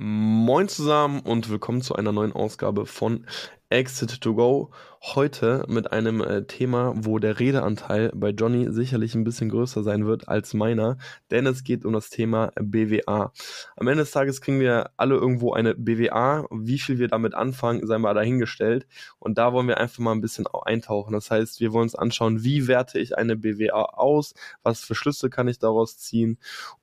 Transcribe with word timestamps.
Moin 0.00 0.68
zusammen 0.68 1.18
und 1.22 1.50
willkommen 1.50 1.82
zu 1.82 1.96
einer 1.96 2.12
neuen 2.12 2.32
Ausgabe 2.32 2.86
von 2.86 3.26
Exit 3.68 4.20
to 4.20 4.32
Go. 4.32 4.70
Heute 5.02 5.64
mit 5.66 5.90
einem 5.90 6.20
äh, 6.20 6.44
Thema, 6.44 6.92
wo 6.94 7.18
der 7.18 7.40
Redeanteil 7.40 8.12
bei 8.14 8.30
Johnny 8.30 8.70
sicherlich 8.70 9.16
ein 9.16 9.24
bisschen 9.24 9.48
größer 9.48 9.82
sein 9.82 10.06
wird 10.06 10.28
als 10.28 10.54
meiner, 10.54 10.98
denn 11.32 11.46
es 11.46 11.64
geht 11.64 11.84
um 11.84 11.94
das 11.94 12.10
Thema 12.10 12.52
BWA. 12.60 13.32
Am 13.74 13.88
Ende 13.88 14.04
des 14.04 14.12
Tages 14.12 14.40
kriegen 14.40 14.60
wir 14.60 14.92
alle 14.96 15.16
irgendwo 15.16 15.52
eine 15.52 15.74
BWA. 15.74 16.46
Wie 16.52 16.78
viel 16.78 17.00
wir 17.00 17.08
damit 17.08 17.34
anfangen, 17.34 17.84
sei 17.84 17.98
mal 17.98 18.14
dahingestellt. 18.14 18.86
Und 19.18 19.36
da 19.36 19.52
wollen 19.52 19.66
wir 19.66 19.78
einfach 19.78 19.98
mal 19.98 20.12
ein 20.12 20.20
bisschen 20.20 20.46
eintauchen. 20.46 21.12
Das 21.12 21.28
heißt, 21.28 21.58
wir 21.58 21.72
wollen 21.72 21.84
uns 21.84 21.96
anschauen, 21.96 22.44
wie 22.44 22.68
werte 22.68 23.00
ich 23.00 23.18
eine 23.18 23.34
BWA 23.34 23.82
aus, 23.82 24.34
was 24.62 24.80
für 24.80 24.94
Schlüsse 24.94 25.28
kann 25.28 25.48
ich 25.48 25.58
daraus 25.58 25.98
ziehen 25.98 26.38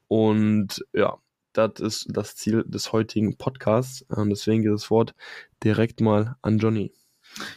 und 0.07 0.85
ja, 0.93 1.17
das 1.57 1.79
ist 1.79 2.07
das 2.09 2.35
Ziel 2.35 2.63
des 2.67 2.91
heutigen 2.91 3.37
Podcasts. 3.37 4.03
Und 4.09 4.29
deswegen 4.29 4.63
geht 4.63 4.73
das 4.73 4.89
Wort 4.91 5.15
direkt 5.63 6.01
mal 6.01 6.35
an 6.41 6.57
Johnny. 6.57 6.91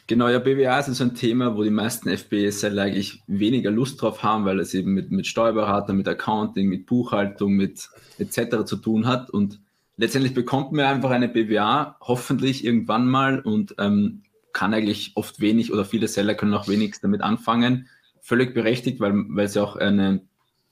Genau, 0.06 0.28
ja, 0.28 0.38
BWA 0.38 0.80
ist 0.80 0.92
so 0.94 1.04
ein 1.04 1.14
Thema, 1.14 1.56
wo 1.56 1.62
die 1.62 1.70
meisten 1.70 2.08
FBA-Seller 2.08 2.82
eigentlich 2.82 3.22
weniger 3.26 3.70
Lust 3.70 4.02
drauf 4.02 4.22
haben, 4.22 4.44
weil 4.44 4.58
es 4.58 4.74
eben 4.74 4.92
mit, 4.92 5.10
mit 5.10 5.26
Steuerberater, 5.26 5.92
mit 5.92 6.08
Accounting, 6.08 6.68
mit 6.68 6.86
Buchhaltung, 6.86 7.54
mit 7.54 7.88
etc. 8.18 8.64
zu 8.64 8.76
tun 8.76 9.06
hat. 9.06 9.30
Und 9.30 9.60
letztendlich 9.96 10.34
bekommt 10.34 10.72
man 10.72 10.86
einfach 10.86 11.10
eine 11.10 11.28
BWA, 11.28 11.96
hoffentlich 12.00 12.64
irgendwann 12.64 13.06
mal 13.06 13.40
und 13.40 13.76
ähm, 13.78 14.22
kann 14.52 14.74
eigentlich 14.74 15.12
oft 15.14 15.40
wenig 15.40 15.72
oder 15.72 15.84
viele 15.84 16.08
Seller 16.08 16.34
können 16.34 16.54
auch 16.54 16.66
wenig 16.66 16.96
damit 17.00 17.20
anfangen. 17.20 17.88
Völlig 18.20 18.54
berechtigt, 18.54 18.98
weil, 18.98 19.12
weil 19.28 19.48
sie 19.48 19.62
auch 19.62 19.76
eine 19.76 20.22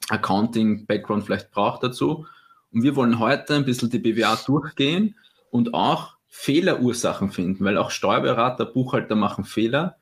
Accounting-Background 0.09 1.25
vielleicht 1.25 1.53
braucht 1.53 1.84
dazu. 1.84 2.27
Und 2.72 2.83
wir 2.83 2.97
wollen 2.97 3.19
heute 3.19 3.55
ein 3.55 3.64
bisschen 3.64 3.91
die 3.91 3.98
BWA 3.98 4.36
durchgehen 4.36 5.17
und 5.50 5.75
auch 5.75 6.17
Fehlerursachen 6.28 7.31
finden, 7.31 7.64
weil 7.64 7.78
auch 7.78 7.91
Steuerberater, 7.91 8.67
Buchhalter 8.67 9.14
machen 9.14 9.45
Fehler 9.45 9.97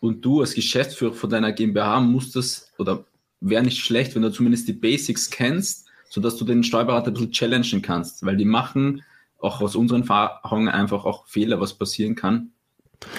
und 0.00 0.24
du 0.24 0.40
als 0.40 0.54
Geschäftsführer 0.54 1.12
von 1.12 1.30
deiner 1.30 1.52
GmbH 1.52 2.00
musst 2.00 2.36
das 2.36 2.72
oder 2.78 3.04
wäre 3.40 3.62
nicht 3.62 3.78
schlecht, 3.78 4.14
wenn 4.14 4.22
du 4.22 4.30
zumindest 4.30 4.68
die 4.68 4.74
Basics 4.74 5.30
kennst, 5.30 5.88
sodass 6.08 6.36
du 6.36 6.44
den 6.44 6.62
Steuerberater 6.62 7.10
ein 7.10 7.14
bisschen 7.14 7.32
challengen 7.32 7.82
kannst, 7.82 8.24
weil 8.24 8.36
die 8.36 8.44
machen 8.44 9.02
auch 9.40 9.60
aus 9.60 9.74
unseren 9.74 10.02
Erfahrungen 10.02 10.68
einfach 10.68 11.04
auch 11.04 11.26
Fehler, 11.26 11.60
was 11.60 11.74
passieren 11.74 12.14
kann. 12.14 12.52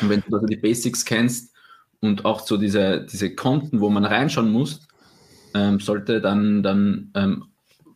Und 0.02 0.10
wenn 0.10 0.24
du 0.28 0.36
also 0.36 0.48
die 0.48 0.56
Basics 0.56 1.04
kennst 1.04 1.54
und 2.00 2.26
auch 2.26 2.40
so 2.40 2.58
diese, 2.58 3.06
diese 3.12 3.36
Konten, 3.36 3.82
wo 3.82 3.90
man 3.90 4.06
reinschauen 4.06 4.52
muss, 4.52 4.88
ähm, 5.54 5.80
sollte 5.80 6.22
dann, 6.22 6.64
dann 6.64 7.12
ähm, 7.16 7.46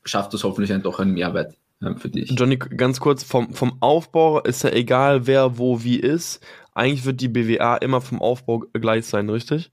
schafft 0.08 0.34
das 0.34 0.44
hoffentlich 0.44 0.70
dann 0.70 0.82
doch 0.82 1.00
einen 1.00 1.14
Mehrwert 1.14 1.56
äh, 1.82 1.96
für 1.96 2.10
dich. 2.10 2.32
Johnny, 2.32 2.58
ganz 2.58 3.00
kurz, 3.00 3.24
vom, 3.24 3.54
vom 3.54 3.78
Aufbau 3.82 4.42
ist 4.42 4.64
ja 4.64 4.72
egal, 4.72 5.28
wer 5.28 5.58
wo 5.58 5.84
wie 5.84 5.98
ist. 5.98 6.44
Eigentlich 6.74 7.06
wird 7.06 7.22
die 7.22 7.28
BWA 7.28 7.78
immer 7.78 8.02
vom 8.02 8.22
Aufbau 8.22 8.64
gleich 8.74 9.06
sein, 9.06 9.30
richtig? 9.30 9.72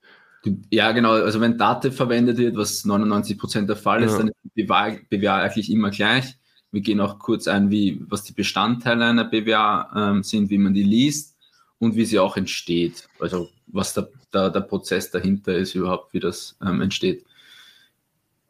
Ja, 0.71 0.93
genau. 0.93 1.13
Also 1.13 1.41
wenn 1.41 1.59
Dativ 1.59 1.97
verwendet 1.97 2.39
wird, 2.39 2.57
was 2.57 2.85
99% 2.85 3.67
der 3.67 3.77
Fall 3.77 4.03
ist, 4.03 4.13
ja. 4.13 4.19
dann 4.19 4.29
ist 4.29 4.37
die 4.43 4.65
BWA, 4.65 4.97
BWA 5.09 5.37
eigentlich 5.39 5.71
immer 5.71 5.91
gleich. 5.91 6.37
Wir 6.71 6.81
gehen 6.81 7.01
auch 7.01 7.19
kurz 7.19 7.47
ein, 7.47 7.71
wie, 7.71 8.03
was 8.09 8.25
die 8.25 8.33
Bestandteile 8.33 9.07
einer 9.07 9.25
BWA 9.25 10.11
ähm, 10.11 10.23
sind, 10.23 10.51
wie 10.51 10.59
man 10.59 10.75
die 10.75 10.83
liest 10.83 11.37
und 11.79 11.95
wie 11.95 12.05
sie 12.05 12.19
auch 12.19 12.37
entsteht. 12.37 13.09
Also 13.21 13.49
was 13.67 13.95
der, 13.95 14.09
der, 14.33 14.51
der 14.51 14.61
Prozess 14.61 15.11
dahinter 15.11 15.55
ist 15.57 15.75
überhaupt, 15.75 16.13
wie 16.13 16.21
das 16.21 16.57
ähm, 16.65 16.81
entsteht. 16.81 17.25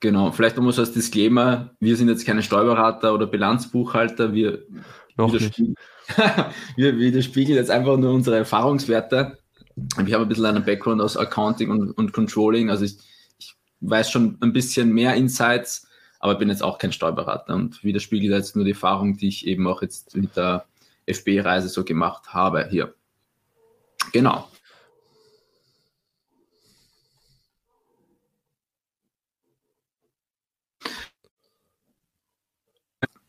Genau, 0.04 0.32
vielleicht 0.32 0.56
nochmal 0.56 0.74
so 0.74 0.82
als 0.82 0.92
Disclaimer, 0.92 1.70
wir 1.80 1.96
sind 1.96 2.10
jetzt 2.10 2.26
keine 2.26 2.42
Steuerberater 2.42 3.14
oder 3.14 3.26
Bilanzbuchhalter, 3.26 4.34
wir, 4.34 4.62
Noch 5.16 5.32
widerspiegeln, 5.32 5.76
wir 6.76 6.98
widerspiegeln 6.98 7.56
jetzt 7.56 7.70
einfach 7.70 7.96
nur 7.96 8.12
unsere 8.12 8.36
Erfahrungswerte. 8.36 9.38
Ich 10.04 10.12
habe 10.12 10.24
ein 10.24 10.28
bisschen 10.28 10.44
einen 10.44 10.62
Background 10.62 11.00
aus 11.00 11.16
Accounting 11.16 11.70
und, 11.70 11.92
und 11.92 12.12
Controlling, 12.12 12.68
also 12.68 12.84
ich, 12.84 12.98
ich, 13.38 13.54
weiß 13.80 14.10
schon 14.10 14.36
ein 14.42 14.52
bisschen 14.52 14.92
mehr 14.92 15.14
Insights, 15.14 15.88
aber 16.20 16.34
bin 16.34 16.50
jetzt 16.50 16.62
auch 16.62 16.76
kein 16.76 16.92
Steuerberater 16.92 17.54
und 17.54 17.82
widerspiegelt 17.82 18.34
jetzt 18.34 18.56
nur 18.56 18.66
die 18.66 18.72
Erfahrung, 18.72 19.16
die 19.16 19.28
ich 19.28 19.46
eben 19.46 19.66
auch 19.66 19.80
jetzt 19.80 20.14
mit 20.14 20.36
der 20.36 20.66
FB-Reise 21.06 21.70
so 21.70 21.82
gemacht 21.82 22.34
habe 22.34 22.68
hier. 22.70 22.92
Genau. 24.12 24.50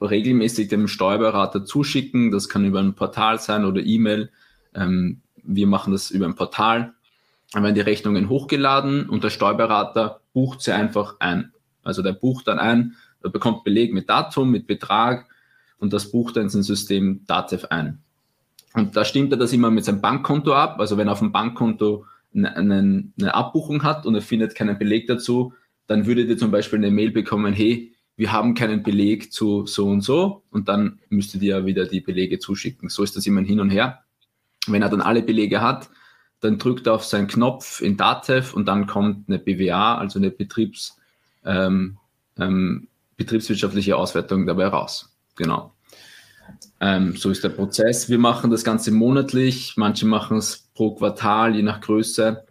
Regelmäßig 0.01 0.67
dem 0.67 0.87
Steuerberater 0.87 1.65
zuschicken. 1.65 2.31
Das 2.31 2.49
kann 2.49 2.65
über 2.65 2.79
ein 2.79 2.95
Portal 2.95 3.39
sein 3.39 3.65
oder 3.65 3.81
E-Mail. 3.81 4.31
Ähm, 4.73 5.21
wir 5.43 5.67
machen 5.67 5.93
das 5.93 6.11
über 6.11 6.25
ein 6.25 6.35
Portal. 6.35 6.93
Dann 7.53 7.63
werden 7.63 7.75
die 7.75 7.81
Rechnungen 7.81 8.29
hochgeladen 8.29 9.09
und 9.09 9.23
der 9.23 9.29
Steuerberater 9.29 10.21
bucht 10.33 10.61
sie 10.61 10.73
einfach 10.73 11.15
ein. 11.19 11.53
Also 11.83 12.01
der 12.01 12.13
bucht 12.13 12.47
dann 12.47 12.59
ein, 12.59 12.95
er 13.23 13.29
bekommt 13.29 13.63
Beleg 13.63 13.93
mit 13.93 14.09
Datum, 14.09 14.51
mit 14.51 14.67
Betrag 14.67 15.27
und 15.77 15.93
das 15.93 16.11
bucht 16.11 16.37
in 16.37 16.49
sein 16.49 16.63
System 16.63 17.21
DATEV 17.27 17.65
ein. 17.69 17.99
Und 18.73 18.97
da 18.97 19.05
stimmt 19.05 19.31
er 19.31 19.37
das 19.37 19.53
immer 19.53 19.71
mit 19.71 19.85
seinem 19.85 20.01
Bankkonto 20.01 20.53
ab. 20.53 20.79
Also 20.79 20.97
wenn 20.97 21.07
er 21.07 21.13
auf 21.13 21.19
dem 21.19 21.31
Bankkonto 21.31 22.05
eine, 22.35 22.55
eine, 22.55 23.05
eine 23.19 23.33
Abbuchung 23.33 23.83
hat 23.83 24.05
und 24.05 24.15
er 24.15 24.21
findet 24.21 24.55
keinen 24.55 24.77
Beleg 24.77 25.07
dazu, 25.07 25.53
dann 25.87 26.05
würdet 26.05 26.29
ihr 26.29 26.37
zum 26.37 26.51
Beispiel 26.51 26.79
eine 26.79 26.91
Mail 26.91 27.11
bekommen, 27.11 27.53
hey, 27.53 27.94
wir 28.17 28.31
haben 28.31 28.53
keinen 28.53 28.83
Beleg 28.83 29.33
zu 29.33 29.65
so 29.65 29.87
und 29.87 30.01
so 30.01 30.43
und 30.51 30.69
dann 30.69 30.99
müsstet 31.09 31.41
ihr 31.41 31.57
ja 31.57 31.65
wieder 31.65 31.85
die 31.85 31.99
Belege 31.99 32.39
zuschicken. 32.39 32.89
So 32.89 33.03
ist 33.03 33.15
das 33.15 33.25
immer 33.25 33.41
Hin 33.41 33.59
und 33.59 33.69
Her. 33.69 34.03
Wenn 34.67 34.81
er 34.81 34.89
dann 34.89 35.01
alle 35.01 35.21
Belege 35.21 35.61
hat, 35.61 35.89
dann 36.39 36.57
drückt 36.57 36.87
er 36.87 36.93
auf 36.93 37.03
seinen 37.03 37.27
Knopf 37.27 37.81
in 37.81 37.97
Datev 37.97 38.55
und 38.55 38.67
dann 38.67 38.87
kommt 38.87 39.27
eine 39.27 39.39
BWA, 39.39 39.97
also 39.97 40.19
eine 40.19 40.31
Betriebs, 40.31 40.97
ähm, 41.43 41.97
ähm, 42.37 42.87
betriebswirtschaftliche 43.17 43.97
Auswertung 43.97 44.45
dabei 44.45 44.67
raus. 44.67 45.13
Genau. 45.35 45.73
Ähm, 46.79 47.15
so 47.15 47.31
ist 47.31 47.43
der 47.43 47.49
Prozess. 47.49 48.09
Wir 48.09 48.19
machen 48.19 48.49
das 48.51 48.63
Ganze 48.63 48.91
monatlich, 48.91 49.73
manche 49.75 50.05
machen 50.05 50.37
es 50.37 50.69
pro 50.73 50.95
Quartal, 50.95 51.55
je 51.55 51.63
nach 51.63 51.81
Größe, 51.81 52.45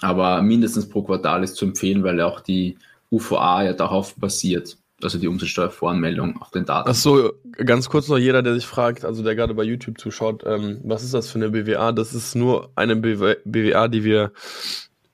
aber 0.00 0.42
mindestens 0.42 0.88
pro 0.88 1.02
Quartal 1.02 1.42
ist 1.44 1.56
zu 1.56 1.66
empfehlen, 1.66 2.02
weil 2.02 2.20
auch 2.20 2.40
die 2.40 2.78
UVA 3.10 3.64
ja 3.64 3.72
darauf 3.72 4.14
basiert 4.16 4.78
also 5.02 5.18
die 5.18 5.28
Umsatzsteuervoranmeldung 5.28 6.40
auf 6.40 6.50
den 6.50 6.64
Daten. 6.64 6.88
Ach 6.90 6.94
so, 6.94 7.32
ganz 7.52 7.88
kurz 7.88 8.08
noch 8.08 8.18
jeder, 8.18 8.42
der 8.42 8.54
sich 8.54 8.66
fragt, 8.66 9.04
also 9.04 9.22
der 9.22 9.34
gerade 9.34 9.54
bei 9.54 9.62
YouTube 9.62 9.98
zuschaut, 9.98 10.42
ähm, 10.46 10.80
was 10.84 11.04
ist 11.04 11.12
das 11.14 11.30
für 11.30 11.38
eine 11.38 11.50
BWA? 11.50 11.92
Das 11.92 12.14
ist 12.14 12.34
nur 12.34 12.70
eine 12.76 12.96
BWA, 12.96 13.88
die 13.88 14.04
wir, 14.04 14.32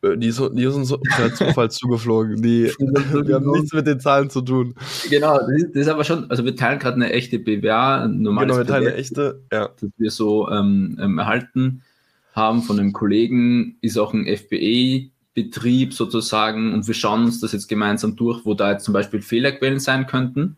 äh, 0.03 0.17
die 0.17 0.29
ist, 0.29 0.41
die 0.53 0.63
ist 0.63 0.75
uns 0.75 0.95
per 1.17 1.35
Zufall 1.35 1.71
zugeflogen. 1.71 2.41
Die, 2.43 2.73
die 2.79 3.35
haben 3.35 3.51
nichts 3.51 3.73
mit 3.73 3.87
den 3.87 3.99
Zahlen 3.99 4.31
zu 4.31 4.43
tun. 4.43 4.75
Genau, 5.11 5.39
das 5.39 5.51
ist, 5.51 5.75
das 5.75 5.83
ist 5.83 5.89
aber 5.89 6.05
schon, 6.05 6.31
also 6.31 6.45
wir 6.45 6.55
teilen 6.55 6.79
gerade 6.79 6.97
eine 6.97 7.13
echte 7.13 7.41
BWA, 7.41 8.05
ein 8.05 8.23
normales 8.23 8.57
Genau, 8.57 8.59
wir 8.59 8.73
teilen 8.73 8.87
eine 8.87 8.97
echte, 8.97 9.43
ja. 9.51 9.69
Das 9.81 9.91
wir 9.97 10.11
so 10.11 10.49
ähm, 10.49 10.97
ähm, 11.01 11.19
erhalten 11.19 11.83
haben 12.35 12.63
von 12.63 12.79
einem 12.79 12.93
Kollegen, 12.93 13.77
ist 13.81 13.99
auch 13.99 14.15
ein 14.15 14.27
FBE 14.27 15.11
Betrieb 15.35 15.95
sozusagen 15.95 16.75
und 16.75 16.87
wir 16.87 16.95
schauen 16.95 17.25
uns 17.25 17.41
das 17.41 17.53
jetzt 17.53 17.69
gemeinsam 17.69 18.17
durch, 18.17 18.45
wo 18.45 18.55
da 18.55 18.73
jetzt 18.73 18.85
zum 18.85 18.93
Beispiel 18.93 19.23
Fehlerquellen 19.23 19.81
sein 19.81 20.07
könnten. 20.07 20.57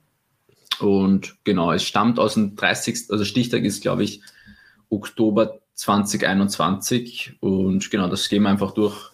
Und 0.81 1.37
genau, 1.45 1.73
es 1.73 1.85
stammt 1.85 2.19
aus 2.19 2.35
dem 2.35 2.57
30. 2.57 3.07
Also 3.11 3.25
Stichtag 3.25 3.63
ist, 3.63 3.83
glaube 3.83 4.03
ich, 4.03 4.21
Oktober 4.91 5.61
2021. 5.75 7.37
Und 7.41 7.91
genau, 7.91 8.09
das 8.09 8.29
gehen 8.29 8.43
wir 8.43 8.51
einfach 8.51 8.73
durch, 8.73 9.11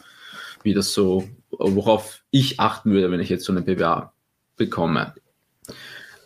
wie 0.62 0.72
das 0.72 0.94
so, 0.94 1.28
worauf 1.50 2.22
ich 2.30 2.58
achten 2.58 2.92
würde, 2.92 3.10
wenn 3.10 3.20
ich 3.20 3.28
jetzt 3.28 3.44
so 3.44 3.52
eine 3.52 3.62
BWA 3.62 4.12
bekomme. 4.56 5.14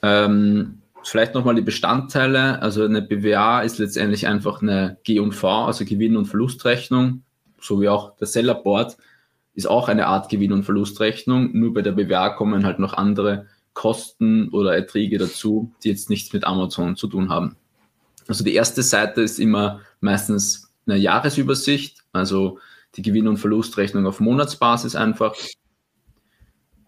Ähm, 0.02 0.82
vielleicht 1.02 1.34
nochmal 1.34 1.54
die 1.56 1.62
Bestandteile. 1.62 2.62
Also 2.62 2.84
eine 2.84 3.02
BWA 3.02 3.62
ist 3.62 3.78
letztendlich 3.78 4.26
einfach 4.26 4.62
eine 4.62 4.98
G&V, 5.04 5.66
also 5.66 5.84
Gewinn- 5.84 6.16
und 6.16 6.26
Verlustrechnung, 6.26 7.24
so 7.60 7.80
wie 7.80 7.88
auch 7.88 8.16
der 8.16 8.26
Sellerboard 8.26 8.96
ist 9.54 9.66
auch 9.66 9.88
eine 9.88 10.06
Art 10.06 10.28
Gewinn- 10.28 10.52
und 10.52 10.64
Verlustrechnung. 10.64 11.50
Nur 11.52 11.74
bei 11.74 11.82
der 11.82 11.92
BWA 11.92 12.30
kommen 12.30 12.64
halt 12.64 12.78
noch 12.78 12.94
andere 12.94 13.46
Kosten 13.72 14.48
oder 14.50 14.74
Erträge 14.74 15.18
dazu, 15.18 15.72
die 15.82 15.88
jetzt 15.90 16.10
nichts 16.10 16.32
mit 16.32 16.44
Amazon 16.44 16.96
zu 16.96 17.06
tun 17.06 17.28
haben. 17.28 17.56
Also 18.26 18.44
die 18.44 18.54
erste 18.54 18.82
Seite 18.82 19.22
ist 19.22 19.38
immer 19.38 19.80
meistens 20.00 20.72
eine 20.86 20.96
Jahresübersicht, 20.96 21.98
also 22.12 22.58
die 22.96 23.02
Gewinn- 23.02 23.28
und 23.28 23.38
Verlustrechnung 23.38 24.06
auf 24.06 24.20
Monatsbasis 24.20 24.96
einfach. 24.96 25.34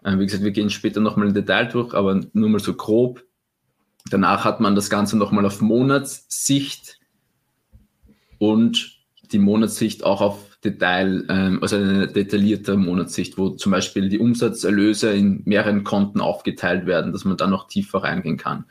Äh, 0.03 0.17
wie 0.19 0.25
gesagt, 0.25 0.43
wir 0.43 0.51
gehen 0.51 0.69
später 0.69 0.99
nochmal 0.99 1.27
im 1.27 1.33
Detail 1.33 1.65
durch, 1.65 1.93
aber 1.93 2.21
nur 2.33 2.49
mal 2.49 2.59
so 2.59 2.73
grob. 2.73 3.23
Danach 4.09 4.45
hat 4.45 4.61
man 4.61 4.75
das 4.75 4.89
Ganze 4.89 5.17
nochmal 5.17 5.45
auf 5.45 5.61
Monatssicht 5.61 6.99
und 8.39 8.97
die 9.31 9.39
Monatssicht 9.39 10.03
auch 10.03 10.21
auf 10.21 10.46
Detail, 10.63 11.25
ähm, 11.29 11.59
also 11.61 11.75
eine 11.75 12.07
detaillierte 12.07 12.75
Monatssicht, 12.75 13.37
wo 13.37 13.49
zum 13.49 13.71
Beispiel 13.71 14.09
die 14.09 14.19
Umsatzerlöse 14.19 15.11
in 15.11 15.41
mehreren 15.45 15.83
Konten 15.83 16.19
aufgeteilt 16.19 16.85
werden, 16.85 17.11
dass 17.11 17.25
man 17.25 17.37
da 17.37 17.47
noch 17.47 17.67
tiefer 17.67 18.03
reingehen 18.03 18.37
kann. 18.37 18.65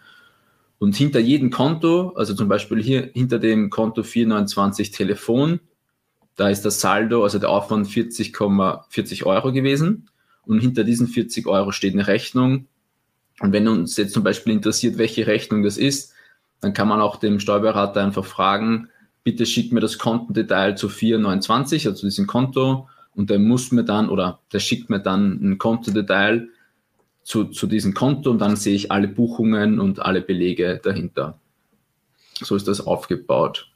Und 0.78 0.96
hinter 0.96 1.20
jedem 1.20 1.50
Konto, 1.50 2.10
also 2.16 2.34
zum 2.34 2.48
Beispiel 2.48 2.82
hier 2.82 3.10
hinter 3.14 3.38
dem 3.38 3.70
Konto 3.70 4.02
429 4.02 4.90
Telefon, 4.90 5.60
da 6.34 6.50
ist 6.50 6.62
das 6.62 6.80
Saldo, 6.80 7.22
also 7.22 7.38
der 7.38 7.48
Aufwand 7.48 7.88
40,40 7.88 9.24
Euro 9.24 9.52
gewesen. 9.52 10.10
Und 10.44 10.60
hinter 10.60 10.84
diesen 10.84 11.08
40 11.08 11.46
Euro 11.46 11.72
steht 11.72 11.94
eine 11.94 12.06
Rechnung. 12.06 12.66
Und 13.40 13.52
wenn 13.52 13.66
uns 13.68 13.96
jetzt 13.96 14.12
zum 14.12 14.22
Beispiel 14.22 14.52
interessiert, 14.52 14.98
welche 14.98 15.26
Rechnung 15.26 15.62
das 15.62 15.78
ist, 15.78 16.12
dann 16.60 16.72
kann 16.72 16.88
man 16.88 17.00
auch 17.00 17.16
dem 17.16 17.40
Steuerberater 17.40 18.02
einfach 18.02 18.24
fragen, 18.24 18.88
bitte 19.26 19.44
schick 19.44 19.72
mir 19.72 19.80
das 19.80 19.98
Kontendetail 19.98 20.76
zu 20.76 20.88
429, 20.88 21.88
also 21.88 22.06
diesem 22.06 22.28
Konto. 22.28 22.88
Und 23.12 23.28
der 23.28 23.40
muss 23.40 23.72
mir 23.72 23.82
dann, 23.82 24.08
oder 24.08 24.38
der 24.52 24.60
schickt 24.60 24.88
mir 24.88 25.00
dann 25.00 25.40
ein 25.42 25.58
Kontodetail 25.58 26.48
zu, 27.24 27.46
zu 27.46 27.66
diesem 27.66 27.92
Konto 27.92 28.30
und 28.30 28.38
dann 28.38 28.54
sehe 28.54 28.76
ich 28.76 28.92
alle 28.92 29.08
Buchungen 29.08 29.80
und 29.80 29.98
alle 29.98 30.22
Belege 30.22 30.80
dahinter. 30.80 31.40
So 32.34 32.54
ist 32.54 32.68
das 32.68 32.80
aufgebaut. 32.80 33.68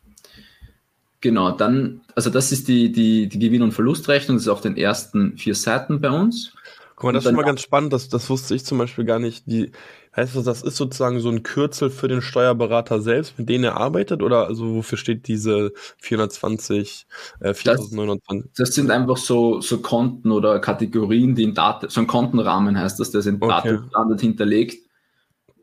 Genau, 1.20 1.50
dann, 1.50 2.02
also 2.14 2.30
das 2.30 2.52
ist 2.52 2.68
die, 2.68 2.92
die, 2.92 3.28
die 3.28 3.38
Gewinn- 3.40 3.62
und 3.62 3.72
Verlustrechnung, 3.72 4.36
das 4.36 4.44
ist 4.44 4.48
auf 4.48 4.60
den 4.60 4.76
ersten 4.76 5.36
vier 5.36 5.56
Seiten 5.56 6.00
bei 6.00 6.10
uns. 6.10 6.52
Guck 6.94 7.06
mal, 7.06 7.12
das 7.12 7.24
ist 7.24 7.30
schon 7.30 7.34
mal 7.36 7.42
ganz 7.42 7.60
spannend, 7.60 7.92
das, 7.92 8.08
das 8.08 8.30
wusste 8.30 8.54
ich 8.54 8.64
zum 8.64 8.78
Beispiel 8.78 9.04
gar 9.04 9.18
nicht. 9.18 9.46
Die, 9.46 9.72
heißt 10.16 10.36
das, 10.36 10.44
das 10.44 10.62
ist 10.62 10.76
sozusagen 10.76 11.20
so 11.20 11.28
ein 11.28 11.42
Kürzel 11.42 11.90
für 11.90 12.08
den 12.08 12.22
Steuerberater 12.22 13.00
selbst, 13.00 13.38
mit 13.38 13.48
dem 13.48 13.64
er 13.64 13.76
arbeitet? 13.76 14.22
Oder 14.22 14.46
also 14.46 14.74
wofür 14.74 14.98
steht 14.98 15.28
diese 15.28 15.72
420, 15.98 17.06
äh, 17.40 17.54
4920? 17.54 18.50
Das, 18.50 18.68
das, 18.68 18.74
sind 18.74 18.90
einfach 18.90 19.16
so, 19.16 19.60
so 19.60 19.78
Konten 19.78 20.30
oder 20.30 20.58
Kategorien, 20.58 21.34
die 21.34 21.44
in 21.44 21.54
Daten, 21.54 21.88
so 21.88 22.00
ein 22.00 22.06
Kontenrahmen 22.06 22.78
heißt 22.78 22.98
das, 22.98 23.10
der 23.10 23.22
sind 23.22 23.42
okay. 23.42 23.52
Datenstandard 23.52 24.20
hinterlegt. 24.20 24.86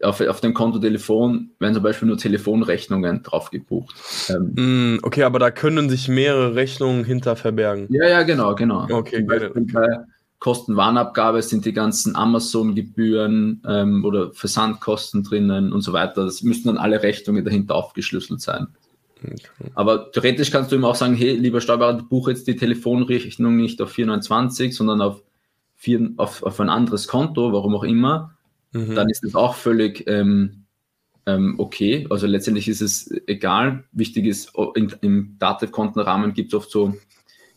Auf, 0.03 0.21
auf 0.21 0.41
dem 0.41 0.53
Konto 0.53 0.77
Telefon 0.77 1.49
werden 1.59 1.73
zum 1.73 1.81
Beispiel 1.81 2.07
nur 2.07 2.19
Telefonrechnungen 2.19 3.23
drauf 3.23 3.49
gebucht. 3.49 3.95
Ähm, 4.29 4.53
mm, 4.95 4.99
okay, 5.01 5.23
aber 5.23 5.39
da 5.39 5.49
können 5.49 5.89
sich 5.89 6.07
mehrere 6.07 6.53
Rechnungen 6.53 7.03
hinter 7.03 7.35
verbergen. 7.35 7.87
Ja, 7.89 8.07
ja, 8.07 8.21
genau, 8.21 8.53
genau. 8.53 8.87
Okay, 8.91 9.17
zum 9.17 9.25
Beispiel 9.25 9.49
okay. 9.49 9.71
bei, 9.73 9.87
Kostenwarenabgabe 10.39 11.41
sind 11.41 11.65
die 11.65 11.73
ganzen 11.73 12.15
Amazon-Gebühren 12.15 13.63
ähm, 13.67 14.05
oder 14.05 14.31
Versandkosten 14.33 15.23
drinnen 15.23 15.73
und 15.73 15.81
so 15.81 15.93
weiter. 15.93 16.25
Das 16.25 16.43
müssten 16.43 16.67
dann 16.67 16.77
alle 16.77 17.01
Rechnungen 17.01 17.43
dahinter 17.43 17.75
aufgeschlüsselt 17.75 18.41
sein. 18.41 18.67
Okay. 19.23 19.35
Aber 19.73 20.11
theoretisch 20.11 20.51
kannst 20.51 20.71
du 20.71 20.75
ihm 20.75 20.85
auch 20.85 20.95
sagen, 20.95 21.15
hey, 21.15 21.33
lieber 21.33 21.59
Steuerberater, 21.59 22.03
buche 22.03 22.31
jetzt 22.31 22.47
die 22.47 22.55
Telefonrechnung 22.55 23.55
nicht 23.55 23.81
auf 23.81 23.91
429, 23.91 24.75
sondern 24.75 25.01
auf, 25.01 25.23
vier, 25.75 26.11
auf, 26.17 26.43
auf 26.43 26.59
ein 26.59 26.69
anderes 26.69 27.07
Konto, 27.07 27.51
warum 27.51 27.75
auch 27.75 27.83
immer. 27.83 28.35
Mhm. 28.73 28.93
Dann 28.93 29.09
ist 29.09 29.23
das 29.23 29.33
auch 29.33 29.55
völlig 29.55 30.03
ähm, 30.07 30.67
ähm, 31.27 31.55
okay. 31.57 32.07
Also 32.09 32.25
letztendlich 32.25 32.67
ist 32.67 32.81
es 32.81 33.11
egal. 33.27 33.83
Wichtig 33.91 34.25
ist, 34.25 34.53
in, 34.75 34.93
im 35.01 35.35
Datev-Kontenrahmen 35.39 36.33
gibt 36.33 36.53
es 36.53 36.57
oft 36.57 36.71
so 36.71 36.95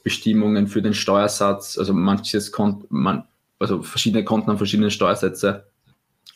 Bestimmungen 0.02 0.66
für 0.66 0.82
den 0.82 0.94
Steuersatz. 0.94 1.78
Also 1.78 1.92
manches 1.92 2.52
Konto, 2.52 2.86
man, 2.90 3.24
also 3.58 3.82
verschiedene 3.82 4.24
Konten 4.24 4.48
haben 4.48 4.58
verschiedene 4.58 4.90
Steuersätze, 4.90 5.66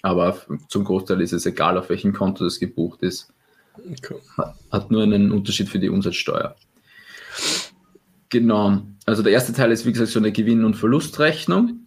aber 0.02 0.36
zum 0.68 0.84
Großteil 0.84 1.20
ist 1.20 1.32
es 1.32 1.46
egal, 1.46 1.78
auf 1.78 1.88
welchem 1.88 2.12
Konto 2.12 2.44
das 2.44 2.60
gebucht 2.60 3.02
ist. 3.02 3.32
Okay. 3.78 4.16
Hat 4.70 4.90
nur 4.90 5.02
einen 5.02 5.32
Unterschied 5.32 5.68
für 5.68 5.78
die 5.78 5.88
Umsatzsteuer. 5.88 6.54
Genau. 8.28 8.82
Also 9.06 9.22
der 9.22 9.32
erste 9.32 9.52
Teil 9.52 9.72
ist, 9.72 9.86
wie 9.86 9.92
gesagt, 9.92 10.10
so 10.10 10.18
eine 10.18 10.32
Gewinn- 10.32 10.64
und 10.64 10.74
Verlustrechnung. 10.74 11.86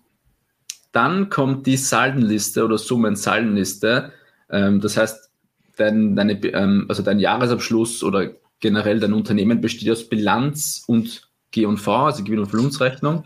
Dann 0.92 1.30
kommt 1.30 1.68
die 1.68 1.78
Saldenliste 1.78 2.66
oder 2.66 2.78
Summen-Saldenliste. 2.78 4.12
Ähm, 4.50 4.82
das 4.82 4.98
heißt, 4.98 5.30
dein, 5.78 6.16
deine, 6.16 6.34
ähm, 6.54 6.86
also 6.90 7.04
dein 7.04 7.20
Jahresabschluss 7.20 8.04
oder 8.04 8.32
generell 8.60 9.00
dein 9.00 9.14
Unternehmen 9.14 9.62
besteht 9.62 9.90
aus 9.92 10.10
Bilanz 10.10 10.84
und 10.88 11.27
G&V, 11.52 11.96
also 12.06 12.24
Gewinn- 12.24 12.40
und 12.40 12.50
Verlustrechnung. 12.50 13.24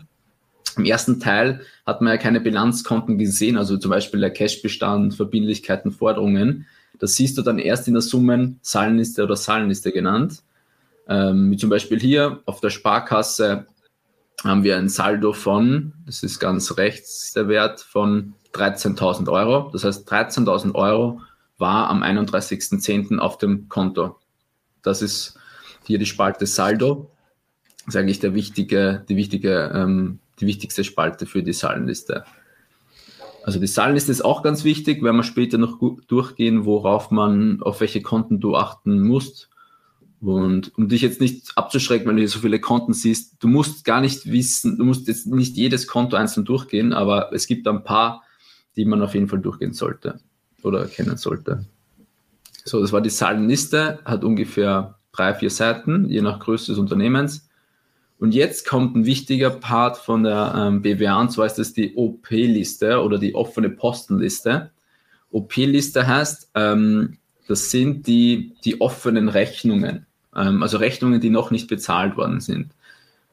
Im 0.76 0.84
ersten 0.84 1.20
Teil 1.20 1.60
hat 1.84 2.00
man 2.00 2.12
ja 2.12 2.18
keine 2.18 2.40
Bilanzkonten 2.40 3.18
gesehen, 3.18 3.58
also 3.58 3.76
zum 3.76 3.90
Beispiel 3.90 4.20
der 4.20 4.30
Cashbestand, 4.30 5.14
Verbindlichkeiten, 5.14 5.92
Forderungen. 5.92 6.66
Das 6.98 7.14
siehst 7.14 7.36
du 7.36 7.42
dann 7.42 7.58
erst 7.58 7.88
in 7.88 7.94
der 7.94 8.02
Summen 8.02 8.58
Zahlenliste 8.62 9.24
oder 9.24 9.36
Zahlenliste 9.36 9.92
genannt. 9.92 10.42
Ähm, 11.08 11.50
wie 11.50 11.56
zum 11.56 11.68
Beispiel 11.68 12.00
hier 12.00 12.40
auf 12.46 12.60
der 12.60 12.70
Sparkasse 12.70 13.66
haben 14.44 14.64
wir 14.64 14.76
ein 14.76 14.88
Saldo 14.88 15.32
von, 15.32 15.92
das 16.06 16.22
ist 16.22 16.38
ganz 16.38 16.76
rechts 16.76 17.32
der 17.32 17.48
Wert, 17.48 17.80
von 17.80 18.34
13.000 18.54 19.30
Euro. 19.30 19.70
Das 19.72 19.84
heißt, 19.84 20.10
13.000 20.10 20.74
Euro 20.74 21.20
war 21.58 21.88
am 21.90 22.02
31.10. 22.02 23.18
auf 23.18 23.38
dem 23.38 23.68
Konto. 23.68 24.18
Das 24.82 25.02
ist 25.02 25.38
hier 25.84 25.98
die 25.98 26.06
Spalte 26.06 26.46
Saldo 26.46 27.11
ist 27.86 27.96
eigentlich 27.96 28.20
der 28.20 28.34
wichtige, 28.34 29.04
die, 29.08 29.16
wichtige, 29.16 29.72
ähm, 29.74 30.18
die 30.40 30.46
wichtigste 30.46 30.84
Spalte 30.84 31.26
für 31.26 31.42
die 31.42 31.52
Zahlenliste. 31.52 32.24
Also 33.44 33.58
die 33.58 33.66
Zahlenliste 33.66 34.12
ist 34.12 34.24
auch 34.24 34.42
ganz 34.42 34.64
wichtig, 34.64 35.02
werden 35.02 35.16
wir 35.16 35.24
später 35.24 35.58
noch 35.58 35.78
durchgehen, 36.06 36.64
worauf 36.64 37.10
man, 37.10 37.60
auf 37.62 37.80
welche 37.80 38.02
Konten 38.02 38.40
du 38.40 38.56
achten 38.56 39.02
musst. 39.02 39.48
Und 40.20 40.72
um 40.78 40.88
dich 40.88 41.02
jetzt 41.02 41.20
nicht 41.20 41.50
abzuschrecken, 41.56 42.06
wenn 42.06 42.14
du 42.14 42.22
hier 42.22 42.28
so 42.28 42.38
viele 42.38 42.60
Konten 42.60 42.92
siehst, 42.92 43.42
du 43.42 43.48
musst 43.48 43.84
gar 43.84 44.00
nicht 44.00 44.30
wissen, 44.30 44.78
du 44.78 44.84
musst 44.84 45.08
jetzt 45.08 45.26
nicht 45.26 45.56
jedes 45.56 45.88
Konto 45.88 46.16
einzeln 46.16 46.44
durchgehen, 46.44 46.92
aber 46.92 47.32
es 47.32 47.48
gibt 47.48 47.66
ein 47.66 47.82
paar, 47.82 48.22
die 48.76 48.84
man 48.84 49.02
auf 49.02 49.14
jeden 49.14 49.26
Fall 49.26 49.40
durchgehen 49.40 49.72
sollte 49.72 50.20
oder 50.62 50.86
kennen 50.86 51.16
sollte. 51.16 51.64
So, 52.64 52.80
das 52.80 52.92
war 52.92 53.00
die 53.00 53.10
Zahlenliste, 53.10 53.98
hat 54.04 54.22
ungefähr 54.22 54.96
drei, 55.10 55.34
vier 55.34 55.50
Seiten, 55.50 56.08
je 56.08 56.22
nach 56.22 56.38
Größe 56.38 56.70
des 56.70 56.78
Unternehmens. 56.78 57.48
Und 58.22 58.34
jetzt 58.34 58.68
kommt 58.68 58.94
ein 58.94 59.04
wichtiger 59.04 59.50
Part 59.50 59.96
von 59.96 60.22
der 60.22 60.54
ähm, 60.56 60.80
BWA, 60.80 61.20
und 61.20 61.32
zwar 61.32 61.46
ist 61.46 61.58
das 61.58 61.72
die 61.72 61.96
OP-Liste 61.96 63.02
oder 63.02 63.18
die 63.18 63.34
offene 63.34 63.68
Postenliste. 63.68 64.70
OP-Liste 65.32 66.06
heißt, 66.06 66.52
ähm, 66.54 67.18
das 67.48 67.72
sind 67.72 68.06
die, 68.06 68.54
die 68.64 68.80
offenen 68.80 69.28
Rechnungen, 69.28 70.06
ähm, 70.36 70.62
also 70.62 70.76
Rechnungen, 70.78 71.20
die 71.20 71.30
noch 71.30 71.50
nicht 71.50 71.66
bezahlt 71.66 72.16
worden 72.16 72.38
sind. 72.38 72.70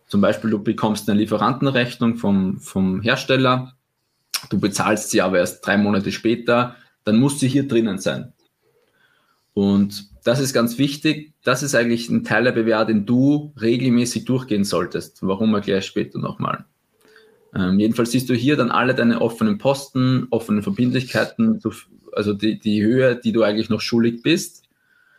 Zum 0.08 0.22
Beispiel, 0.22 0.50
du 0.50 0.64
bekommst 0.64 1.08
eine 1.08 1.20
Lieferantenrechnung 1.20 2.16
vom, 2.16 2.60
vom 2.60 3.04
Hersteller, 3.04 3.76
du 4.50 4.60
bezahlst 4.60 5.12
sie 5.12 5.22
aber 5.22 5.38
erst 5.38 5.64
drei 5.64 5.78
Monate 5.78 6.12
später, 6.12 6.76
dann 7.04 7.20
muss 7.20 7.40
sie 7.40 7.48
hier 7.48 7.68
drinnen 7.68 8.00
sein. 8.00 8.34
Und 9.60 10.08
das 10.24 10.40
ist 10.40 10.54
ganz 10.54 10.78
wichtig. 10.78 11.34
Das 11.44 11.64
ist 11.64 11.76
eigentlich 11.76 12.10
ein 12.10 12.24
Teil 12.24 12.46
der 12.46 12.54
BWA, 12.54 12.86
den 12.86 13.06
du 13.06 13.54
regelmäßig 13.60 14.24
durchgehen 14.24 14.64
solltest. 14.64 15.18
Warum 15.22 15.54
erkläre 15.54 15.80
ich 15.80 15.86
später 15.86 16.18
nochmal. 16.18 16.64
Ähm, 17.54 17.78
jedenfalls 17.78 18.12
siehst 18.12 18.30
du 18.30 18.36
hier 18.36 18.56
dann 18.56 18.72
alle 18.72 18.96
deine 18.96 19.20
offenen 19.20 19.58
Posten, 19.58 20.28
offenen 20.30 20.64
Verbindlichkeiten, 20.64 21.62
also 22.14 22.34
die, 22.34 22.58
die 22.58 22.82
Höhe, 22.82 23.18
die 23.18 23.34
du 23.34 23.44
eigentlich 23.44 23.70
noch 23.70 23.82
schuldig 23.82 24.22
bist, 24.22 24.64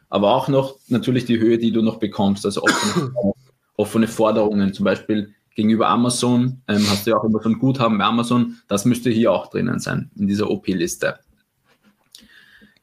aber 0.09 0.35
auch 0.35 0.49
noch 0.49 0.79
natürlich 0.89 1.27
die 1.27 1.39
Höhe, 1.39 1.59
die 1.59 1.71
du 1.71 1.83
noch 1.83 1.99
bekommst, 1.99 2.47
also 2.47 2.63
offene, 2.63 3.13
offene 3.77 4.09
Forderungen, 4.09 4.73
zum 4.73 4.85
Beispiel 4.85 5.35
gegenüber 5.55 5.89
Amazon, 5.89 6.63
ähm, 6.67 6.87
hast 6.89 7.07
du 7.07 7.11
ja 7.11 7.19
auch 7.19 7.25
immer 7.25 7.43
so 7.43 7.51
ein 7.51 7.59
Guthaben 7.59 7.99
bei 7.99 8.05
Amazon, 8.05 8.57
das 8.69 8.87
müsste 8.87 9.11
hier 9.11 9.33
auch 9.33 9.51
drinnen 9.51 9.81
sein, 9.81 10.11
in 10.17 10.29
dieser 10.29 10.49
OP-Liste 10.49 11.19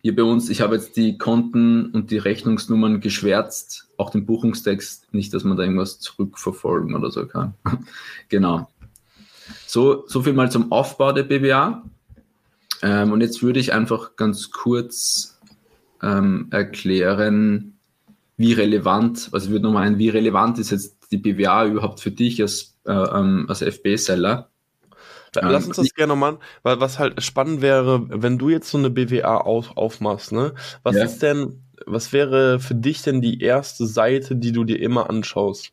hier 0.08 0.16
bei 0.16 0.24
uns, 0.24 0.50
ich 0.50 0.62
habe 0.62 0.76
jetzt 0.76 0.96
die 0.96 1.18
Konten 1.18 1.88
und 1.88 2.12
die 2.12 2.18
Rechnungsnummern 2.18 3.02
geschwärzt, 3.02 3.90
auch 3.98 4.10
den 4.10 4.26
Buchungstext, 4.26 5.14
nicht, 5.14 5.34
dass 5.34 5.44
man 5.44 5.58
da 5.58 5.64
irgendwas 5.64 6.00
zurückverfolgen 6.00 6.96
oder 6.96 7.12
so 7.12 7.26
kann. 7.28 7.56
genau. 8.30 8.70
So, 9.66 10.08
so 10.08 10.22
viel 10.22 10.32
mal 10.32 10.50
zum 10.50 10.72
Aufbau 10.72 11.12
der 11.12 11.24
BWA. 11.24 11.84
Ähm, 12.84 13.12
und 13.12 13.20
jetzt 13.20 13.44
würde 13.44 13.60
ich 13.60 13.74
einfach 13.74 14.16
ganz 14.16 14.50
kurz 14.52 15.38
ähm, 16.02 16.48
erklären, 16.52 17.74
wie 18.38 18.54
relevant, 18.54 19.28
also 19.34 19.48
ich 19.48 19.52
würde 19.52 19.66
nochmal 19.66 19.88
ein, 19.88 19.98
wie 19.98 20.08
relevant 20.08 20.58
ist 20.58 20.72
jetzt 20.72 21.12
die 21.12 21.18
BWA 21.18 21.66
überhaupt 21.66 22.00
für 22.00 22.12
dich 22.12 22.42
als, 22.42 22.78
äh, 22.86 22.94
ähm, 22.94 23.44
als 23.50 23.62
FB-Seller? 23.62 24.50
Lass 25.36 25.68
uns 25.68 25.78
das 25.78 25.94
gerne 25.94 26.16
mal, 26.16 26.40
weil 26.64 26.80
was 26.80 27.00
halt 27.00 27.22
spannend 27.22 27.62
wäre, 27.62 28.06
wenn 28.10 28.38
du 28.38 28.50
jetzt 28.50 28.70
so 28.70 28.78
eine 28.78 28.90
BWA 28.90 29.38
auf, 29.38 29.76
aufmachst, 29.76 30.32
ne? 30.32 30.54
Was 30.84 30.96
ja. 30.96 31.04
ist 31.04 31.20
denn, 31.20 31.64
was 31.86 32.14
wäre 32.14 32.60
für 32.60 32.76
dich 32.76 33.02
denn 33.02 33.22
die 33.22 33.42
erste 33.42 33.86
Seite, 33.86 34.36
die 34.36 34.52
du 34.52 34.64
dir 34.64 34.80
immer 34.80 35.10
anschaust? 35.10 35.72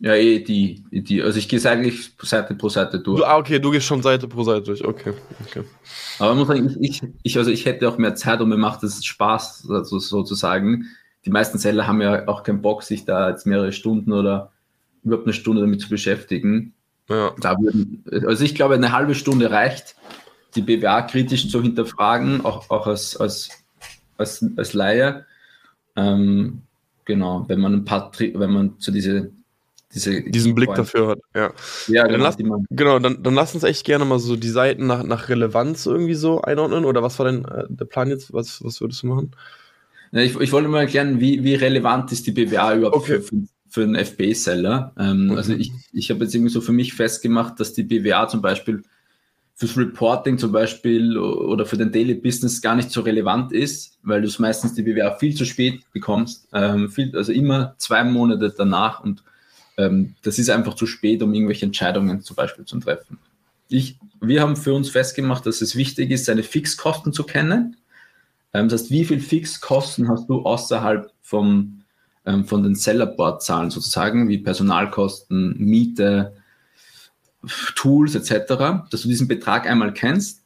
Ja, 0.00 0.14
eh, 0.14 0.40
die, 0.40 0.84
die, 0.90 1.22
also 1.22 1.38
ich 1.38 1.48
gehe 1.48 1.64
eigentlich 1.64 2.12
Seite 2.20 2.54
pro 2.54 2.68
Seite 2.68 2.98
durch. 2.98 3.20
Du, 3.20 3.24
ah, 3.24 3.38
okay, 3.38 3.58
du 3.58 3.70
gehst 3.70 3.86
schon 3.86 4.02
Seite 4.02 4.28
pro 4.28 4.42
Seite 4.42 4.62
durch, 4.62 4.84
okay. 4.84 5.14
okay. 5.46 5.64
Aber 6.18 6.32
ich 6.32 6.38
muss 6.38 6.48
sagen, 6.48 6.76
ich, 6.80 7.02
ich, 7.22 7.38
also 7.38 7.50
ich 7.50 7.64
hätte 7.64 7.88
auch 7.88 7.96
mehr 7.96 8.14
Zeit 8.14 8.40
und 8.40 8.48
mir 8.48 8.56
macht 8.56 8.82
es 8.82 9.04
Spaß, 9.04 9.68
also 9.70 9.98
sozusagen. 9.98 10.88
Die 11.24 11.30
meisten 11.30 11.58
Seller 11.58 11.86
haben 11.86 12.02
ja 12.02 12.28
auch 12.28 12.42
keinen 12.42 12.60
Bock, 12.60 12.82
sich 12.82 13.06
da 13.06 13.30
jetzt 13.30 13.46
mehrere 13.46 13.72
Stunden 13.72 14.12
oder 14.12 14.52
überhaupt 15.04 15.26
eine 15.26 15.32
Stunde 15.32 15.62
damit 15.62 15.80
zu 15.80 15.88
beschäftigen. 15.88 16.73
Ja. 17.08 17.34
Da 17.40 17.56
würden, 17.58 18.04
also 18.26 18.44
ich 18.44 18.54
glaube, 18.54 18.74
eine 18.74 18.92
halbe 18.92 19.14
Stunde 19.14 19.50
reicht, 19.50 19.96
die 20.54 20.62
BWA 20.62 21.02
kritisch 21.02 21.48
zu 21.48 21.62
hinterfragen, 21.62 22.44
auch, 22.44 22.70
auch 22.70 22.86
als, 22.86 23.16
als, 23.16 23.50
als, 24.16 24.44
als 24.56 24.72
Laie. 24.72 25.26
Ähm, 25.96 26.62
genau, 27.04 27.44
wenn 27.48 27.60
man 27.60 27.74
ein 27.74 27.84
paar, 27.84 28.10
wenn 28.18 28.50
man 28.50 28.78
zu 28.80 28.90
diese, 28.90 29.30
diese 29.94 30.22
diesen 30.22 30.54
Blick 30.54 30.74
dafür 30.74 31.08
hat, 31.08 31.18
ja. 31.34 31.52
Ja, 31.88 32.02
genau. 32.04 32.12
Dann 32.12 32.20
lass, 32.20 32.36
genau, 32.70 32.98
dann, 32.98 33.22
dann 33.22 33.34
lass 33.34 33.54
uns 33.54 33.64
echt 33.64 33.84
gerne 33.84 34.04
mal 34.04 34.18
so 34.18 34.36
die 34.36 34.48
Seiten 34.48 34.86
nach, 34.86 35.02
nach 35.02 35.28
Relevanz 35.28 35.86
irgendwie 35.86 36.14
so 36.14 36.40
einordnen. 36.40 36.84
Oder 36.84 37.02
was 37.02 37.18
war 37.18 37.26
denn 37.26 37.44
äh, 37.44 37.64
der 37.68 37.84
Plan 37.84 38.08
jetzt? 38.08 38.32
Was, 38.32 38.64
was 38.64 38.80
würdest 38.80 39.02
du 39.02 39.08
machen? 39.08 39.32
Ja, 40.12 40.20
ich, 40.20 40.38
ich 40.40 40.52
wollte 40.52 40.68
mal 40.68 40.80
erklären, 40.80 41.20
wie, 41.20 41.42
wie 41.44 41.54
relevant 41.54 42.12
ist 42.12 42.26
die 42.26 42.32
BWA 42.32 42.76
überhaupt 42.76 42.96
okay. 42.96 43.20
für, 43.20 43.36
für 43.74 43.82
einen 43.82 43.96
FB-Seller. 43.96 44.92
Ähm, 44.96 45.26
mhm. 45.26 45.36
Also 45.36 45.52
ich, 45.52 45.72
ich 45.92 46.08
habe 46.08 46.22
jetzt 46.22 46.32
irgendwie 46.32 46.52
so 46.52 46.60
für 46.60 46.70
mich 46.70 46.94
festgemacht, 46.94 47.58
dass 47.58 47.72
die 47.72 47.82
BWA 47.82 48.28
zum 48.28 48.40
Beispiel 48.40 48.84
fürs 49.56 49.76
Reporting 49.76 50.38
zum 50.38 50.52
Beispiel 50.52 51.18
oder 51.18 51.66
für 51.66 51.76
den 51.76 51.90
Daily 51.90 52.14
Business 52.14 52.62
gar 52.62 52.76
nicht 52.76 52.92
so 52.92 53.00
relevant 53.00 53.50
ist, 53.50 53.98
weil 54.04 54.20
du 54.20 54.28
es 54.28 54.38
meistens 54.38 54.74
die 54.74 54.82
BWA 54.82 55.16
viel 55.16 55.34
zu 55.34 55.44
spät 55.44 55.80
bekommst, 55.92 56.46
ähm, 56.52 56.88
viel, 56.88 57.16
also 57.16 57.32
immer 57.32 57.74
zwei 57.78 58.04
Monate 58.04 58.54
danach 58.56 59.02
und 59.02 59.24
ähm, 59.76 60.14
das 60.22 60.38
ist 60.38 60.50
einfach 60.50 60.74
zu 60.74 60.86
spät, 60.86 61.20
um 61.24 61.34
irgendwelche 61.34 61.66
Entscheidungen 61.66 62.22
zum 62.22 62.36
Beispiel 62.36 62.64
zu 62.64 62.78
treffen. 62.78 63.18
Ich, 63.68 63.98
wir 64.20 64.40
haben 64.40 64.54
für 64.54 64.72
uns 64.72 64.88
festgemacht, 64.88 65.46
dass 65.46 65.60
es 65.60 65.74
wichtig 65.74 66.12
ist, 66.12 66.26
seine 66.26 66.44
Fixkosten 66.44 67.12
zu 67.12 67.24
kennen. 67.24 67.76
Ähm, 68.52 68.68
das 68.68 68.82
heißt, 68.82 68.92
wie 68.92 69.04
viel 69.04 69.18
Fixkosten 69.18 70.08
hast 70.08 70.28
du 70.28 70.42
außerhalb 70.42 71.10
vom 71.22 71.83
ähm, 72.26 72.44
von 72.44 72.62
den 72.62 72.74
Sellerboard-Zahlen 72.74 73.70
sozusagen, 73.70 74.28
wie 74.28 74.38
Personalkosten, 74.38 75.56
Miete, 75.58 76.34
Tools 77.74 78.14
etc., 78.14 78.88
dass 78.90 79.02
du 79.02 79.08
diesen 79.08 79.28
Betrag 79.28 79.68
einmal 79.68 79.92
kennst 79.92 80.44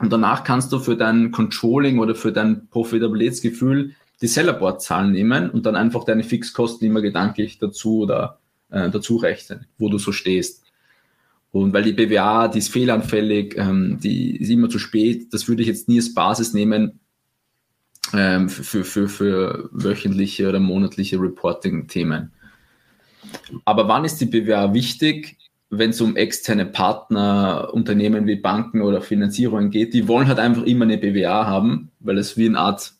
und 0.00 0.12
danach 0.12 0.44
kannst 0.44 0.72
du 0.72 0.78
für 0.78 0.96
dein 0.96 1.30
Controlling 1.30 1.98
oder 1.98 2.14
für 2.14 2.32
dein 2.32 2.68
Profitabilitätsgefühl 2.68 3.94
die 4.22 4.26
Sellerboard-Zahlen 4.26 5.12
nehmen 5.12 5.50
und 5.50 5.66
dann 5.66 5.76
einfach 5.76 6.04
deine 6.04 6.24
Fixkosten 6.24 6.86
immer 6.86 7.02
gedanklich 7.02 7.58
dazu 7.58 8.00
oder 8.00 8.38
äh, 8.70 8.90
dazu 8.90 9.16
rechnen, 9.16 9.66
wo 9.78 9.88
du 9.88 9.98
so 9.98 10.12
stehst. 10.12 10.64
Und 11.52 11.72
weil 11.72 11.82
die 11.82 11.92
BWA, 11.92 12.48
die 12.48 12.60
ist 12.60 12.70
fehlanfällig, 12.70 13.56
ähm, 13.58 13.98
die 14.00 14.36
ist 14.36 14.50
immer 14.50 14.68
zu 14.68 14.78
spät, 14.78 15.32
das 15.32 15.48
würde 15.48 15.62
ich 15.62 15.68
jetzt 15.68 15.88
nie 15.88 15.98
als 15.98 16.14
Basis 16.14 16.54
nehmen, 16.54 17.00
ähm, 18.14 18.48
für, 18.48 18.84
für, 18.84 19.08
für 19.08 19.68
wöchentliche 19.72 20.48
oder 20.48 20.60
monatliche 20.60 21.20
Reporting-Themen. 21.20 22.32
Aber 23.64 23.88
wann 23.88 24.04
ist 24.04 24.20
die 24.20 24.26
BWA 24.26 24.72
wichtig? 24.74 25.38
Wenn 25.70 25.90
es 25.90 26.00
um 26.00 26.16
externe 26.16 26.66
Partner, 26.66 27.70
Unternehmen 27.72 28.26
wie 28.26 28.36
Banken 28.36 28.82
oder 28.82 29.00
Finanzierungen 29.00 29.70
geht, 29.70 29.94
die 29.94 30.08
wollen 30.08 30.26
halt 30.26 30.40
einfach 30.40 30.64
immer 30.64 30.84
eine 30.84 30.98
BWA 30.98 31.46
haben, 31.46 31.90
weil 32.00 32.18
es 32.18 32.36
wie 32.36 32.46
eine 32.46 32.58
Art, 32.58 32.94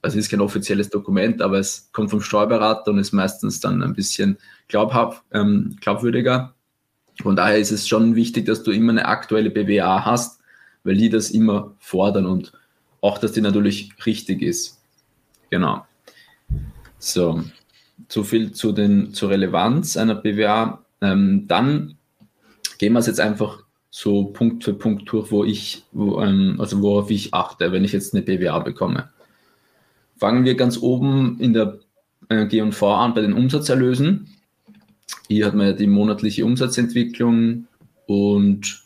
also 0.00 0.18
es 0.18 0.24
ist 0.24 0.30
kein 0.30 0.40
offizielles 0.40 0.88
Dokument, 0.88 1.42
aber 1.42 1.58
es 1.58 1.90
kommt 1.92 2.10
vom 2.10 2.22
Steuerberater 2.22 2.90
und 2.90 2.98
ist 2.98 3.12
meistens 3.12 3.60
dann 3.60 3.82
ein 3.82 3.92
bisschen 3.92 4.38
glaubhaft, 4.68 5.22
ähm, 5.32 5.76
glaubwürdiger. 5.80 6.54
Von 7.22 7.36
daher 7.36 7.58
ist 7.58 7.70
es 7.70 7.86
schon 7.86 8.14
wichtig, 8.14 8.46
dass 8.46 8.62
du 8.62 8.70
immer 8.70 8.92
eine 8.92 9.06
aktuelle 9.06 9.50
BWA 9.50 10.04
hast, 10.06 10.40
weil 10.84 10.96
die 10.96 11.10
das 11.10 11.30
immer 11.30 11.74
fordern 11.78 12.24
und 12.24 12.52
auch, 13.06 13.18
dass 13.18 13.32
die 13.32 13.40
natürlich 13.40 13.90
richtig 14.04 14.42
ist. 14.42 14.80
Genau. 15.50 15.86
So, 16.98 17.42
so 18.08 18.24
viel 18.24 18.52
zu 18.52 18.72
den, 18.72 19.14
zur 19.14 19.30
Relevanz 19.30 19.96
einer 19.96 20.16
BWA. 20.16 20.84
Ähm, 21.00 21.46
dann 21.46 21.96
gehen 22.78 22.92
wir 22.92 22.98
es 22.98 23.06
jetzt 23.06 23.20
einfach 23.20 23.62
so 23.90 24.24
Punkt 24.24 24.64
für 24.64 24.74
Punkt 24.74 25.10
durch, 25.10 25.30
wo 25.30 25.44
ich, 25.44 25.84
wo, 25.92 26.20
ähm, 26.20 26.56
also 26.58 26.82
worauf 26.82 27.10
ich 27.10 27.32
achte, 27.32 27.70
wenn 27.72 27.84
ich 27.84 27.92
jetzt 27.92 28.12
eine 28.12 28.22
BWA 28.22 28.58
bekomme. 28.58 29.10
Fangen 30.18 30.44
wir 30.44 30.54
ganz 30.56 30.78
oben 30.78 31.38
in 31.40 31.52
der 31.52 31.78
äh, 32.28 32.46
G&V 32.46 32.94
an 32.94 33.14
bei 33.14 33.20
den 33.20 33.32
Umsatzerlösen. 33.32 34.28
Hier 35.28 35.46
hat 35.46 35.54
man 35.54 35.68
ja 35.68 35.72
die 35.72 35.86
monatliche 35.86 36.44
Umsatzentwicklung 36.44 37.68
und 38.06 38.82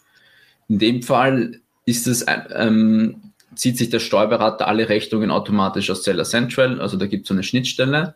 in 0.68 0.78
dem 0.78 1.02
Fall 1.02 1.60
ist 1.86 2.06
es 2.06 2.24
ähm, 2.54 3.29
zieht 3.54 3.78
sich 3.78 3.90
der 3.90 3.98
Steuerberater 3.98 4.68
alle 4.68 4.88
Rechnungen 4.88 5.30
automatisch 5.30 5.90
aus 5.90 6.04
Seller 6.04 6.24
Central, 6.24 6.80
also 6.80 6.96
da 6.96 7.06
gibt 7.06 7.24
es 7.24 7.28
so 7.28 7.34
eine 7.34 7.42
Schnittstelle. 7.42 8.14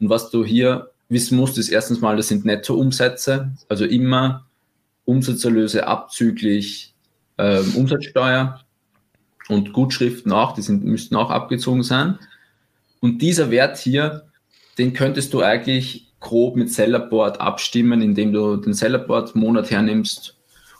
Und 0.00 0.10
was 0.10 0.30
du 0.30 0.44
hier 0.44 0.90
wissen 1.08 1.36
musst, 1.36 1.58
ist 1.58 1.68
erstens 1.68 2.00
mal, 2.00 2.16
das 2.16 2.28
sind 2.28 2.44
Nettoumsätze, 2.44 3.52
also 3.68 3.84
immer 3.84 4.46
Umsatzerlöse 5.04 5.86
abzüglich 5.86 6.94
ähm, 7.38 7.74
Umsatzsteuer 7.76 8.60
und 9.48 9.72
Gutschriften 9.72 10.32
auch, 10.32 10.52
die 10.54 10.62
sind, 10.62 10.84
müssten 10.84 11.16
auch 11.16 11.30
abgezogen 11.30 11.82
sein. 11.82 12.18
Und 13.00 13.20
dieser 13.20 13.50
Wert 13.50 13.76
hier, 13.76 14.24
den 14.78 14.94
könntest 14.94 15.34
du 15.34 15.42
eigentlich 15.42 16.12
grob 16.20 16.56
mit 16.56 16.72
Sellerboard 16.72 17.40
abstimmen, 17.40 18.00
indem 18.00 18.32
du 18.32 18.56
den 18.56 18.72
Sellerboard 18.72 19.36
Monat 19.36 19.70
hernimmst 19.70 20.38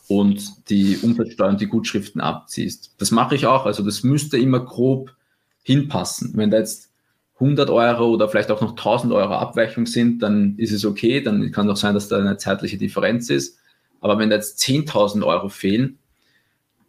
und 0.09 0.69
die 0.69 0.99
Umsatzsteuer 0.99 1.49
und 1.49 1.61
die 1.61 1.67
Gutschriften 1.67 2.21
abziehst. 2.21 2.95
Das 2.99 3.11
mache 3.11 3.35
ich 3.35 3.47
auch. 3.47 3.67
Also 3.67 3.83
das 3.83 4.03
müsste 4.03 4.37
immer 4.37 4.61
grob 4.61 5.15
hinpassen. 5.63 6.33
Wenn 6.35 6.51
da 6.51 6.59
jetzt 6.59 6.91
100 7.35 7.71
Euro 7.71 8.11
oder 8.11 8.29
vielleicht 8.29 8.51
auch 8.51 8.61
noch 8.61 8.71
1000 8.71 9.13
Euro 9.13 9.35
Abweichung 9.35 9.87
sind, 9.87 10.23
dann 10.23 10.57
ist 10.59 10.73
es 10.73 10.85
okay. 10.85 11.21
Dann 11.21 11.51
kann 11.53 11.71
auch 11.71 11.77
sein, 11.77 11.95
dass 11.95 12.09
da 12.09 12.19
eine 12.19 12.37
zeitliche 12.37 12.79
Differenz 12.79 13.31
ist. 13.31 13.59
Aber 14.01 14.19
wenn 14.19 14.31
da 14.31 14.37
jetzt 14.37 14.61
10.000 14.61 15.25
Euro 15.25 15.49
fehlen, 15.49 15.99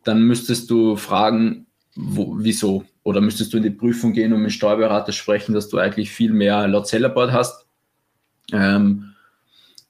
dann 0.03 0.21
müsstest 0.21 0.69
du 0.69 0.97
fragen, 0.97 1.65
wo, 1.95 2.35
wieso? 2.37 2.85
Oder 3.03 3.21
müsstest 3.21 3.53
du 3.53 3.57
in 3.57 3.63
die 3.63 3.69
Prüfung 3.69 4.13
gehen 4.13 4.33
und 4.33 4.41
mit 4.41 4.51
Steuerberater 4.51 5.13
sprechen, 5.13 5.53
dass 5.53 5.69
du 5.69 5.77
eigentlich 5.77 6.11
viel 6.11 6.33
mehr 6.33 6.67
laut 6.67 6.87
Sellerboard 6.87 7.31
hast. 7.31 7.65
Ähm, 8.51 9.14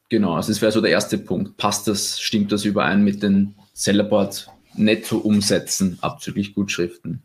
Genau, 0.09 0.35
also 0.35 0.51
das 0.51 0.61
wäre 0.61 0.71
so 0.71 0.81
der 0.81 0.91
erste 0.91 1.17
Punkt. 1.17 1.57
Passt 1.57 1.87
das, 1.87 2.19
stimmt 2.19 2.51
das 2.51 2.65
überein 2.65 3.03
mit 3.03 3.23
den 3.23 3.55
Sellerboard 3.73 4.47
Netto-Umsätzen 4.75 5.97
abzüglich 6.01 6.53
Gutschriften? 6.53 7.21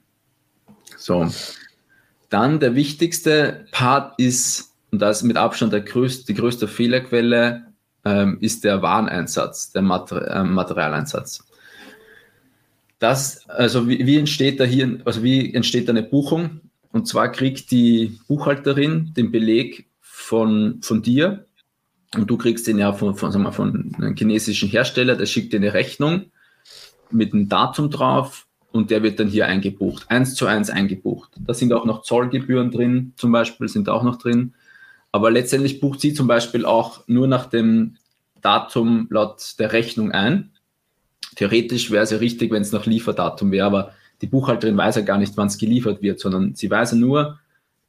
So. 0.96 1.30
Dann 2.30 2.60
der 2.60 2.74
wichtigste 2.74 3.66
Part 3.72 4.18
ist, 4.18 4.72
und 4.92 5.00
das 5.00 5.18
ist 5.18 5.22
mit 5.24 5.36
Abstand 5.36 5.72
der 5.72 5.80
größte, 5.80 6.32
die 6.32 6.38
größte 6.38 6.68
Fehlerquelle, 6.68 7.66
ähm, 8.04 8.38
ist 8.40 8.64
der 8.64 8.80
Wareneinsatz, 8.82 9.72
der 9.72 9.82
Mater 9.82 10.26
äh, 10.26 10.44
Materialeinsatz. 10.44 11.44
Das, 12.98 13.48
also 13.48 13.88
wie, 13.88 14.06
wie 14.06 14.16
entsteht 14.16 14.60
da 14.60 14.64
hier, 14.64 15.00
also 15.04 15.22
wie 15.22 15.52
entsteht 15.52 15.88
da 15.88 15.92
eine 15.92 16.02
Buchung? 16.02 16.60
Und 16.92 17.08
zwar 17.08 17.30
kriegt 17.30 17.70
die 17.70 18.18
Buchhalterin 18.26 19.12
den 19.16 19.30
Beleg 19.30 19.86
von, 20.00 20.80
von 20.82 21.02
dir 21.02 21.46
und 22.16 22.28
du 22.28 22.36
kriegst 22.36 22.66
den 22.66 22.78
ja 22.78 22.92
von, 22.92 23.14
von, 23.14 23.30
sagen 23.30 23.44
wir, 23.44 23.52
von 23.52 23.94
einem 23.96 24.16
chinesischen 24.16 24.68
Hersteller, 24.68 25.16
der 25.16 25.26
schickt 25.26 25.52
dir 25.52 25.58
eine 25.58 25.74
Rechnung 25.74 26.26
mit 27.10 27.32
einem 27.32 27.48
Datum 27.48 27.90
drauf 27.90 28.46
und 28.72 28.90
der 28.90 29.02
wird 29.02 29.20
dann 29.20 29.28
hier 29.28 29.46
eingebucht, 29.46 30.06
eins 30.08 30.34
zu 30.34 30.46
eins 30.46 30.70
eingebucht. 30.70 31.30
Da 31.38 31.54
sind 31.54 31.72
auch 31.72 31.84
noch 31.84 32.02
Zollgebühren 32.02 32.70
drin, 32.70 33.12
zum 33.16 33.32
Beispiel 33.32 33.68
sind 33.68 33.88
auch 33.88 34.02
noch 34.02 34.16
drin. 34.16 34.54
Aber 35.12 35.30
letztendlich 35.30 35.80
bucht 35.80 36.00
sie 36.00 36.14
zum 36.14 36.26
Beispiel 36.26 36.64
auch 36.64 37.02
nur 37.08 37.26
nach 37.26 37.46
dem 37.46 37.96
Datum 38.40 39.08
laut 39.10 39.58
der 39.58 39.72
Rechnung 39.72 40.12
ein. 40.12 40.50
Theoretisch 41.36 41.90
wäre 41.90 42.04
es 42.04 42.10
ja 42.10 42.18
richtig, 42.18 42.50
wenn 42.52 42.62
es 42.62 42.72
nach 42.72 42.86
Lieferdatum 42.86 43.50
wäre, 43.50 43.66
aber 43.66 43.92
die 44.20 44.26
Buchhalterin 44.26 44.76
weiß 44.76 44.96
ja 44.96 45.02
gar 45.02 45.18
nicht, 45.18 45.36
wann 45.36 45.48
es 45.48 45.58
geliefert 45.58 46.02
wird, 46.02 46.20
sondern 46.20 46.54
sie 46.54 46.70
weiß 46.70 46.92
ja 46.92 46.98
nur, 46.98 47.38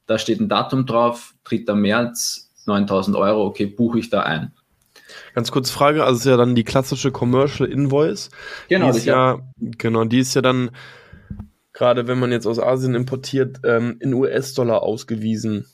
da 0.06 0.18
steht 0.18 0.40
ein 0.40 0.48
Datum 0.48 0.86
drauf, 0.86 1.34
3. 1.44 1.74
März, 1.74 2.51
9000 2.66 3.16
Euro, 3.16 3.44
okay, 3.46 3.66
buche 3.66 3.98
ich 3.98 4.10
da 4.10 4.20
ein. 4.22 4.52
Ganz 5.34 5.50
kurze 5.50 5.72
Frage, 5.72 6.04
also 6.04 6.18
ist 6.18 6.24
ja 6.26 6.36
dann 6.36 6.54
die 6.54 6.64
klassische 6.64 7.10
Commercial 7.10 7.68
Invoice. 7.70 8.30
Genau. 8.68 8.90
Die 8.90 8.98
ist 8.98 9.04
ja, 9.04 9.40
genau, 9.58 10.04
die 10.04 10.20
ist 10.20 10.34
ja 10.34 10.42
dann, 10.42 10.70
gerade 11.72 12.06
wenn 12.06 12.18
man 12.18 12.32
jetzt 12.32 12.46
aus 12.46 12.58
Asien 12.58 12.94
importiert, 12.94 13.60
ähm, 13.64 13.96
in 14.00 14.14
US-Dollar 14.14 14.82
ausgewiesen. 14.82 15.66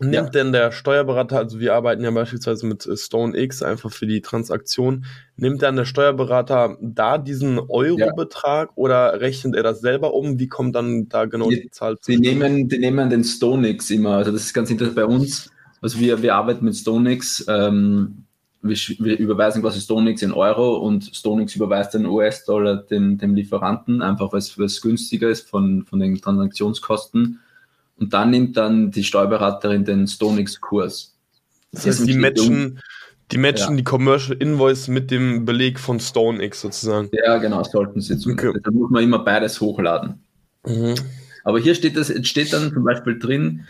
Nimmt 0.00 0.14
Ja. 0.14 0.22
denn 0.28 0.50
der 0.52 0.72
Steuerberater, 0.72 1.38
also 1.38 1.60
wir 1.60 1.72
arbeiten 1.74 2.02
ja 2.02 2.10
beispielsweise 2.10 2.66
mit 2.66 2.84
äh, 2.84 2.96
StoneX 2.96 3.62
einfach 3.62 3.92
für 3.92 4.06
die 4.06 4.20
Transaktion, 4.22 5.04
nimmt 5.36 5.62
dann 5.62 5.76
der 5.76 5.84
Steuerberater 5.84 6.76
da 6.80 7.16
diesen 7.16 7.60
Eurobetrag 7.60 8.70
oder 8.74 9.20
rechnet 9.20 9.54
er 9.54 9.62
das 9.62 9.80
selber 9.80 10.12
um? 10.12 10.40
Wie 10.40 10.48
kommt 10.48 10.74
dann 10.74 11.08
da 11.08 11.26
genau 11.26 11.48
Die- 11.48 11.62
die 11.62 11.70
Zahl 11.70 11.96
Die 12.08 12.16
nehmen, 12.18 12.68
die 12.68 12.78
nehmen 12.78 13.08
den 13.08 13.22
StoneX 13.22 13.88
immer. 13.90 14.16
Also 14.16 14.32
das 14.32 14.42
ist 14.46 14.52
ganz 14.54 14.68
interessant 14.70 14.96
bei 14.96 15.04
uns. 15.06 15.50
Also 15.84 16.00
wir, 16.00 16.22
wir 16.22 16.34
arbeiten 16.34 16.64
mit 16.64 16.74
StoneX. 16.74 17.44
Ähm, 17.46 18.24
wir, 18.62 18.74
wir 19.00 19.18
überweisen 19.18 19.60
quasi 19.60 19.82
StoneX 19.82 20.22
in 20.22 20.32
Euro 20.32 20.78
und 20.78 21.14
StoneX 21.14 21.54
überweist 21.54 21.92
den 21.92 22.06
US-Dollar 22.06 22.76
dem, 22.76 23.18
dem 23.18 23.34
Lieferanten, 23.34 24.00
einfach 24.00 24.32
weil 24.32 24.38
es 24.38 24.80
günstiger 24.80 25.28
ist 25.28 25.46
von, 25.46 25.84
von 25.84 26.00
den 26.00 26.18
Transaktionskosten. 26.18 27.38
Und 27.98 28.14
dann 28.14 28.30
nimmt 28.30 28.56
dann 28.56 28.92
die 28.92 29.04
Steuerberaterin 29.04 29.84
den 29.84 30.08
StoneX-Kurs. 30.08 31.14
Das 31.72 31.84
heißt, 31.84 32.08
die 32.08 32.16
matchen, 32.16 32.80
die 33.30 33.36
matchen 33.36 33.72
Ja. 33.72 33.76
die 33.76 33.84
Commercial 33.84 34.38
Invoice 34.38 34.88
mit 34.88 35.10
dem 35.10 35.44
Beleg 35.44 35.78
von 35.78 36.00
StoneX 36.00 36.62
sozusagen. 36.62 37.10
Ja, 37.12 37.36
genau, 37.36 37.62
sollten 37.62 38.00
sie 38.00 38.18
tun. 38.18 38.32
Okay. 38.32 38.58
Da 38.62 38.70
muss 38.70 38.90
man 38.90 39.04
immer 39.04 39.18
beides 39.18 39.60
hochladen. 39.60 40.14
Mhm. 40.64 40.94
Aber 41.44 41.58
hier 41.58 41.74
steht, 41.74 41.94
das, 41.98 42.10
steht 42.26 42.54
dann 42.54 42.72
zum 42.72 42.84
Beispiel 42.84 43.18
drin, 43.18 43.66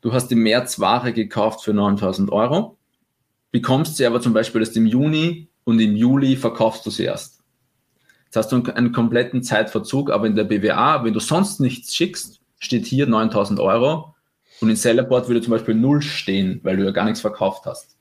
du 0.00 0.12
hast 0.12 0.30
im 0.32 0.42
März 0.42 0.80
Ware 0.80 1.12
gekauft 1.12 1.62
für 1.62 1.74
9000 1.74 2.30
Euro, 2.32 2.78
bekommst 3.52 3.96
sie 3.96 4.06
aber 4.06 4.20
zum 4.20 4.32
Beispiel 4.32 4.60
erst 4.60 4.76
im 4.76 4.86
Juni 4.86 5.48
und 5.64 5.80
im 5.80 5.96
Juli 5.96 6.36
verkaufst 6.36 6.84
du 6.86 6.90
sie 6.90 7.04
erst. 7.04 7.40
Jetzt 8.26 8.36
hast 8.36 8.52
du 8.52 8.62
einen, 8.62 8.92
kompletten 8.92 9.42
Zeitverzug, 9.42 10.10
aber 10.10 10.26
in 10.26 10.36
der 10.36 10.44
BWA, 10.44 11.04
wenn 11.04 11.12
du 11.12 11.20
sonst 11.20 11.58
nichts 11.58 11.94
schickst, 11.94 12.40
steht 12.60 12.86
hier 12.86 13.06
9000 13.06 13.58
Euro 13.58 14.14
und 14.60 14.70
in 14.70 14.76
Sellerport 14.76 15.28
würde 15.28 15.40
zum 15.40 15.50
Beispiel 15.50 15.74
null 15.74 16.00
stehen, 16.02 16.60
weil 16.62 16.76
du 16.76 16.84
ja 16.84 16.92
gar 16.92 17.06
nichts 17.06 17.20
verkauft 17.20 17.64
hast. 17.66 17.96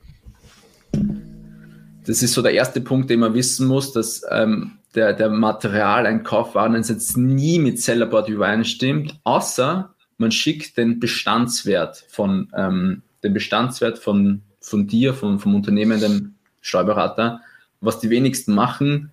Das 2.05 2.21
ist 2.21 2.33
so 2.33 2.41
der 2.41 2.53
erste 2.53 2.81
Punkt, 2.81 3.09
den 3.09 3.21
man 3.21 3.33
wissen 3.33 3.67
muss, 3.67 3.91
dass 3.91 4.21
ähm, 4.29 4.79
der, 4.95 5.13
der 5.13 5.29
Materialeinkauf 5.29 6.55
Wareneinsatz 6.55 7.15
nie 7.15 7.59
mit 7.59 7.81
Sellerboard 7.81 8.29
übereinstimmt, 8.29 9.19
außer 9.23 9.95
man 10.19 10.31
schickt 10.31 10.77
den 10.77 10.99
Bestandswert 10.99 12.05
von 12.09 12.49
ähm, 12.55 13.01
den 13.23 13.33
Bestandswert 13.33 13.97
von, 13.97 14.41
von 14.59 14.87
dir, 14.87 15.13
von, 15.13 15.39
vom 15.39 15.55
Unternehmen, 15.55 15.99
dem 15.99 16.35
Steuerberater. 16.61 17.41
Was 17.81 17.99
die 17.99 18.09
wenigsten 18.09 18.53
machen, 18.53 19.11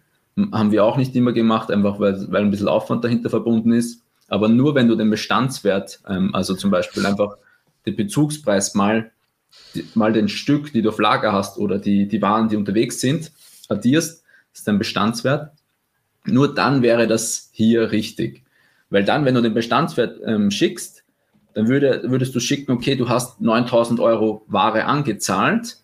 haben 0.53 0.73
wir 0.73 0.85
auch 0.85 0.97
nicht 0.97 1.15
immer 1.17 1.33
gemacht, 1.33 1.71
einfach 1.71 1.99
weil, 1.99 2.31
weil 2.31 2.43
ein 2.43 2.51
bisschen 2.51 2.69
Aufwand 2.69 3.05
dahinter 3.05 3.31
verbunden 3.31 3.73
ist. 3.73 4.03
Aber 4.29 4.49
nur 4.49 4.75
wenn 4.75 4.89
du 4.89 4.97
den 4.97 5.11
Bestandswert, 5.11 6.01
ähm, 6.09 6.35
also 6.35 6.55
zum 6.55 6.71
Beispiel 6.71 7.07
einfach 7.07 7.37
den 7.87 7.97
Bezugspreis 7.97 8.75
mal, 8.75 9.13
die, 9.75 9.87
mal 9.95 10.13
den 10.13 10.29
Stück, 10.29 10.73
die 10.73 10.83
du 10.83 10.89
auf 10.89 10.99
Lager 10.99 11.33
hast 11.33 11.59
oder 11.59 11.79
die, 11.79 12.09
die 12.09 12.21
Waren, 12.21 12.49
die 12.49 12.57
unterwegs 12.57 13.01
sind, 13.01 13.31
addierst, 13.69 14.25
ist 14.53 14.67
dein 14.67 14.79
Bestandswert. 14.79 15.53
Nur 16.25 16.53
dann 16.53 16.83
wäre 16.83 17.07
das 17.07 17.51
hier 17.53 17.93
richtig. 17.93 18.43
Weil 18.91 19.05
dann, 19.05 19.25
wenn 19.25 19.35
du 19.35 19.43
den 19.43 19.55
Bestandswert 19.55 20.21
ähm, 20.25 20.51
schickst, 20.51 20.96
dann 21.57 21.69
würde, 21.69 22.03
würdest 22.05 22.35
du 22.35 22.41
schicken, 22.41 22.71
okay, 22.73 22.97
du 22.97 23.09
hast 23.09 23.41
9000 23.41 23.99
Euro 23.99 24.45
Ware 24.47 24.85
angezahlt 24.85 25.79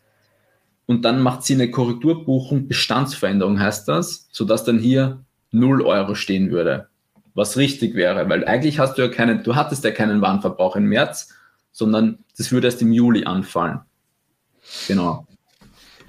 und 0.84 1.06
dann 1.06 1.22
macht 1.22 1.44
sie 1.44 1.54
eine 1.54 1.70
Korrekturbuchung, 1.70 2.68
Bestandsveränderung 2.68 3.58
heißt 3.58 3.88
das, 3.88 4.28
sodass 4.32 4.64
dann 4.64 4.78
hier 4.78 5.24
0 5.50 5.80
Euro 5.80 6.14
stehen 6.14 6.50
würde, 6.50 6.88
was 7.32 7.56
richtig 7.56 7.94
wäre, 7.94 8.28
weil 8.28 8.44
eigentlich 8.44 8.78
hast 8.78 8.98
du 8.98 9.02
ja 9.02 9.08
keinen, 9.08 9.44
du 9.44 9.54
hattest 9.54 9.82
ja 9.82 9.92
keinen 9.92 10.20
Warenverbrauch 10.20 10.76
im 10.76 10.84
März, 10.90 11.30
sondern 11.72 12.18
das 12.36 12.52
würde 12.52 12.66
erst 12.66 12.82
im 12.82 12.92
Juli 12.92 13.24
anfallen. 13.24 13.80
Genau. 14.88 15.26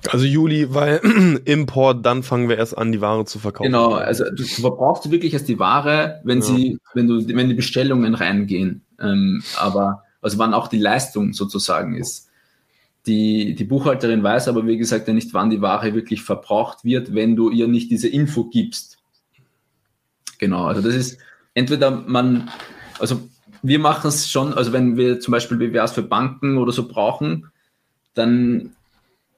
Also 0.10 0.25
Juli, 0.25 0.74
weil 0.74 0.98
Import, 1.46 2.05
dann 2.05 2.22
fangen 2.22 2.50
wir 2.50 2.58
erst 2.58 2.77
an, 2.77 2.91
die 2.91 3.00
Ware 3.00 3.24
zu 3.24 3.39
verkaufen. 3.39 3.72
Genau, 3.72 3.93
also 3.93 4.25
du 4.29 4.43
verbrauchst 4.43 5.10
wirklich 5.10 5.32
erst 5.32 5.48
die 5.48 5.58
Ware, 5.58 6.20
wenn 6.25 6.39
Ja. 6.39 6.43
sie, 6.43 6.77
wenn 6.93 7.08
du, 7.08 7.25
wenn 7.34 7.48
die 7.48 7.55
Bestellungen 7.55 8.13
reingehen. 8.13 8.84
Ähm, 9.03 9.43
aber 9.60 10.03
also 10.22 10.38
wann 10.38 10.53
auch 10.53 10.67
die 10.67 10.79
Leistung 10.79 11.33
sozusagen 11.33 11.96
ist. 11.96 12.29
Die, 13.05 13.53
die 13.55 13.66
Buchhalterin 13.66 14.24
weiß 14.24 14.48
aber, 14.48 14.66
wie 14.66 14.77
gesagt, 14.77 15.07
ja 15.09 15.13
nicht, 15.13 15.33
wann 15.33 15.50
die 15.50 15.61
Ware 15.61 15.94
wirklich 15.94 16.24
verbraucht 16.24 16.85
wird, 16.85 17.13
wenn 17.13 17.35
du 17.35 17.50
ihr 17.50 17.68
nicht 17.68 17.92
diese 17.92 18.07
Info 18.07 18.46
gibst. 18.46 18.98
Genau, 20.39 20.66
also 20.66 20.81
das 20.81 20.96
ist 20.96 21.18
entweder 21.53 21.92
man, 21.92 22.50
also 23.00 23.29
wir 23.61 23.79
machen 23.79 24.07
es 24.07 24.29
schon, 24.29 24.53
also 24.53 24.72
wenn 24.72 24.96
wir 24.96 25.20
zum 25.20 25.33
Beispiel 25.33 25.57
BWAs 25.57 25.92
für 25.92 26.03
Banken 26.03 26.57
oder 26.57 26.72
so 26.72 26.87
brauchen, 26.87 27.51
dann 28.13 28.72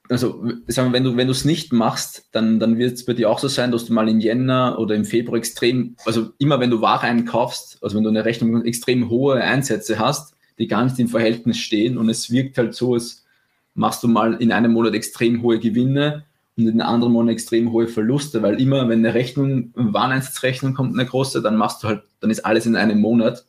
also 0.09 0.45
sagen 0.67 0.89
wir, 0.89 0.93
wenn 0.93 1.03
du 1.03 1.17
wenn 1.17 1.27
du 1.27 1.31
es 1.31 1.45
nicht 1.45 1.73
machst, 1.73 2.29
dann 2.31 2.59
dann 2.59 2.77
wird 2.77 2.93
es 2.93 3.05
bei 3.05 3.13
dir 3.13 3.29
auch 3.29 3.39
so 3.39 3.47
sein, 3.47 3.71
dass 3.71 3.85
du 3.85 3.93
mal 3.93 4.07
im 4.07 4.19
Jänner 4.19 4.77
oder 4.79 4.95
im 4.95 5.05
Februar 5.05 5.37
extrem, 5.37 5.95
also 6.05 6.29
immer 6.37 6.59
wenn 6.59 6.69
du 6.69 6.81
Ware 6.81 7.03
einkaufst, 7.03 7.79
also 7.81 7.97
wenn 7.97 8.03
du 8.03 8.09
eine 8.09 8.25
Rechnung 8.25 8.63
extrem 8.65 9.09
hohe 9.09 9.41
Einsätze 9.41 9.99
hast, 9.99 10.35
die 10.59 10.67
gar 10.67 10.83
nicht 10.83 10.99
im 10.99 11.07
Verhältnis 11.07 11.57
stehen 11.57 11.97
und 11.97 12.09
es 12.09 12.29
wirkt 12.29 12.57
halt 12.57 12.75
so, 12.75 12.93
als 12.93 13.25
machst 13.73 14.03
du 14.03 14.07
mal 14.07 14.35
in 14.35 14.51
einem 14.51 14.71
Monat 14.71 14.93
extrem 14.93 15.41
hohe 15.41 15.59
Gewinne 15.59 16.25
und 16.57 16.67
in 16.67 16.79
einem 16.79 16.89
anderen 16.89 17.13
Monat 17.13 17.33
extrem 17.33 17.71
hohe 17.71 17.87
Verluste, 17.87 18.41
weil 18.41 18.61
immer 18.61 18.87
wenn 18.87 18.99
eine 18.99 19.13
Rechnung, 19.13 19.73
eine 19.75 19.93
Wareneinsatzrechnung 19.93 20.73
kommt, 20.73 20.93
eine 20.93 21.07
große, 21.07 21.41
dann 21.41 21.57
machst 21.57 21.83
du 21.83 21.87
halt, 21.87 22.03
dann 22.21 22.29
ist 22.29 22.45
alles 22.45 22.65
in 22.65 22.75
einem 22.75 22.99
Monat, 22.99 23.45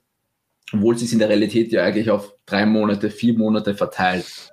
obwohl 0.73 0.95
es 0.95 1.01
sich 1.01 1.12
in 1.12 1.21
der 1.21 1.29
Realität 1.29 1.71
ja 1.71 1.85
eigentlich 1.85 2.11
auf 2.11 2.35
drei 2.47 2.66
Monate, 2.66 3.11
vier 3.11 3.35
Monate 3.35 3.75
verteilt. 3.75 4.53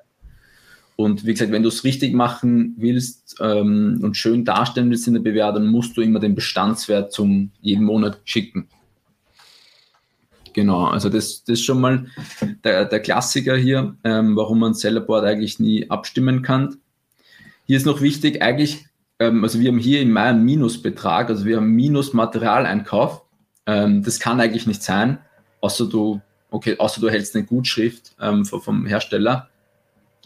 Und 0.95 1.25
wie 1.25 1.33
gesagt, 1.33 1.51
wenn 1.51 1.63
du 1.63 1.69
es 1.69 1.83
richtig 1.83 2.13
machen 2.13 2.75
willst 2.77 3.37
ähm, 3.39 3.99
und 4.03 4.15
schön 4.15 4.45
darstellen 4.45 4.89
willst 4.89 5.07
in 5.07 5.21
der 5.21 5.51
dann 5.51 5.67
musst 5.67 5.97
du 5.97 6.01
immer 6.01 6.19
den 6.19 6.35
Bestandswert 6.35 7.11
zum 7.11 7.51
jeden 7.61 7.85
Monat 7.85 8.19
schicken. 8.25 8.67
Genau, 10.53 10.85
also 10.85 11.09
das, 11.09 11.43
das 11.43 11.59
ist 11.59 11.65
schon 11.65 11.81
mal 11.81 12.05
der, 12.63 12.85
der 12.85 12.99
Klassiker 12.99 13.57
hier, 13.57 13.95
ähm, 14.03 14.35
warum 14.35 14.59
man 14.59 14.75
Sellerboard 14.75 15.25
eigentlich 15.25 15.59
nie 15.59 15.89
abstimmen 15.89 16.43
kann. 16.43 16.77
Hier 17.65 17.77
ist 17.77 17.87
noch 17.87 18.01
wichtig, 18.01 18.41
eigentlich, 18.43 18.85
ähm, 19.19 19.43
also 19.43 19.59
wir 19.59 19.71
haben 19.71 19.79
hier 19.79 20.01
im 20.01 20.11
Mai 20.11 20.25
einen 20.25 20.45
Minusbetrag, 20.45 21.29
also 21.29 21.45
wir 21.45 21.57
haben 21.57 21.71
Minus 21.71 22.13
Materialeinkauf. 22.13 23.23
Ähm, 23.65 24.03
das 24.03 24.19
kann 24.19 24.39
eigentlich 24.39 24.67
nicht 24.67 24.83
sein, 24.83 25.17
außer 25.61 25.87
du, 25.87 26.21
okay, 26.51 26.77
außer 26.77 27.01
du 27.01 27.09
hältst 27.09 27.35
eine 27.35 27.45
Gutschrift 27.45 28.15
ähm, 28.21 28.45
vom 28.45 28.85
Hersteller. 28.85 29.49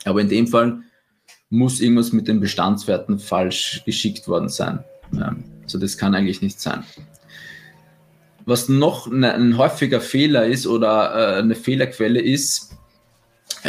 Aber 0.08 0.22
in 0.22 0.30
dem 0.30 0.48
Fall 0.48 0.80
muss 1.50 1.80
irgendwas 1.80 2.12
mit 2.12 2.28
den 2.28 2.40
Bestandswerten 2.40 3.20
falsch 3.20 3.84
geschickt 3.86 4.28
worden 4.28 4.50
sein. 4.50 4.84
Ähm, 5.14 5.44
also 5.64 5.78
das 5.78 5.98
kann 5.98 6.16
eigentlich 6.16 6.42
nicht 6.42 6.60
sein. 6.60 6.84
Was 8.46 8.70
noch 8.70 9.08
ne- 9.12 9.34
ein 9.34 9.58
häufiger 9.58 10.02
Fehler 10.02 10.46
ist 10.46 10.68
oder 10.68 11.36
äh, 11.38 11.40
eine 11.40 11.56
Fehlerquelle 11.56 12.22
ist, 12.22 12.78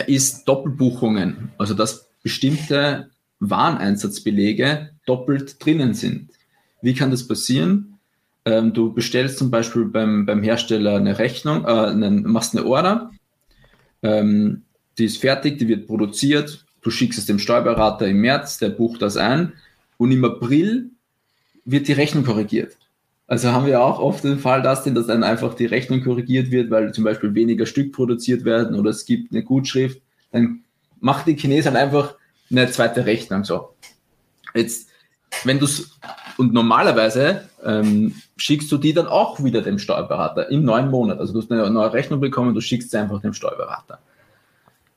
ist 0.07 0.45
Doppelbuchungen. 0.45 1.51
Also 1.59 1.75
dass 1.75 2.09
bestimmte 2.23 3.11
Wareneinsatzbelege 3.41 4.91
doppelt 5.07 5.65
drinnen 5.65 5.95
sind. 5.95 6.31
Wie 6.83 6.95
kann 6.95 7.11
das 7.11 7.27
passieren? 7.27 7.99
Ähm, 8.45 8.73
du 8.73 8.93
bestellst 8.93 9.39
zum 9.39 9.51
Beispiel 9.51 9.85
beim, 9.85 10.27
beim 10.27 10.43
Hersteller 10.43 10.97
eine 10.97 11.19
Rechnung, 11.19 11.65
äh, 11.65 11.93
machst 11.93 12.57
eine 12.57 12.67
Order, 12.67 13.11
ähm, 14.03 14.63
die 14.99 15.05
ist 15.05 15.19
fertig, 15.19 15.59
die 15.59 15.69
wird 15.69 15.87
produziert, 15.87 16.65
du 16.83 16.91
schickst 16.91 17.19
es 17.19 17.27
dem 17.27 17.39
Steuerberater 17.39 18.07
im 18.07 18.21
März, 18.21 18.59
der 18.59 18.71
bucht 18.71 19.03
das 19.03 19.17
ein 19.17 19.53
und 19.97 20.13
im 20.13 20.25
April 20.25 20.91
wird 21.65 21.89
die 21.89 21.93
Rechnung 21.93 22.25
korrigiert. 22.25 22.77
Also 23.27 23.53
haben 23.53 23.67
wir 23.67 23.83
auch 23.83 23.99
oft 23.99 24.25
den 24.25 24.39
Fall, 24.39 24.63
dass, 24.63 24.85
dass 24.85 25.07
dann 25.07 25.23
einfach 25.23 25.55
die 25.55 25.67
Rechnung 25.67 26.03
korrigiert 26.03 26.51
wird, 26.51 26.71
weil 26.71 26.93
zum 26.95 27.05
Beispiel 27.05 27.35
weniger 27.35 27.67
Stück 27.67 27.93
produziert 27.93 28.45
werden 28.45 28.75
oder 28.75 28.91
es 28.91 29.05
gibt 29.05 29.33
eine 29.33 29.43
Gutschrift, 29.43 30.01
dann 30.33 30.61
macht 31.01 31.27
die 31.27 31.37
Chinesen 31.37 31.75
halt 31.75 31.85
einfach 31.85 32.15
eine 32.51 32.71
zweite 32.71 33.05
Rechnung 33.05 33.45
so. 33.45 33.75
Jetzt, 34.55 34.89
wenn 35.45 35.59
du 35.59 35.67
es, 35.67 35.99
und 36.39 36.55
normalerweise 36.55 37.49
ähm, 37.63 38.15
schickst 38.39 38.73
du 38.73 38.79
die 38.79 38.95
dann 38.95 39.07
auch 39.07 39.43
wieder 39.45 39.61
dem 39.61 39.79
Steuerberater 39.79 40.51
im 40.51 40.65
neuen 40.65 40.91
Monat. 40.91 41.19
Also 41.19 41.35
du 41.35 41.41
hast 41.41 41.53
eine 41.53 41.69
neue 41.69 41.93
Rechnung 41.93 42.21
bekommen, 42.21 42.55
du 42.55 42.63
schickst 42.63 42.91
sie 42.91 42.99
einfach 42.99 43.21
dem 43.21 43.35
Steuerberater. 43.35 43.99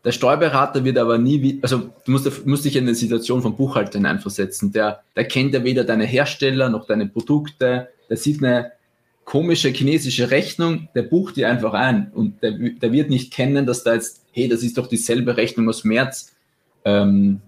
Der 0.04 0.12
Steuerberater 0.12 0.84
wird 0.84 0.98
aber 0.98 1.18
nie, 1.20 1.60
also 1.62 1.90
du 2.06 2.12
musst, 2.12 2.46
musst 2.46 2.66
dich 2.66 2.76
in 2.76 2.86
eine 2.86 2.96
Situation 2.96 3.42
vom 3.42 3.56
Buchhalter 3.56 4.00
hineinversetzen. 4.00 4.72
Der, 4.72 5.02
der 5.16 5.26
kennt 5.26 5.54
ja 5.54 5.64
weder 5.64 5.84
deine 5.84 6.06
Hersteller 6.06 6.70
noch 6.70 6.88
deine 6.88 7.06
Produkte. 7.06 7.90
Der 8.10 8.18
sieht 8.18 8.44
eine 8.44 8.72
komische 9.26 9.70
chinesische 9.70 10.32
Rechnung, 10.32 10.90
der 10.96 11.04
bucht 11.04 11.36
die 11.36 11.46
einfach 11.46 11.74
ein 11.74 12.12
und 12.14 12.42
der, 12.42 12.52
der 12.52 12.92
wird 12.92 13.10
nicht 13.10 13.32
kennen, 13.32 13.66
dass 13.66 13.84
da 13.84 13.94
jetzt, 13.94 14.26
hey, 14.32 14.48
das 14.48 14.64
ist 14.64 14.78
doch 14.78 14.88
dieselbe 14.88 15.38
Rechnung 15.38 15.70
aus 15.70 15.84
März. 15.84 16.34
Ähm, 16.84 17.42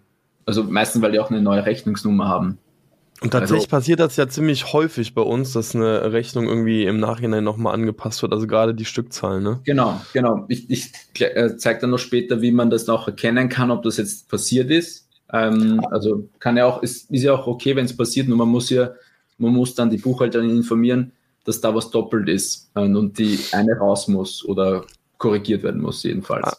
also 0.46 0.64
meistens, 0.64 1.02
weil 1.02 1.12
die 1.12 1.20
auch 1.20 1.32
eine 1.32 1.42
neue 1.42 1.66
Rechnungsnummer 1.66 2.28
haben. 2.28 2.60
Und 3.22 3.32
tatsächlich 3.32 3.66
also, 3.66 3.78
passiert 3.78 4.00
das 4.00 4.18
ja 4.18 4.28
ziemlich 4.28 4.74
häufig 4.74 5.14
bei 5.14 5.22
uns, 5.22 5.54
dass 5.54 5.76
eine 5.76 6.12
Rechnung 6.12 6.48
irgendwie 6.48 6.84
im 6.84 7.00
Nachhinein 7.00 7.44
nochmal 7.44 7.74
angepasst 7.74 8.22
wird, 8.22 8.34
also 8.34 8.48
gerade 8.48 8.74
die 8.74 8.86
Stückzahl, 8.86 9.40
ne? 9.40 9.62
Genau, 9.64 10.02
genau. 10.12 10.46
Ich, 10.50 10.70
ich 10.70 10.92
äh, 11.22 11.56
zeige 11.56 11.82
dann 11.82 11.92
noch 11.92 12.00
später, 12.00 12.42
wie 12.42 12.52
man 12.52 12.70
das 12.70 12.90
auch 12.90 13.08
erkennen 13.08 13.48
kann, 13.48 13.72
ob 13.72 13.84
das 13.84 13.98
jetzt 13.98 14.30
passiert 14.30 14.70
ist. 14.72 15.08
Ähm, 15.32 15.82
also 15.90 16.28
kann 16.40 16.58
ja 16.58 16.66
auch, 16.66 16.84
ist, 16.84 17.10
ist 17.12 17.24
ja 17.24 17.34
auch 17.34 17.48
okay, 17.48 17.76
wenn 17.76 17.86
es 17.86 17.96
passiert, 17.96 18.28
nur 18.28 18.38
man 18.38 18.50
muss 18.50 18.70
ja, 18.70 18.92
man 19.38 19.54
muss 19.54 19.74
dann 19.74 19.90
die 19.90 19.98
Buchhalterin 19.98 20.50
informieren, 20.50 21.14
dass 21.46 21.62
da 21.62 21.74
was 21.74 21.90
doppelt 21.92 22.30
ist 22.30 22.72
äh, 22.76 22.82
und 22.82 23.18
die 23.18 23.40
eine 23.52 23.74
raus 23.78 24.08
muss 24.08 24.44
oder 24.46 24.86
korrigiert 25.18 25.64
werden 25.64 25.82
muss, 25.82 26.04
jedenfalls. 26.04 26.52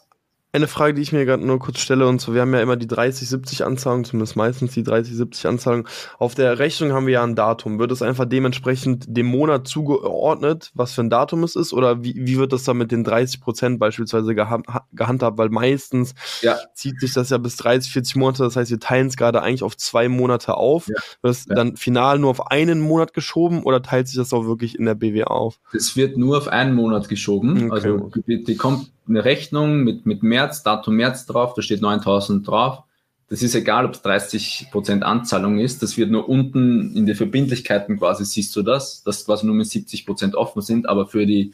Eine 0.54 0.68
Frage, 0.68 0.94
die 0.94 1.02
ich 1.02 1.10
mir 1.10 1.24
gerade 1.24 1.44
nur 1.44 1.58
kurz 1.58 1.80
stelle, 1.80 2.06
und 2.06 2.20
zwar, 2.20 2.34
wir 2.34 2.42
haben 2.42 2.54
ja 2.54 2.60
immer 2.60 2.76
die 2.76 2.86
30-70 2.86 3.64
Anzahlung, 3.64 4.04
zumindest 4.04 4.36
meistens 4.36 4.72
die 4.72 4.84
30-70 4.84 5.48
Anzahlung. 5.48 5.88
Auf 6.20 6.36
der 6.36 6.60
Rechnung 6.60 6.92
haben 6.92 7.08
wir 7.08 7.14
ja 7.14 7.24
ein 7.24 7.34
Datum. 7.34 7.80
Wird 7.80 7.90
es 7.90 8.02
einfach 8.02 8.24
dementsprechend 8.24 9.04
dem 9.08 9.26
Monat 9.26 9.66
zugeordnet, 9.66 10.70
was 10.74 10.92
für 10.92 11.00
ein 11.00 11.10
Datum 11.10 11.42
es 11.42 11.56
ist? 11.56 11.72
Oder 11.72 12.04
wie, 12.04 12.14
wie 12.16 12.38
wird 12.38 12.52
das 12.52 12.62
dann 12.62 12.76
mit 12.76 12.92
den 12.92 13.02
30 13.02 13.40
Prozent 13.40 13.80
beispielsweise 13.80 14.32
geha 14.36 14.62
gehandhabt? 14.92 15.38
Weil 15.38 15.48
meistens 15.48 16.14
ja. 16.40 16.56
zieht 16.72 17.00
sich 17.00 17.12
das 17.12 17.30
ja 17.30 17.38
bis 17.38 17.56
30, 17.56 17.92
40 17.92 18.14
Monate. 18.14 18.44
Das 18.44 18.54
heißt, 18.54 18.70
wir 18.70 18.78
teilen 18.78 19.08
es 19.08 19.16
gerade 19.16 19.42
eigentlich 19.42 19.64
auf 19.64 19.76
zwei 19.76 20.08
Monate 20.08 20.56
auf. 20.56 20.86
Ja. 20.86 20.94
Wird 21.22 21.34
es 21.34 21.46
ja. 21.46 21.56
dann 21.56 21.76
final 21.76 22.20
nur 22.20 22.30
auf 22.30 22.52
einen 22.52 22.78
Monat 22.78 23.12
geschoben 23.12 23.64
oder 23.64 23.82
teilt 23.82 24.06
sich 24.06 24.18
das 24.18 24.32
auch 24.32 24.46
wirklich 24.46 24.78
in 24.78 24.84
der 24.84 24.94
BW 24.94 25.24
auf? 25.24 25.58
Es 25.72 25.96
wird 25.96 26.16
nur 26.16 26.38
auf 26.38 26.46
einen 26.46 26.76
Monat 26.76 27.08
geschoben. 27.08 27.56
Okay. 27.56 27.72
Also 27.72 28.12
die, 28.28 28.44
die 28.44 28.54
kommt 28.56 28.93
eine 29.08 29.24
Rechnung 29.24 29.84
mit, 29.84 30.06
mit 30.06 30.22
März, 30.22 30.62
Datum 30.62 30.96
März 30.96 31.26
drauf, 31.26 31.54
da 31.54 31.62
steht 31.62 31.82
9000 31.82 32.46
drauf. 32.46 32.84
Das 33.28 33.42
ist 33.42 33.54
egal, 33.54 33.86
ob 33.86 33.94
es 33.94 34.04
30% 34.04 35.00
Anzahlung 35.00 35.58
ist, 35.58 35.82
das 35.82 35.96
wird 35.96 36.10
nur 36.10 36.28
unten 36.28 36.94
in 36.94 37.06
den 37.06 37.16
Verbindlichkeiten 37.16 37.98
quasi, 37.98 38.24
siehst 38.24 38.54
du 38.54 38.62
das, 38.62 39.02
dass 39.02 39.24
quasi 39.24 39.46
nur 39.46 39.54
mit 39.54 39.66
70% 39.66 40.34
offen 40.34 40.62
sind, 40.62 40.88
aber 40.88 41.06
für, 41.06 41.26
die, 41.26 41.52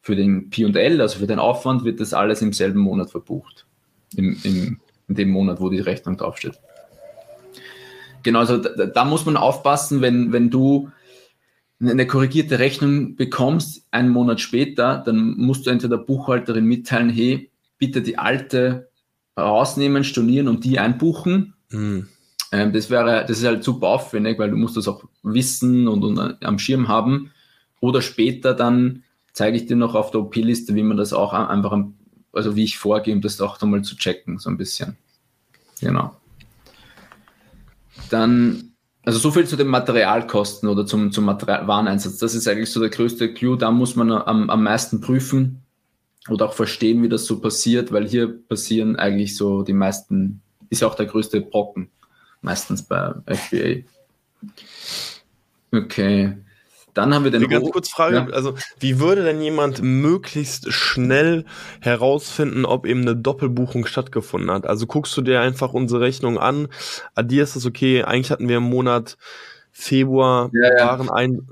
für 0.00 0.16
den 0.16 0.50
P&L, 0.50 1.00
also 1.00 1.18
für 1.18 1.26
den 1.26 1.38
Aufwand, 1.38 1.84
wird 1.84 2.00
das 2.00 2.14
alles 2.14 2.42
im 2.42 2.52
selben 2.52 2.80
Monat 2.80 3.10
verbucht. 3.10 3.66
Im, 4.16 4.36
im, 4.42 4.80
in 5.08 5.14
dem 5.14 5.30
Monat, 5.30 5.60
wo 5.60 5.70
die 5.70 5.80
Rechnung 5.80 6.16
draufsteht. 6.16 6.58
Genau, 8.22 8.40
also 8.40 8.56
da, 8.56 8.86
da 8.86 9.04
muss 9.04 9.26
man 9.26 9.36
aufpassen, 9.36 10.00
wenn, 10.00 10.32
wenn 10.32 10.50
du 10.50 10.90
eine 11.88 12.06
korrigierte 12.06 12.58
Rechnung 12.58 13.16
bekommst, 13.16 13.86
einen 13.90 14.10
Monat 14.10 14.40
später, 14.40 15.02
dann 15.04 15.36
musst 15.36 15.66
du 15.66 15.70
entweder 15.70 15.96
der 15.96 16.04
Buchhalterin 16.04 16.64
mitteilen, 16.64 17.10
hey, 17.10 17.50
bitte 17.78 18.02
die 18.02 18.18
alte 18.18 18.90
rausnehmen, 19.38 20.04
stornieren 20.04 20.48
und 20.48 20.64
die 20.64 20.78
einbuchen. 20.78 21.54
Mhm. 21.70 22.08
Ähm, 22.52 22.72
das 22.72 22.90
wäre, 22.90 23.24
das 23.26 23.38
ist 23.38 23.44
halt 23.44 23.64
super 23.64 23.88
aufwendig, 23.88 24.38
weil 24.38 24.50
du 24.50 24.56
musst 24.56 24.76
das 24.76 24.88
auch 24.88 25.04
wissen 25.22 25.88
und, 25.88 26.04
und 26.04 26.44
am 26.44 26.58
Schirm 26.58 26.88
haben. 26.88 27.32
Oder 27.80 28.00
später 28.00 28.54
dann 28.54 29.02
zeige 29.32 29.56
ich 29.56 29.66
dir 29.66 29.76
noch 29.76 29.94
auf 29.94 30.10
der 30.10 30.20
OP-Liste, 30.20 30.74
wie 30.74 30.84
man 30.84 30.96
das 30.96 31.12
auch 31.12 31.32
einfach, 31.32 31.76
also 32.32 32.56
wie 32.56 32.64
ich 32.64 32.78
vorgehe, 32.78 33.14
um 33.14 33.20
das 33.20 33.40
auch 33.40 33.60
nochmal 33.60 33.82
zu 33.82 33.96
checken, 33.96 34.38
so 34.38 34.48
ein 34.48 34.56
bisschen. 34.56 34.96
Genau. 35.80 36.16
Dann 38.10 38.73
also 39.04 39.18
so 39.18 39.30
viel 39.30 39.46
zu 39.46 39.56
den 39.56 39.66
Materialkosten 39.68 40.68
oder 40.68 40.86
zum, 40.86 41.12
zum 41.12 41.24
Material 41.24 41.66
Wareneinsatz. 41.66 42.18
Das 42.18 42.34
ist 42.34 42.48
eigentlich 42.48 42.70
so 42.70 42.80
der 42.80 42.90
größte 42.90 43.34
Clou. 43.34 43.56
Da 43.56 43.70
muss 43.70 43.96
man 43.96 44.10
am, 44.10 44.48
am 44.48 44.62
meisten 44.62 45.00
prüfen 45.00 45.62
oder 46.28 46.46
auch 46.46 46.54
verstehen, 46.54 47.02
wie 47.02 47.08
das 47.08 47.26
so 47.26 47.40
passiert, 47.40 47.92
weil 47.92 48.08
hier 48.08 48.28
passieren 48.48 48.96
eigentlich 48.96 49.36
so 49.36 49.62
die 49.62 49.74
meisten, 49.74 50.40
ist 50.70 50.80
ja 50.80 50.88
auch 50.88 50.94
der 50.94 51.06
größte 51.06 51.40
Brocken, 51.42 51.90
meistens 52.40 52.82
bei 52.82 53.12
FBA. 53.26 53.82
Okay. 55.70 56.36
Dann 56.94 57.12
haben 57.12 57.24
wir 57.24 57.30
den. 57.30 57.42
Eine 57.42 57.48
ganz 57.48 57.70
kurz 57.70 57.88
Frage, 57.88 58.16
ja. 58.16 58.26
also 58.28 58.54
wie 58.78 59.00
würde 59.00 59.24
denn 59.24 59.42
jemand 59.42 59.82
möglichst 59.82 60.72
schnell 60.72 61.44
herausfinden, 61.80 62.64
ob 62.64 62.86
eben 62.86 63.02
eine 63.02 63.16
Doppelbuchung 63.16 63.84
stattgefunden 63.86 64.50
hat? 64.50 64.66
Also 64.66 64.86
guckst 64.86 65.16
du 65.16 65.22
dir 65.22 65.40
einfach 65.40 65.72
unsere 65.72 66.00
Rechnung 66.00 66.38
an, 66.38 66.68
addierst 67.14 67.56
das 67.56 67.66
okay, 67.66 68.04
eigentlich 68.04 68.30
hatten 68.30 68.48
wir 68.48 68.58
im 68.58 68.70
Monat 68.70 69.18
Februar 69.72 70.50
ja. 70.52 70.86
waren 70.86 71.10
ein. 71.10 71.48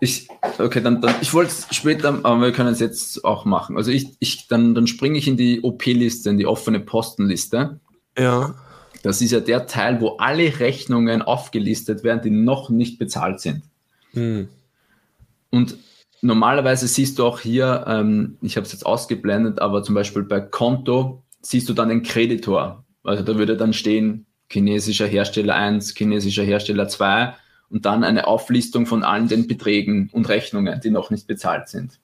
Ich, 0.00 0.28
okay, 0.58 0.80
dann, 0.80 1.00
dann 1.00 1.14
ich 1.20 1.32
wollte 1.32 1.52
es 1.52 1.68
später, 1.70 2.18
aber 2.24 2.40
wir 2.40 2.52
können 2.52 2.70
es 2.70 2.80
jetzt 2.80 3.24
auch 3.24 3.44
machen. 3.44 3.76
Also 3.76 3.92
ich, 3.92 4.08
ich, 4.18 4.48
dann, 4.48 4.74
dann 4.74 4.88
springe 4.88 5.16
ich 5.16 5.28
in 5.28 5.36
die 5.36 5.62
OP-Liste, 5.62 6.30
in 6.30 6.36
die 6.36 6.46
offene 6.46 6.80
Postenliste. 6.80 7.78
Ja. 8.18 8.54
Das 9.02 9.20
ist 9.20 9.30
ja 9.30 9.40
der 9.40 9.66
Teil, 9.66 10.00
wo 10.00 10.16
alle 10.16 10.58
Rechnungen 10.58 11.22
aufgelistet 11.22 12.02
werden, 12.02 12.22
die 12.22 12.30
noch 12.30 12.70
nicht 12.70 12.98
bezahlt 12.98 13.40
sind. 13.40 13.62
Hm. 14.14 14.48
Und 15.54 15.76
normalerweise 16.20 16.88
siehst 16.88 17.20
du 17.20 17.24
auch 17.24 17.38
hier, 17.38 17.84
ähm, 17.86 18.38
ich 18.40 18.56
habe 18.56 18.66
es 18.66 18.72
jetzt 18.72 18.84
ausgeblendet, 18.84 19.60
aber 19.60 19.84
zum 19.84 19.94
Beispiel 19.94 20.24
bei 20.24 20.40
Konto 20.40 21.22
siehst 21.42 21.68
du 21.68 21.74
dann 21.74 21.90
den 21.90 22.02
Kreditor. 22.02 22.84
Also 23.04 23.22
da 23.22 23.36
würde 23.36 23.56
dann 23.56 23.72
stehen 23.72 24.26
chinesischer 24.50 25.06
Hersteller 25.06 25.54
1, 25.54 25.94
chinesischer 25.96 26.42
Hersteller 26.42 26.88
2 26.88 27.34
und 27.70 27.86
dann 27.86 28.02
eine 28.02 28.26
Auflistung 28.26 28.86
von 28.86 29.04
allen 29.04 29.28
den 29.28 29.46
Beträgen 29.46 30.10
und 30.12 30.28
Rechnungen, 30.28 30.80
die 30.80 30.90
noch 30.90 31.10
nicht 31.10 31.28
bezahlt 31.28 31.68
sind. 31.68 32.00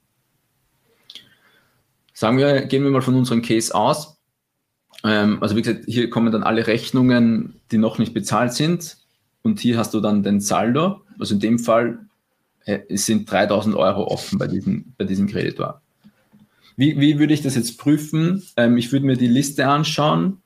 Sagen 2.13 2.37
wir, 2.37 2.61
gehen 2.61 2.85
wir 2.85 2.91
mal 2.91 3.01
von 3.01 3.15
unserem 3.15 3.41
Case 3.41 3.75
aus. 3.75 4.17
Ähm, 5.03 5.43
also 5.43 5.57
wie 5.57 5.61
gesagt, 5.61 5.83
hier 5.87 6.09
kommen 6.09 6.31
dann 6.31 6.43
alle 6.43 6.67
Rechnungen, 6.67 7.59
die 7.69 7.77
noch 7.77 7.97
nicht 7.97 8.13
bezahlt 8.13 8.53
sind 8.53 8.95
und 9.41 9.59
hier 9.59 9.77
hast 9.77 9.93
du 9.93 9.99
dann 9.99 10.23
den 10.23 10.39
Saldo. 10.39 11.01
Also 11.19 11.33
in 11.33 11.41
dem 11.41 11.59
Fall 11.59 11.99
es 12.65 13.05
sind 13.05 13.29
3000 13.29 13.75
Euro 13.75 14.05
offen 14.07 14.37
bei 14.37 14.47
diesem, 14.47 14.93
bei 14.97 15.05
diesem 15.05 15.27
Kreditor. 15.27 15.81
Wie, 16.77 16.99
wie 16.99 17.19
würde 17.19 17.33
ich 17.33 17.41
das 17.41 17.55
jetzt 17.55 17.77
prüfen? 17.77 18.43
Ähm, 18.57 18.77
ich 18.77 18.91
würde 18.91 19.05
mir 19.05 19.17
die 19.17 19.27
Liste 19.27 19.67
anschauen 19.67 20.41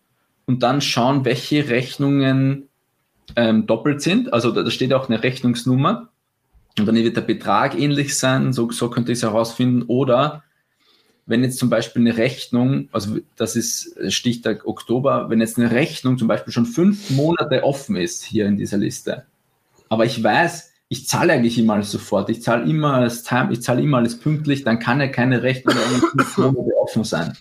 und 0.45 0.63
dann 0.63 0.82
schauen, 0.82 1.25
welche 1.25 1.69
Rechnungen 1.69 2.69
ähm, 3.36 3.67
doppelt 3.67 4.01
sind. 4.01 4.34
Also 4.34 4.51
da, 4.51 4.63
da, 4.63 4.71
steht 4.71 4.93
auch 4.93 5.10
eine 5.10 5.23
Rechnungsnummer 5.23 6.10
und 6.78 6.86
dann 6.86 6.95
wird 6.95 7.17
der 7.17 7.21
Betrag 7.21 7.80
ähnlich 7.80 8.17
sein, 8.17 8.54
so, 8.54 8.71
so 8.71 8.89
könnte 8.89 9.12
ich 9.12 9.19
es 9.19 9.23
herausfinden. 9.23 9.84
Oder 9.84 10.43
wenn 11.25 11.43
jetzt 11.43 11.58
zum 11.58 11.69
Beispiel 11.69 12.01
eine 12.01 12.17
Rechnung, 12.17 12.89
also 12.91 13.17
das 13.36 13.56
ist 13.56 13.95
Stichtag 14.13 14.67
Oktober, 14.67 15.30
wenn 15.30 15.41
jetzt 15.41 15.58
eine 15.58 15.71
Rechnung 15.71 16.17
zum 16.17 16.28
Beispiel 16.28 16.54
schon 16.54 16.65
fünf 16.65 17.10
Monate 17.10 17.63
offen 17.63 17.95
ist 17.95 18.23
hier 18.23 18.45
in 18.45 18.58
dieser 18.58 18.78
Liste, 18.78 19.25
aber 19.89 20.06
ich 20.06 20.21
weiß, 20.21 20.71
ich 20.88 21.08
zahle 21.08 21.34
eigentlich 21.34 21.58
immer 21.58 21.74
alles 21.74 21.91
sofort, 21.91 22.30
ich 22.30 22.41
zahle 22.41 22.69
immer 22.69 22.93
alles 22.93 23.24
time, 23.24 23.52
ich 23.52 23.62
zahle 23.62 23.82
immer 23.82 23.98
alles 23.98 24.19
pünktlich, 24.19 24.63
dann 24.63 24.80
kann 24.80 25.00
ja 25.00 25.08
keine 25.08 25.41
Rechnung 25.41 25.76
offen 26.78 27.04
sein. 27.04 27.34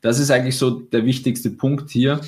Das 0.00 0.18
ist 0.18 0.30
eigentlich 0.30 0.56
so 0.56 0.70
der 0.70 1.04
wichtigste 1.04 1.50
Punkt 1.50 1.90
hier, 1.90 2.20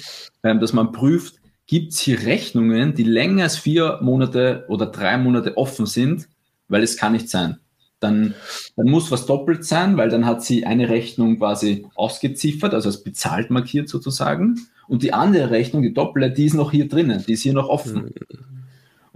ähm, 0.42 0.60
dass 0.60 0.72
man 0.72 0.92
prüft, 0.92 1.36
gibt 1.66 1.92
es 1.92 2.00
hier 2.00 2.20
Rechnungen, 2.22 2.94
die 2.94 3.04
länger 3.04 3.44
als 3.44 3.56
vier 3.56 3.98
Monate 4.02 4.64
oder 4.68 4.86
drei 4.86 5.16
Monate 5.16 5.56
offen 5.56 5.86
sind, 5.86 6.28
weil 6.68 6.82
es 6.82 6.96
kann 6.96 7.12
nicht 7.12 7.28
sein. 7.28 7.58
Dann, 8.00 8.34
dann 8.76 8.88
muss 8.88 9.10
was 9.10 9.26
doppelt 9.26 9.64
sein, 9.64 9.96
weil 9.96 10.08
dann 10.08 10.24
hat 10.24 10.42
sie 10.42 10.64
eine 10.64 10.88
Rechnung 10.88 11.38
quasi 11.38 11.86
ausgeziffert, 11.94 12.72
also 12.72 12.88
als 12.88 13.02
bezahlt 13.02 13.50
markiert 13.50 13.88
sozusagen. 13.88 14.60
Und 14.86 15.02
die 15.02 15.12
andere 15.12 15.50
Rechnung, 15.50 15.82
die 15.82 15.92
doppelte, 15.92 16.30
die 16.30 16.46
ist 16.46 16.54
noch 16.54 16.70
hier 16.70 16.88
drinnen, 16.88 17.24
die 17.26 17.32
ist 17.32 17.42
hier 17.42 17.54
noch 17.54 17.68
offen. 17.68 18.04
Mhm. 18.04 18.57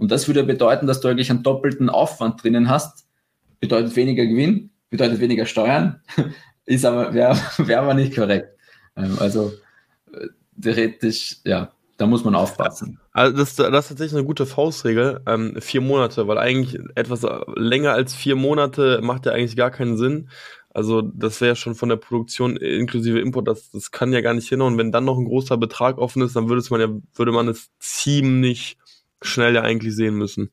Und 0.03 0.11
das 0.11 0.27
würde 0.27 0.43
bedeuten, 0.43 0.85
dass 0.85 0.99
du 0.99 1.07
eigentlich 1.07 1.29
einen 1.29 1.43
doppelten 1.43 1.89
Aufwand 1.89 2.43
drinnen 2.43 2.67
hast. 2.67 3.07
Bedeutet 3.61 3.95
weniger 3.95 4.25
Gewinn, 4.25 4.71
bedeutet 4.89 5.21
weniger 5.21 5.45
Steuern, 5.45 6.01
ist 6.65 6.83
aber, 6.83 7.13
wäre 7.13 7.37
wär 7.57 7.81
aber 7.81 7.93
nicht 7.93 8.13
korrekt. 8.13 8.49
Ähm, 8.97 9.15
also 9.21 9.53
äh, 10.11 10.27
theoretisch, 10.61 11.37
ja, 11.45 11.71
da 11.95 12.05
muss 12.05 12.25
man 12.25 12.35
aufpassen. 12.35 12.99
Also 13.13 13.37
das, 13.37 13.55
das 13.55 13.67
ist 13.67 13.87
tatsächlich 13.87 14.17
eine 14.17 14.25
gute 14.25 14.45
Faustregel, 14.45 15.21
ähm, 15.25 15.55
vier 15.61 15.79
Monate, 15.79 16.27
weil 16.27 16.37
eigentlich 16.37 16.81
etwas 16.95 17.25
länger 17.55 17.93
als 17.93 18.13
vier 18.13 18.35
Monate 18.35 18.99
macht 19.01 19.25
ja 19.25 19.31
eigentlich 19.31 19.55
gar 19.55 19.71
keinen 19.71 19.95
Sinn. 19.95 20.27
Also 20.73 21.01
das 21.01 21.39
wäre 21.39 21.55
schon 21.55 21.75
von 21.75 21.87
der 21.87 21.95
Produktion 21.95 22.57
inklusive 22.57 23.21
Import, 23.21 23.47
das, 23.47 23.71
das 23.71 23.91
kann 23.91 24.11
ja 24.11 24.19
gar 24.19 24.33
nicht 24.33 24.49
hin. 24.49 24.59
Und 24.59 24.77
wenn 24.77 24.91
dann 24.91 25.05
noch 25.05 25.17
ein 25.17 25.23
großer 25.23 25.55
Betrag 25.55 25.97
offen 25.97 26.23
ist, 26.23 26.35
dann 26.35 26.49
würde 26.49 26.61
man 26.71 26.81
ja, 26.81 26.89
würde 27.15 27.31
man 27.31 27.47
es 27.47 27.69
ziemlich 27.79 28.77
schnell 29.23 29.55
ja 29.55 29.61
eigentlich 29.61 29.95
sehen 29.95 30.15
müssen. 30.15 30.49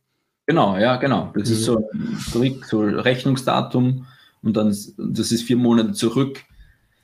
Genau, 0.47 0.77
ja, 0.77 0.97
genau. 0.97 1.33
Das 1.35 1.49
mhm. 1.49 1.55
ist 1.55 1.65
so 1.65 1.89
strikt 2.19 2.67
so 2.67 2.81
Rechnungsdatum 2.81 4.07
und 4.43 4.57
dann 4.57 4.69
das 4.69 5.33
ist 5.33 5.43
vier 5.43 5.57
Monate 5.57 5.93
zurück. 5.93 6.41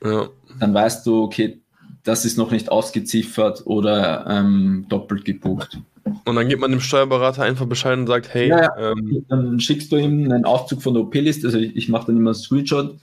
Ja. 0.03 0.27
Dann 0.59 0.73
weißt 0.73 1.05
du, 1.05 1.23
okay, 1.23 1.61
das 2.03 2.25
ist 2.25 2.37
noch 2.37 2.51
nicht 2.51 2.71
ausgeziffert 2.71 3.63
oder 3.65 4.25
ähm, 4.27 4.85
doppelt 4.89 5.25
gebucht. 5.25 5.79
Und 6.25 6.35
dann 6.35 6.47
gibt 6.47 6.61
man 6.61 6.71
dem 6.71 6.79
Steuerberater 6.79 7.43
einfach 7.43 7.65
Bescheid 7.65 7.97
und 7.97 8.07
sagt, 8.07 8.33
hey, 8.33 8.49
ja, 8.49 8.61
ja. 8.61 8.91
Ähm, 8.91 9.25
dann 9.27 9.59
schickst 9.59 9.91
du 9.91 9.97
ihm 9.97 10.31
einen 10.31 10.45
Auszug 10.45 10.81
von 10.81 10.93
der 10.93 11.03
OP-Liste, 11.03 11.47
also 11.47 11.57
ich, 11.57 11.75
ich 11.75 11.89
mache 11.89 12.07
dann 12.07 12.17
immer 12.17 12.31
einen 12.31 12.35
Screenshot, 12.35 12.97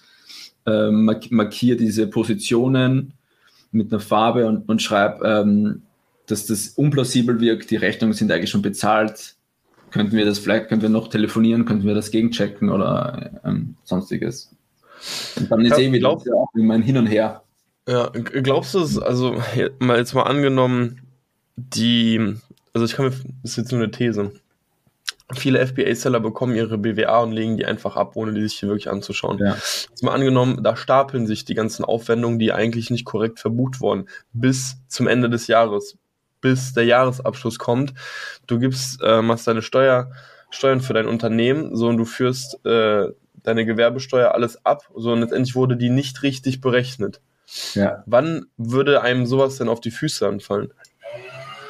ähm, 0.66 1.10
markiere 1.30 1.76
diese 1.76 2.06
Positionen 2.06 3.12
mit 3.72 3.92
einer 3.92 4.00
Farbe 4.00 4.46
und, 4.46 4.68
und 4.68 4.80
schreibe, 4.80 5.26
ähm, 5.26 5.82
dass 6.26 6.46
das 6.46 6.68
unplausibel 6.68 7.40
wirkt, 7.40 7.70
die 7.70 7.76
Rechnungen 7.76 8.14
sind 8.14 8.30
eigentlich 8.32 8.50
schon 8.50 8.62
bezahlt, 8.62 9.36
könnten 9.90 10.16
wir 10.16 10.24
das 10.24 10.38
vielleicht, 10.38 10.68
könnten 10.68 10.82
wir 10.82 10.88
noch 10.88 11.08
telefonieren, 11.08 11.64
könnten 11.64 11.86
wir 11.86 11.94
das 11.94 12.10
gegenchecken 12.10 12.68
oder 12.70 13.30
ähm, 13.44 13.76
sonstiges. 13.84 14.50
Und 15.36 15.50
dann 15.50 15.60
ist 15.64 15.72
ja, 15.72 15.78
eh 15.78 15.92
wieder 15.92 16.16
glaub, 16.16 16.26
auch 16.32 16.54
immer 16.54 16.74
ein 16.74 16.82
Hin 16.82 16.96
und 16.96 17.06
Her. 17.06 17.42
Ja, 17.88 18.08
glaubst 18.08 18.74
du 18.74 18.80
es, 18.80 18.98
also 18.98 19.40
mal 19.78 19.98
jetzt 19.98 20.14
mal 20.14 20.22
angenommen, 20.22 21.02
die, 21.56 22.34
also 22.72 22.86
ich 22.86 22.94
kann 22.94 23.06
mir, 23.06 23.12
das 23.42 23.52
ist 23.52 23.56
jetzt 23.56 23.72
nur 23.72 23.82
eine 23.82 23.90
These. 23.90 24.32
Viele 25.32 25.64
FBA-Seller 25.66 26.20
bekommen 26.20 26.54
ihre 26.54 26.76
BWA 26.76 27.20
und 27.20 27.32
legen 27.32 27.56
die 27.56 27.64
einfach 27.64 27.96
ab, 27.96 28.16
ohne 28.16 28.34
die 28.34 28.42
sich 28.42 28.54
hier 28.54 28.68
wirklich 28.68 28.90
anzuschauen. 28.90 29.38
Ja. 29.38 29.54
Jetzt 29.54 30.02
mal 30.02 30.12
angenommen, 30.12 30.62
da 30.62 30.76
stapeln 30.76 31.26
sich 31.26 31.44
die 31.44 31.54
ganzen 31.54 31.84
Aufwendungen, 31.84 32.38
die 32.38 32.52
eigentlich 32.52 32.90
nicht 32.90 33.04
korrekt 33.04 33.40
verbucht 33.40 33.80
wurden, 33.80 34.06
bis 34.32 34.76
zum 34.88 35.06
Ende 35.06 35.30
des 35.30 35.46
Jahres, 35.46 35.96
bis 36.44 36.74
der 36.74 36.84
Jahresabschluss 36.84 37.58
kommt. 37.58 37.94
Du 38.46 38.58
gibst, 38.58 39.00
äh, 39.02 39.22
machst 39.22 39.46
deine 39.46 39.62
Steuer, 39.62 40.10
Steuern 40.50 40.82
für 40.82 40.92
dein 40.92 41.06
Unternehmen, 41.06 41.74
so 41.74 41.88
und 41.88 41.96
du 41.96 42.04
führst 42.04 42.64
äh, 42.66 43.06
deine 43.42 43.64
Gewerbesteuer 43.64 44.32
alles 44.32 44.64
ab, 44.66 44.82
so 44.94 45.12
und 45.12 45.20
letztendlich 45.20 45.54
wurde 45.54 45.78
die 45.78 45.88
nicht 45.88 46.22
richtig 46.22 46.60
berechnet. 46.60 47.22
Ja. 47.72 48.02
Wann 48.04 48.44
würde 48.58 49.00
einem 49.00 49.24
sowas 49.24 49.56
denn 49.56 49.70
auf 49.70 49.80
die 49.80 49.90
Füße 49.90 50.28
anfallen? 50.28 50.74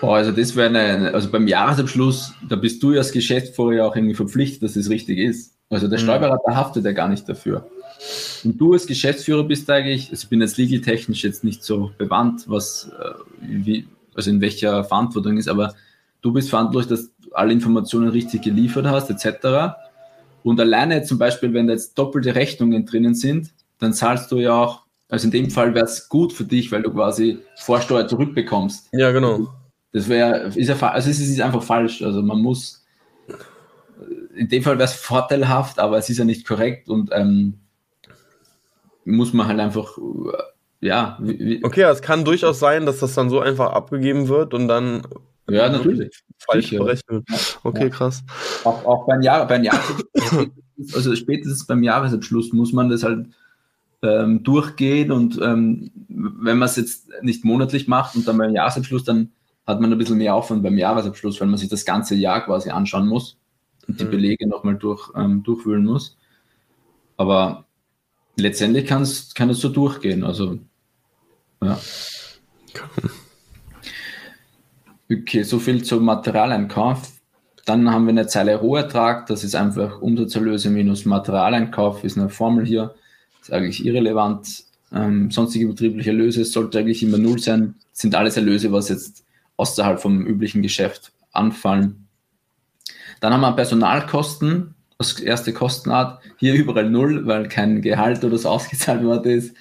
Boah, 0.01 0.17
also 0.17 0.33
das 0.33 0.57
wäre 0.57 0.67
eine, 0.67 1.15
also 1.15 1.31
beim 1.31 1.47
Jahresabschluss, 1.47 2.35
da 2.49 2.57
bist 2.57 2.83
du 2.83 2.97
als 2.97 3.13
Geschäftsführer 3.13 3.75
ja 3.75 3.85
auch 3.85 3.95
irgendwie 3.95 4.17
verpflichtet, 4.17 4.65
dass 4.65 4.75
das 4.75 4.91
richtig 4.91 5.19
ist. 5.19 5.55
Also 5.71 5.87
der 5.87 6.01
mhm. 6.01 6.03
Steuerberater 6.03 6.57
haftet 6.57 6.85
ja 6.85 6.91
gar 6.91 7.09
nicht 7.09 7.29
dafür. 7.29 7.71
Und 8.43 8.61
du 8.61 8.73
als 8.73 8.87
Geschäftsführer 8.87 9.45
bist 9.45 9.71
eigentlich, 9.71 10.11
also 10.11 10.25
ich 10.25 10.29
bin 10.29 10.41
jetzt 10.41 10.59
legal-technisch 10.59 11.23
jetzt 11.23 11.45
nicht 11.45 11.63
so 11.63 11.93
bewandt, 11.97 12.43
was, 12.49 12.91
äh, 13.01 13.15
wie, 13.41 13.87
also 14.15 14.31
in 14.31 14.41
welcher 14.41 14.85
Verantwortung 14.85 15.37
ist, 15.37 15.49
aber 15.49 15.75
du 16.23 16.33
bist 16.33 16.51
verantwortlich, 16.51 16.89
dass 16.89 17.11
du 17.21 17.33
alle 17.33 17.53
Informationen 17.53 18.09
richtig 18.09 18.43
geliefert 18.43 18.87
hast, 18.87 19.11
etc. 19.11 19.75
Und 20.43 20.61
alleine 20.61 21.03
zum 21.03 21.19
Beispiel, 21.19 21.53
wenn 21.55 21.67
da 21.67 21.73
jetzt 21.73 21.99
doppelte 21.99 22.35
Rechnungen 22.35 22.87
drinnen 22.87 23.15
sind, 23.15 23.51
dann 23.79 23.93
zahlst 23.93 24.31
du 24.33 24.39
ja 24.39 24.55
auch, 24.55 24.83
also 25.09 25.27
in 25.27 25.31
dem 25.31 25.51
Fall 25.51 25.75
wäre 25.75 25.85
es 25.85 26.09
gut 26.09 26.33
für 26.33 26.45
dich, 26.45 26.73
weil 26.73 26.83
du 26.83 26.93
quasi 26.93 27.39
Vorsteuer 27.57 28.09
zurückbekommst. 28.09 28.89
Ja, 28.93 29.11
genau. 29.13 29.49
Das 29.93 30.09
wäre, 30.09 30.49
ist 30.55 30.69
ja, 30.69 30.77
also 30.89 31.11
es 31.11 31.21
ist 31.21 31.41
einfach 31.41 31.63
falsch. 31.63 32.03
Also 32.03 32.23
man 32.23 32.41
muss, 32.41 32.85
in 34.35 34.49
dem 34.49 34.63
Fall 34.63 34.79
wäre 34.79 34.89
es 34.89 34.95
vorteilhaft, 34.95 35.79
aber 35.79 35.99
es 35.99 36.09
ist 36.11 36.19
ja 36.19 36.25
nicht 36.25 36.47
korrekt 36.47 36.89
und 36.89 37.11
ähm, 37.13 37.61
muss 39.05 39.33
man 39.33 39.47
halt 39.47 39.61
einfach, 39.61 39.99
ja. 40.85 41.19
Okay, 41.63 41.83
es 41.83 42.03
kann 42.03 42.25
durchaus 42.25 42.59
sein, 42.59 42.85
dass 42.85 42.99
das 42.99 43.15
dann 43.15 43.31
so 43.31 43.41
einfach 43.41 43.73
abgegeben 43.73 44.29
wird 44.29 44.53
und 44.53 44.69
dann 44.69 45.03
ja, 45.49 45.69
natürlich. 45.69 46.23
Falsch 46.39 46.71
Sicher. 46.71 46.85
berechnet. 46.85 47.25
Okay, 47.63 47.85
ja. 47.85 47.89
krass. 47.89 48.23
Auch, 48.65 48.85
auch 48.85 49.07
beim 49.07 49.23
Jahr, 49.23 49.47
beim 49.47 49.65
Jahr, 49.65 49.81
also 50.95 51.15
spätestens 51.17 51.67
beim 51.67 51.83
Jahresabschluss 51.83 52.53
muss 52.53 52.73
man 52.73 52.91
das 52.91 53.03
halt 53.03 53.29
ähm, 54.03 54.43
durchgehen 54.43 55.11
und 55.11 55.41
ähm, 55.43 55.91
wenn 56.09 56.59
man 56.59 56.67
es 56.67 56.77
jetzt 56.77 57.09
nicht 57.23 57.45
monatlich 57.45 57.89
macht 57.89 58.17
und 58.17 58.29
dann 58.29 58.37
beim 58.37 58.55
Jahresabschluss, 58.55 59.05
dann 59.05 59.33
hat 59.67 59.81
man 59.81 59.91
ein 59.91 59.99
bisschen 59.99 60.19
mehr 60.19 60.35
Aufwand 60.35 60.63
beim 60.63 60.77
Jahresabschluss, 60.77 61.41
weil 61.41 61.49
man 61.49 61.59
sich 61.59 61.71
das 61.71 61.87
ganze 61.87 62.15
Jahr 62.15 62.45
quasi 62.45 62.69
anschauen 62.69 63.07
muss 63.07 63.39
und 63.89 64.01
die 64.01 64.05
mhm. 64.05 64.11
Belege 64.11 64.47
nochmal 64.47 64.77
durch, 64.77 65.11
ähm, 65.17 65.43
durchwühlen 65.43 65.85
muss. 65.85 66.19
Aber 67.17 67.65
letztendlich 68.37 68.87
kann 68.87 69.03
es 69.03 69.35
so 69.35 69.69
durchgehen. 69.69 70.25
Also, 70.25 70.59
ja. 71.65 71.79
Okay, 75.11 75.43
so 75.43 75.59
viel 75.59 75.83
zum 75.85 76.05
Materialeinkauf. 76.05 77.13
Dann 77.65 77.91
haben 77.91 78.05
wir 78.05 78.11
eine 78.11 78.27
Zeile 78.27 78.57
Rohertrag, 78.57 79.27
das 79.27 79.45
ist 79.45 79.55
einfach 79.55 80.01
Umsatzerlöse 80.03 80.71
minus 80.71 81.05
Materialeinkauf, 81.05 82.05
ist 82.05 82.19
eine 82.19 82.29
Formel 82.29 82.67
hier, 82.67 82.95
ist 83.41 83.53
eigentlich 83.53 83.85
irrelevant. 83.85 84.65
Ähm, 84.93 85.31
sonstige 85.31 85.67
betriebliche 85.67 86.11
Erlöse 86.11 86.45
sollte 86.45 86.79
eigentlich 86.79 87.03
immer 87.03 87.19
null 87.19 87.39
sein, 87.39 87.75
sind 87.93 88.15
alles 88.15 88.37
Erlöse, 88.37 88.71
was 88.71 88.91
jetzt 88.91 89.25
außerhalb 89.57 90.01
vom 90.01 90.27
üblichen 90.27 90.63
Geschäft 90.63 91.13
anfallen. 91.33 92.07
Dann 93.21 93.33
haben 93.33 93.41
wir 93.41 93.53
Personalkosten 93.53 94.75
als 94.99 95.21
erste 95.21 95.53
Kostenart. 95.53 96.23
Hier 96.37 96.55
überall 96.55 96.91
null, 96.91 97.27
weil 97.27 97.49
kein 97.49 97.83
Gehalt 97.83 98.25
oder 98.25 98.39
so 98.39 98.49
ausgezahlt 98.51 99.03
worden 99.03 99.33
ist. 99.33 99.57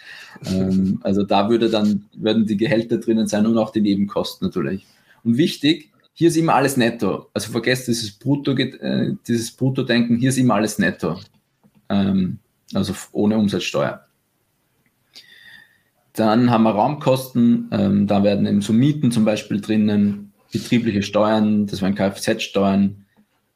Ähm, 0.46 1.00
also 1.04 1.24
da 1.24 1.50
würde 1.50 1.70
dann, 1.70 2.06
würden 2.16 2.46
die 2.46 2.58
Gehälter 2.58 2.98
drinnen 2.98 3.28
sein 3.28 3.46
und 3.46 3.58
auch 3.58 3.72
die 3.72 3.82
Nebenkosten 3.82 4.48
natürlich. 4.48 4.86
Und 5.24 5.38
wichtig, 5.38 5.92
hier 6.14 6.28
ist 6.28 6.38
immer 6.38 6.56
alles 6.56 6.78
netto. 6.78 7.30
Also 7.34 7.52
vergesst 7.52 7.88
dieses 7.88 8.12
Brutto, 8.12 8.52
äh, 8.56 9.16
dieses 9.28 9.52
Brutto-Denken, 9.52 10.18
hier 10.18 10.30
ist 10.30 10.38
immer 10.38 10.56
alles 10.56 10.78
netto. 10.78 11.20
Ähm, 11.90 12.40
also 12.74 12.94
ohne 13.12 13.38
Umsatzsteuer. 13.38 14.06
Dann 16.14 16.52
haben 16.52 16.64
wir 16.64 16.72
Raumkosten, 16.72 17.70
ähm, 17.72 18.08
da 18.08 18.24
werden 18.24 18.46
eben 18.46 18.62
so 18.62 18.72
Mieten 18.72 19.12
zum 19.12 19.26
Beispiel 19.26 19.60
drinnen, 19.60 20.32
betriebliche 20.52 21.02
Steuern, 21.02 21.66
das 21.66 21.82
wären 21.82 21.96
Kfz-Steuern. 21.96 23.06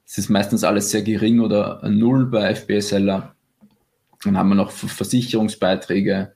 Das 0.05 0.17
ist 0.17 0.29
meistens 0.29 0.63
alles 0.63 0.89
sehr 0.89 1.03
gering 1.03 1.39
oder 1.39 1.87
null 1.87 2.25
bei 2.25 2.55
FBSLer. 2.55 3.35
Dann 4.23 4.37
haben 4.37 4.49
wir 4.49 4.55
noch 4.55 4.71
Versicherungsbeiträge, 4.71 6.33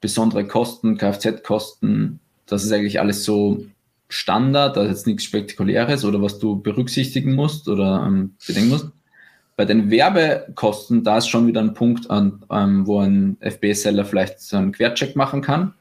besondere 0.00 0.46
Kosten, 0.46 0.96
Kfz-Kosten. 0.96 2.20
Das 2.46 2.64
ist 2.64 2.72
eigentlich 2.72 3.00
alles 3.00 3.24
so 3.24 3.64
Standard, 4.08 4.76
da 4.76 4.82
ist 4.82 4.88
jetzt 4.88 5.06
nichts 5.06 5.24
Spektakuläres 5.24 6.04
oder 6.04 6.22
was 6.22 6.38
du 6.38 6.60
berücksichtigen 6.60 7.34
musst 7.34 7.68
oder 7.68 8.04
ähm, 8.06 8.34
bedenken 8.46 8.70
musst. 8.70 8.88
Bei 9.56 9.64
den 9.64 9.90
Werbekosten, 9.90 11.02
da 11.02 11.18
ist 11.18 11.28
schon 11.28 11.46
wieder 11.46 11.60
ein 11.60 11.74
Punkt, 11.74 12.10
an, 12.10 12.44
ähm, 12.50 12.86
wo 12.86 13.00
ein 13.00 13.36
FB-Seller 13.40 14.04
vielleicht 14.04 14.40
so 14.40 14.56
einen 14.56 14.72
Quercheck 14.72 15.16
machen 15.16 15.42
kann. 15.42 15.74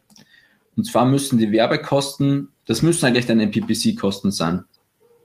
Und 0.76 0.86
zwar 0.86 1.06
müssen 1.06 1.38
die 1.38 1.52
Werbekosten, 1.52 2.50
das 2.66 2.82
müssen 2.82 3.06
eigentlich 3.06 3.28
deine 3.28 3.48
PPC-Kosten 3.48 4.32
sein, 4.32 4.66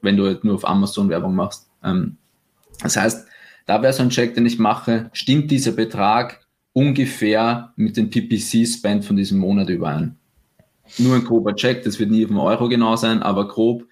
wenn 0.00 0.16
du 0.16 0.38
nur 0.42 0.55
auf 0.55 0.68
Amazon 0.68 1.09
Werbung 1.09 1.35
machst. 1.35 1.68
Ähm, 1.83 2.18
das 2.83 2.96
heißt, 2.96 3.26
da 3.66 3.83
wäre 3.83 3.92
so 3.92 4.02
ein 4.02 4.11
Check, 4.11 4.35
den 4.35 4.46
ich 4.46 4.59
mache, 4.59 5.11
stimmt 5.12 5.50
dieser 5.50 5.72
Betrag 5.72 6.41
ungefähr 6.72 7.72
mit 7.76 7.96
dem 7.96 8.11
PPC-Spend 8.11 9.04
von 9.04 9.16
diesem 9.16 9.38
Monat 9.38 9.68
überein? 9.68 10.16
Nur 10.98 11.16
ein 11.16 11.24
grober 11.24 11.54
Check, 11.54 11.85
das 11.85 11.98
wird 11.98 12.11
nie 12.11 12.24
auf 12.24 12.30
einen 12.30 12.40
Euro 12.40 12.68
genau 12.68 12.96
sein, 12.96 13.22
aber 13.22 13.48
grob, 13.48 13.87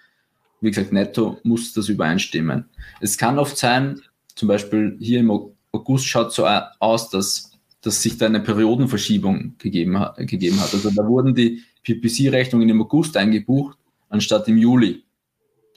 wie 0.61 0.71
gesagt, 0.71 0.93
netto 0.93 1.39
muss 1.43 1.73
das 1.73 1.89
übereinstimmen. 1.89 2.67
Es 3.01 3.17
kann 3.17 3.39
oft 3.39 3.57
sein, 3.57 4.01
zum 4.35 4.49
Beispiel 4.49 4.97
hier 5.01 5.21
im 5.21 5.31
August 5.73 6.07
schaut 6.07 6.33
so 6.33 6.47
aus, 6.47 7.11
dass, 7.11 7.59
dass 7.81 8.03
sich 8.03 8.19
da 8.19 8.27
eine 8.27 8.41
Periodenverschiebung 8.41 9.55
gegeben 9.59 10.05
gegeben 10.19 10.61
hat. 10.61 10.75
Also 10.75 10.91
da 10.91 11.07
wurden 11.07 11.35
die 11.35 11.63
PPC-Rechnungen 11.85 12.69
im 12.69 12.83
August 12.83 13.17
eingebucht, 13.17 13.79
anstatt 14.09 14.49
im 14.49 14.59
Juli. 14.59 15.05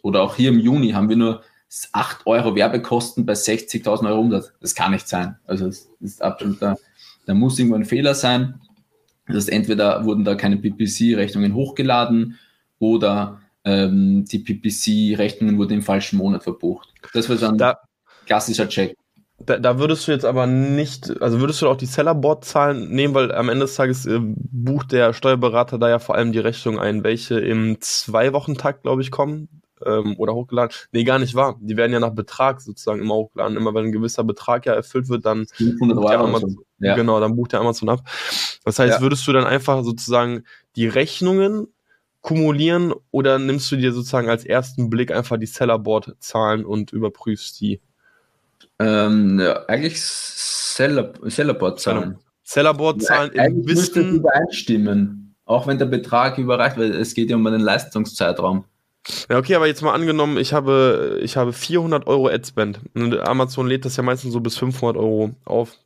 Oder 0.01 0.21
auch 0.21 0.35
hier 0.35 0.49
im 0.49 0.59
Juni 0.59 0.91
haben 0.91 1.07
wir 1.07 1.15
nur 1.15 1.43
8 1.91 2.25
Euro 2.25 2.55
Werbekosten 2.55 3.25
bei 3.25 3.33
60.000 3.33 4.07
Euro 4.07 4.19
Umsatz. 4.19 4.53
Das 4.62 4.75
kann 4.75 4.91
nicht 4.91 5.07
sein. 5.07 5.38
Also 5.45 5.65
das 5.65 5.89
ist 6.01 6.21
absolut, 6.21 6.62
da, 6.62 6.75
da 7.25 7.33
muss 7.33 7.57
irgendwo 7.57 7.75
ein 7.75 7.86
Fehler 7.86 8.15
sein. 8.15 8.62
Das 9.27 9.38
heißt, 9.38 9.49
entweder 9.49 10.05
wurden 10.05 10.23
da 10.23 10.36
keine 10.36 10.57
PPC-Rechnungen 10.57 11.53
hochgeladen 11.53 12.38
oder 12.79 13.41
ähm, 13.63 14.25
die 14.25 14.39
PPC-Rechnungen 14.39 15.57
wurden 15.57 15.73
im 15.73 15.81
falschen 15.81 16.17
Monat 16.17 16.43
verbucht. 16.43 16.89
Das 17.13 17.29
war 17.29 17.38
dann 17.38 17.57
da, 17.57 17.79
klassischer 18.25 18.67
Check. 18.67 18.95
Da, 19.39 19.57
da, 19.57 19.79
würdest 19.79 20.07
du 20.07 20.12
jetzt 20.12 20.25
aber 20.25 20.45
nicht, 20.45 21.21
also 21.21 21.39
würdest 21.39 21.62
du 21.62 21.67
auch 21.67 21.75
die 21.75 21.86
Sellerboard-Zahlen 21.86 22.89
nehmen, 22.89 23.13
weil 23.13 23.31
am 23.31 23.49
Ende 23.49 23.65
des 23.65 23.75
Tages 23.75 24.05
äh, 24.05 24.19
bucht 24.21 24.91
der 24.91 25.13
Steuerberater 25.13 25.79
da 25.79 25.89
ja 25.89 25.99
vor 25.99 26.15
allem 26.15 26.31
die 26.33 26.39
Rechnung 26.39 26.79
ein, 26.79 27.03
welche 27.03 27.39
im 27.39 27.77
Zwei-Wochen-Takt, 27.79 28.83
glaube 28.83 29.01
ich, 29.01 29.12
kommen 29.12 29.62
ähm, 29.85 30.15
oder 30.17 30.33
hochgeladen. 30.33 30.75
Nee, 30.91 31.03
gar 31.03 31.19
nicht 31.19 31.35
wahr. 31.35 31.57
Die 31.59 31.77
werden 31.77 31.93
ja 31.93 31.99
nach 31.99 32.13
Betrag 32.13 32.61
sozusagen 32.61 33.01
immer 33.01 33.15
hochgeladen. 33.15 33.57
Immer 33.57 33.73
wenn 33.73 33.85
ein 33.85 33.91
gewisser 33.91 34.23
Betrag 34.23 34.65
ja 34.65 34.73
erfüllt 34.73 35.09
wird, 35.09 35.25
dann 35.25 35.45
bucht 35.59 36.09
der 36.09 36.19
Amazon, 36.19 36.57
ja. 36.79 36.95
genau, 36.95 37.19
dann 37.19 37.35
bucht 37.35 37.53
der 37.53 37.59
Amazon 37.59 37.89
ab. 37.89 38.01
Das 38.65 38.79
heißt, 38.79 38.95
ja. 38.95 39.01
würdest 39.01 39.27
du 39.27 39.33
dann 39.33 39.45
einfach 39.45 39.83
sozusagen 39.83 40.43
die 40.75 40.87
Rechnungen 40.87 41.67
kumulieren 42.21 42.93
oder 43.11 43.37
nimmst 43.37 43.71
du 43.71 43.75
dir 43.75 43.91
sozusagen 43.91 44.29
als 44.29 44.45
ersten 44.45 44.89
Blick 44.89 45.11
einfach 45.11 45.37
die 45.37 45.45
Sellerboard-Zahlen 45.45 46.65
und 46.65 46.91
überprüfst 46.93 47.59
die? 47.59 47.81
Ähm, 48.79 49.39
ja, 49.39 49.65
eigentlich 49.67 50.01
Seller, 50.01 51.13
Sellerboard-Zahlen. 51.21 52.17
Sellerboard-Zahlen 52.43 53.31
ja, 53.35 53.45
im 53.45 53.67
Wissen. 53.67 54.15
übereinstimmen, 54.15 55.35
auch 55.45 55.67
wenn 55.67 55.77
der 55.77 55.85
Betrag 55.85 56.37
überreicht, 56.37 56.77
weil 56.77 56.95
es 56.95 57.13
geht 57.13 57.29
ja 57.29 57.35
um 57.35 57.45
einen 57.45 57.61
Leistungszeitraum. 57.61 58.65
Ja, 59.29 59.37
okay, 59.37 59.55
aber 59.55 59.67
jetzt 59.67 59.81
mal 59.81 59.93
angenommen, 59.93 60.37
ich 60.37 60.53
habe, 60.53 61.19
ich 61.21 61.35
habe 61.35 61.51
400 61.53 62.07
Euro 62.07 62.27
Adspend. 62.27 62.79
Amazon 63.25 63.67
lädt 63.67 63.85
das 63.85 63.97
ja 63.97 64.03
meistens 64.03 64.31
so 64.33 64.39
bis 64.39 64.57
500 64.57 64.95
Euro 64.97 65.31
auf. 65.45 65.77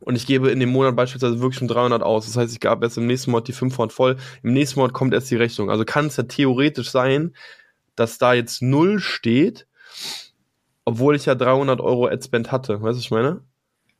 und 0.00 0.16
ich 0.16 0.26
gebe 0.26 0.50
in 0.50 0.60
dem 0.60 0.70
Monat 0.70 0.96
beispielsweise 0.96 1.40
wirklich 1.40 1.58
schon 1.58 1.68
300 1.68 2.02
aus. 2.02 2.26
Das 2.26 2.36
heißt, 2.36 2.52
ich 2.52 2.60
gab 2.60 2.82
erst 2.82 2.98
im 2.98 3.06
nächsten 3.06 3.30
Monat 3.30 3.48
die 3.48 3.52
500 3.52 3.92
voll. 3.92 4.16
Im 4.42 4.52
nächsten 4.54 4.80
Monat 4.80 4.94
kommt 4.94 5.14
erst 5.14 5.30
die 5.30 5.36
Rechnung. 5.36 5.70
Also 5.70 5.84
kann 5.84 6.06
es 6.06 6.16
ja 6.16 6.24
theoretisch 6.24 6.90
sein, 6.90 7.34
dass 7.96 8.18
da 8.18 8.32
jetzt 8.34 8.62
null 8.62 9.00
steht, 9.00 9.66
obwohl 10.84 11.16
ich 11.16 11.26
ja 11.26 11.34
300 11.34 11.80
Euro 11.80 12.06
Adspend 12.06 12.52
hatte. 12.52 12.74
Weißt 12.74 12.82
du, 12.82 12.86
was 12.86 12.98
ich 12.98 13.10
meine? 13.10 13.40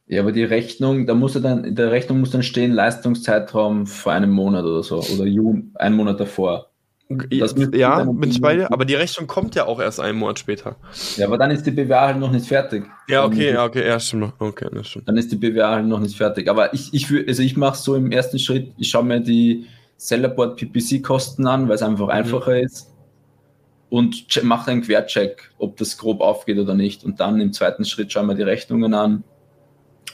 Ja, 0.07 0.23
aber 0.23 0.33
die 0.33 0.45
Rechnung, 0.45 1.07
da 1.07 1.15
muss 1.15 1.35
ja 1.35 1.41
dann, 1.41 1.65
in 1.65 1.75
der 1.77 1.91
Rechnung 1.91 2.21
muss 2.21 2.31
dann 2.31 2.43
stehen, 2.43 2.73
Leistungszeitraum 2.73 3.87
vor 3.87 4.13
einem 4.13 4.31
Monat 4.31 4.65
oder 4.65 4.83
so, 4.83 5.01
oder 5.01 5.27
Juni, 5.27 5.71
einen 5.75 5.97
Monat 5.97 6.19
davor. 6.19 6.68
Das 7.11 7.55
ja, 7.73 8.05
bin 8.05 8.31
ich 8.31 8.39
bei 8.39 8.55
dir, 8.55 8.71
aber 8.71 8.85
die 8.85 8.95
Rechnung 8.95 9.27
kommt 9.27 9.55
ja 9.55 9.65
auch 9.65 9.81
erst 9.81 9.99
einen 9.99 10.19
Monat 10.19 10.39
später. 10.39 10.77
Ja, 11.17 11.27
aber 11.27 11.39
dann 11.39 11.51
ist 11.51 11.65
die 11.65 11.71
BWA 11.71 12.09
halt 12.09 12.19
noch 12.19 12.31
nicht 12.31 12.47
fertig. 12.47 12.85
Ja, 13.09 13.25
okay, 13.25 13.55
ja, 13.55 13.65
okay, 13.65 13.87
ja, 13.87 13.99
stimmt. 13.99 14.35
Okay, 14.39 14.69
das 14.71 14.89
stimmt. 14.89 15.09
Dann 15.09 15.17
ist 15.17 15.33
die 15.33 15.37
BWA 15.37 15.71
halt 15.71 15.87
noch 15.87 16.01
nicht 16.01 16.19
fertig. 16.19 16.49
Aber 16.49 16.75
ich, 16.75 16.93
ich 16.93 17.11
also 17.27 17.43
ich 17.43 17.57
mache 17.57 17.79
so 17.79 17.95
im 17.95 18.13
ersten 18.13 18.39
Schritt, 18.39 18.75
ich 18.77 18.91
schaue 18.91 19.05
mir 19.05 19.21
die 19.21 19.65
Sellerboard 19.97 20.59
PPC-Kosten 20.59 21.47
an, 21.47 21.67
weil 21.69 21.77
es 21.77 21.83
einfach 21.83 22.07
mhm. 22.07 22.11
einfacher 22.11 22.61
ist. 22.61 22.93
Und 23.89 24.45
mache 24.45 24.71
einen 24.71 24.83
Quercheck, 24.83 25.51
ob 25.57 25.79
das 25.79 25.97
grob 25.97 26.21
aufgeht 26.21 26.59
oder 26.59 26.75
nicht. 26.75 27.05
Und 27.05 27.21
dann 27.21 27.41
im 27.41 27.55
zweiten 27.55 27.87
Schritt 27.87 28.13
schauen 28.13 28.27
wir 28.27 28.35
die 28.35 28.43
Rechnungen 28.43 28.93
an. 28.93 29.25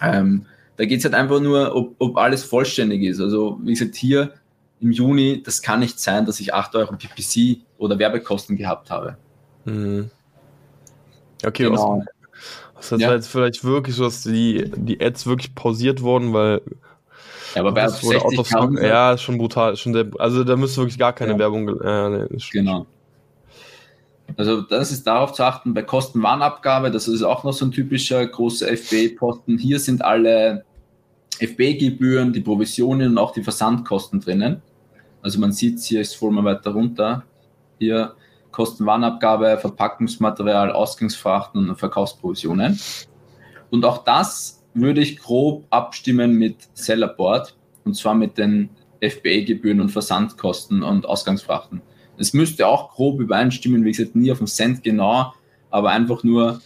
Ähm, 0.00 0.46
da 0.76 0.84
geht 0.84 1.00
es 1.00 1.04
halt 1.04 1.14
einfach 1.14 1.40
nur, 1.40 1.74
ob, 1.74 1.96
ob 1.98 2.16
alles 2.16 2.44
vollständig 2.44 3.02
ist. 3.02 3.20
Also, 3.20 3.58
wie 3.64 3.72
gesagt, 3.72 3.96
hier 3.96 4.32
im 4.80 4.92
Juni, 4.92 5.42
das 5.42 5.62
kann 5.62 5.80
nicht 5.80 5.98
sein, 5.98 6.26
dass 6.26 6.40
ich 6.40 6.52
8 6.52 6.74
Euro 6.76 6.94
PPC 6.96 7.62
oder 7.78 7.98
Werbekosten 7.98 8.56
gehabt 8.56 8.90
habe. 8.90 9.16
Mhm. 9.64 10.10
Okay, 11.44 11.64
genau. 11.64 12.02
was, 12.74 12.92
was 12.92 13.00
ja. 13.00 13.12
jetzt 13.12 13.28
vielleicht 13.28 13.64
wirklich 13.64 13.96
so, 13.96 14.04
dass 14.04 14.22
die, 14.22 14.70
die 14.76 15.00
Ads 15.00 15.26
wirklich 15.26 15.54
pausiert 15.54 16.02
wurden, 16.02 16.32
weil 16.32 16.60
ja, 17.54 17.60
aber 17.60 17.72
bei 17.72 17.86
wurde 17.86 18.22
Autos, 18.22 18.50
ja, 18.82 19.16
schon 19.16 19.38
brutal, 19.38 19.76
schon 19.76 19.92
der, 19.92 20.06
also 20.18 20.42
da 20.42 20.56
müsste 20.56 20.78
wirklich 20.78 20.98
gar 20.98 21.12
keine 21.12 21.32
ja. 21.32 21.38
Werbung. 21.38 21.68
Äh, 21.80 22.08
nee, 22.10 22.38
genau. 22.50 22.86
Also 24.36 24.62
das 24.62 24.90
ist 24.90 25.06
darauf 25.06 25.32
zu 25.32 25.44
achten, 25.44 25.74
bei 25.74 25.82
Kostenwarnabgabe, 25.82 26.90
das 26.90 27.08
ist 27.08 27.22
auch 27.22 27.44
noch 27.44 27.52
so 27.52 27.66
ein 27.66 27.70
typischer 27.70 28.26
großer 28.26 28.66
FBA-Posten. 28.76 29.58
Hier 29.58 29.78
sind 29.78 30.02
alle 30.04 30.64
FBA-Gebühren, 31.36 32.32
die 32.32 32.40
Provisionen 32.40 33.12
und 33.12 33.18
auch 33.18 33.32
die 33.32 33.42
Versandkosten 33.42 34.20
drinnen. 34.20 34.62
Also 35.22 35.38
man 35.38 35.52
sieht 35.52 35.80
hier, 35.80 36.00
ich 36.00 36.08
scroll 36.08 36.32
mal 36.32 36.44
weiter 36.44 36.72
runter, 36.72 37.24
hier 37.78 38.14
Kostenwarnabgabe, 38.50 39.58
Verpackungsmaterial, 39.58 40.70
Ausgangsfrachten 40.70 41.70
und 41.70 41.76
Verkaufsprovisionen. 41.76 42.78
Und 43.70 43.84
auch 43.84 44.04
das 44.04 44.62
würde 44.74 45.00
ich 45.00 45.18
grob 45.18 45.66
abstimmen 45.70 46.34
mit 46.34 46.68
Sellerboard 46.74 47.56
und 47.84 47.96
zwar 47.96 48.14
mit 48.14 48.38
den 48.38 48.70
FBA-Gebühren 49.00 49.80
und 49.80 49.90
Versandkosten 49.90 50.82
und 50.82 51.06
Ausgangsfrachten. 51.06 51.82
Es 52.16 52.32
müsste 52.32 52.66
auch 52.66 52.92
grob 52.92 53.20
übereinstimmen, 53.20 53.84
wie 53.84 53.92
gesagt, 53.92 54.14
nie 54.14 54.30
auf 54.30 54.38
den 54.38 54.46
Cent 54.46 54.82
genau, 54.82 55.34
aber 55.70 55.90
einfach 55.90 56.22
nur 56.22 56.60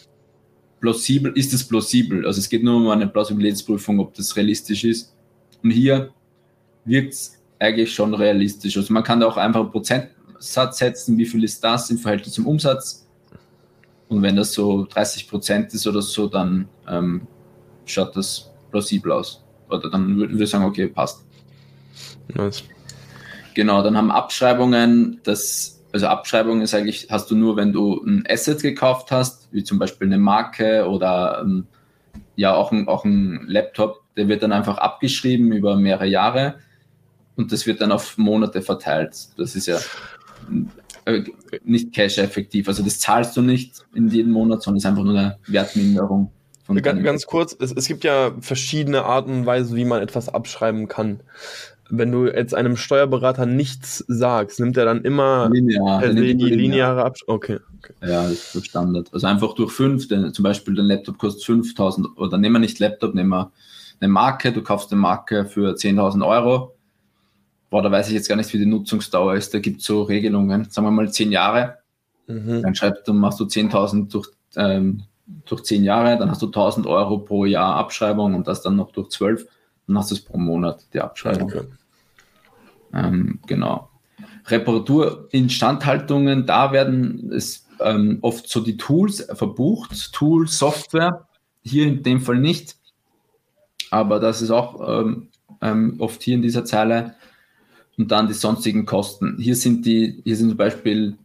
plausibel, 0.80 1.32
ist 1.36 1.52
es 1.52 1.66
plausibel? 1.66 2.26
Also 2.26 2.40
es 2.40 2.48
geht 2.48 2.62
nur 2.62 2.76
um 2.76 2.88
eine 2.88 3.06
Plausibilitätsprüfung, 3.06 4.00
ob 4.00 4.14
das 4.14 4.36
realistisch 4.36 4.84
ist. 4.84 5.14
Und 5.62 5.70
hier 5.70 6.10
wirkt 6.84 7.14
es 7.14 7.38
eigentlich 7.58 7.92
schon 7.92 8.14
realistisch. 8.14 8.76
Also 8.76 8.92
man 8.92 9.02
kann 9.02 9.20
da 9.20 9.26
auch 9.26 9.36
einfach 9.36 9.60
einen 9.60 9.70
Prozentsatz 9.70 10.78
setzen, 10.78 11.18
wie 11.18 11.26
viel 11.26 11.44
ist 11.44 11.62
das 11.62 11.90
im 11.90 11.98
Verhältnis 11.98 12.34
zum 12.34 12.46
Umsatz. 12.46 13.06
Und 14.08 14.22
wenn 14.22 14.36
das 14.36 14.52
so 14.52 14.86
30 14.86 15.28
Prozent 15.28 15.74
ist 15.74 15.86
oder 15.86 16.00
so, 16.00 16.28
dann 16.28 16.68
ähm, 16.88 17.26
schaut 17.84 18.16
das 18.16 18.50
plausibel 18.70 19.12
aus. 19.12 19.44
Oder 19.68 19.90
dann 19.90 20.16
würde 20.16 20.42
ich 20.42 20.50
sagen, 20.50 20.64
okay, 20.64 20.86
passt. 20.86 21.24
Nice. 22.34 22.64
Genau, 23.54 23.82
dann 23.82 23.96
haben 23.96 24.10
Abschreibungen, 24.10 25.20
das, 25.24 25.77
also 25.92 26.06
Abschreibung 26.06 26.60
ist 26.60 26.74
eigentlich, 26.74 27.08
hast 27.10 27.30
du 27.30 27.36
nur, 27.36 27.56
wenn 27.56 27.72
du 27.72 28.02
ein 28.04 28.24
Asset 28.28 28.60
gekauft 28.62 29.10
hast, 29.10 29.48
wie 29.52 29.64
zum 29.64 29.78
Beispiel 29.78 30.06
eine 30.06 30.18
Marke 30.18 30.88
oder 30.88 31.40
ähm, 31.42 31.66
ja 32.36 32.54
auch 32.54 32.72
ein, 32.72 32.88
auch 32.88 33.04
ein 33.04 33.46
Laptop, 33.46 34.02
der 34.16 34.28
wird 34.28 34.42
dann 34.42 34.52
einfach 34.52 34.78
abgeschrieben 34.78 35.52
über 35.52 35.76
mehrere 35.76 36.06
Jahre 36.06 36.56
und 37.36 37.52
das 37.52 37.66
wird 37.66 37.80
dann 37.80 37.92
auf 37.92 38.18
Monate 38.18 38.62
verteilt. 38.62 39.28
Das 39.36 39.56
ist 39.56 39.66
ja 39.66 39.78
äh, 41.06 41.24
nicht 41.64 41.94
cash-effektiv. 41.94 42.68
Also 42.68 42.82
das 42.82 42.98
zahlst 42.98 43.36
du 43.36 43.42
nicht 43.42 43.86
in 43.94 44.08
jedem 44.08 44.32
Monat, 44.32 44.62
sondern 44.62 44.78
es 44.78 44.84
ist 44.84 44.90
einfach 44.90 45.04
nur 45.04 45.18
eine 45.18 45.38
Wertminderung. 45.46 46.32
Ganz, 46.82 47.02
ganz 47.02 47.26
kurz, 47.26 47.56
es, 47.58 47.72
es 47.72 47.86
gibt 47.86 48.04
ja 48.04 48.32
verschiedene 48.40 49.04
Arten 49.04 49.32
und 49.32 49.46
Weisen, 49.46 49.74
wie 49.74 49.86
man 49.86 50.02
etwas 50.02 50.28
abschreiben 50.28 50.86
kann 50.86 51.20
wenn 51.90 52.12
du 52.12 52.26
jetzt 52.26 52.54
einem 52.54 52.76
Steuerberater 52.76 53.46
nichts 53.46 54.04
sagst, 54.08 54.60
nimmt 54.60 54.76
er 54.76 54.84
dann 54.84 55.02
immer 55.02 55.48
linear, 55.52 56.00
per 56.00 56.12
se 56.12 56.34
die 56.34 56.50
lineare 56.50 57.04
Abschreibung? 57.04 57.36
Okay, 57.36 57.58
okay. 57.78 57.94
Ja, 58.02 58.22
das 58.22 58.32
ist 58.32 58.52
so 58.52 58.60
Standard. 58.62 59.08
Also 59.12 59.26
einfach 59.26 59.54
durch 59.54 59.72
fünf, 59.72 60.08
denn 60.08 60.32
zum 60.32 60.42
Beispiel 60.42 60.74
dein 60.74 60.86
Laptop 60.86 61.18
kostet 61.18 61.44
5000 61.44 62.16
oder 62.16 62.38
nehmen 62.38 62.56
wir 62.56 62.60
nicht 62.60 62.78
Laptop, 62.78 63.14
nehmen 63.14 63.30
wir 63.30 63.52
eine 64.00 64.08
Marke, 64.08 64.52
du 64.52 64.62
kaufst 64.62 64.92
eine 64.92 65.00
Marke 65.00 65.44
für 65.44 65.74
10.000 65.74 66.26
Euro 66.26 66.74
boah, 67.70 67.82
da 67.82 67.90
weiß 67.90 68.08
ich 68.08 68.14
jetzt 68.14 68.28
gar 68.28 68.36
nicht, 68.36 68.52
wie 68.52 68.58
die 68.58 68.66
Nutzungsdauer 68.66 69.34
ist. 69.34 69.52
Da 69.52 69.58
gibt 69.58 69.80
es 69.80 69.86
so 69.86 70.02
Regelungen, 70.02 70.66
sagen 70.70 70.86
wir 70.86 70.90
mal 70.90 71.10
zehn 71.10 71.32
Jahre. 71.32 71.78
Mhm. 72.26 72.62
Dann 72.62 72.74
schreibst 72.74 73.06
du, 73.06 73.12
machst 73.12 73.40
du 73.40 73.44
10.000 73.44 74.10
durch, 74.10 74.28
ähm, 74.56 75.04
durch 75.46 75.62
zehn 75.64 75.84
Jahre, 75.84 76.18
dann 76.18 76.30
hast 76.30 76.42
du 76.42 76.46
1.000 76.46 76.86
Euro 76.86 77.18
pro 77.18 77.44
Jahr 77.44 77.76
Abschreibung 77.76 78.34
und 78.34 78.46
das 78.46 78.62
dann 78.62 78.76
noch 78.76 78.92
durch 78.92 79.10
zwölf, 79.10 79.46
dann 79.88 79.98
hast 79.98 80.12
es 80.12 80.20
pro 80.20 80.38
Monat, 80.38 80.84
die 80.92 81.00
Abschreibung. 81.00 81.50
Okay. 81.50 81.64
Ähm, 82.94 83.40
genau. 83.46 83.90
Reparaturinstandhaltungen, 84.46 86.46
da 86.46 86.72
werden 86.72 87.32
es 87.32 87.66
ähm, 87.80 88.18
oft 88.22 88.48
so 88.48 88.60
die 88.60 88.76
Tools 88.76 89.26
verbucht, 89.32 90.12
Tool, 90.12 90.46
Software, 90.46 91.26
hier 91.62 91.86
in 91.86 92.02
dem 92.02 92.20
Fall 92.20 92.38
nicht, 92.38 92.76
aber 93.90 94.20
das 94.20 94.42
ist 94.42 94.50
auch 94.50 95.02
ähm, 95.02 95.28
ähm 95.60 95.96
oft 95.98 96.22
hier 96.22 96.34
in 96.34 96.42
dieser 96.42 96.64
Zeile 96.64 97.14
und 97.96 98.10
dann 98.10 98.26
die 98.26 98.34
sonstigen 98.34 98.86
Kosten. 98.86 99.36
Hier 99.38 99.56
sind 99.56 99.84
die, 99.84 100.20
hier 100.24 100.36
sind 100.36 100.48
zum 100.48 100.56
Beispiel 100.56 101.16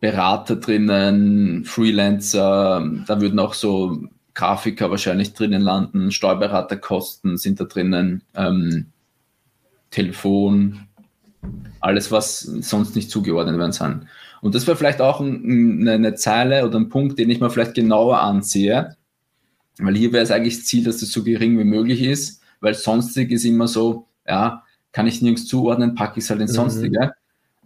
Berater 0.00 0.56
drinnen, 0.56 1.64
Freelancer, 1.64 2.88
da 3.06 3.20
würden 3.20 3.38
auch 3.38 3.54
so 3.54 4.04
Grafiker 4.34 4.90
wahrscheinlich 4.90 5.34
drinnen 5.34 5.62
landen, 5.62 6.10
Steuerberaterkosten 6.12 7.36
sind 7.36 7.60
da 7.60 7.64
drinnen, 7.64 8.22
ähm, 8.34 8.86
Telefon, 9.90 10.86
alles, 11.80 12.12
was 12.12 12.40
sonst 12.40 12.94
nicht 12.94 13.10
zugeordnet 13.10 13.58
werden 13.58 13.72
kann. 13.72 14.08
Und 14.40 14.54
das 14.54 14.66
wäre 14.66 14.76
vielleicht 14.76 15.00
auch 15.00 15.20
ein, 15.20 15.80
eine, 15.80 15.92
eine 15.92 16.14
Zeile 16.14 16.66
oder 16.66 16.78
ein 16.78 16.88
Punkt, 16.88 17.18
den 17.18 17.30
ich 17.30 17.40
mir 17.40 17.50
vielleicht 17.50 17.74
genauer 17.74 18.20
ansehe, 18.20 18.96
weil 19.78 19.96
hier 19.96 20.12
wäre 20.12 20.22
es 20.22 20.30
eigentlich 20.30 20.58
das 20.58 20.66
Ziel, 20.66 20.84
dass 20.84 20.98
das 20.98 21.10
so 21.10 21.22
gering 21.22 21.58
wie 21.58 21.64
möglich 21.64 22.02
ist, 22.02 22.42
weil 22.60 22.74
sonstig 22.74 23.30
ist 23.30 23.44
immer 23.44 23.68
so, 23.68 24.06
ja, 24.26 24.62
kann 24.92 25.06
ich 25.06 25.22
nirgends 25.22 25.46
zuordnen, 25.46 25.94
packe 25.94 26.18
ich 26.18 26.24
es 26.24 26.30
halt 26.30 26.40
ins 26.40 26.52
mhm. 26.52 26.56
Sonstige. 26.56 27.12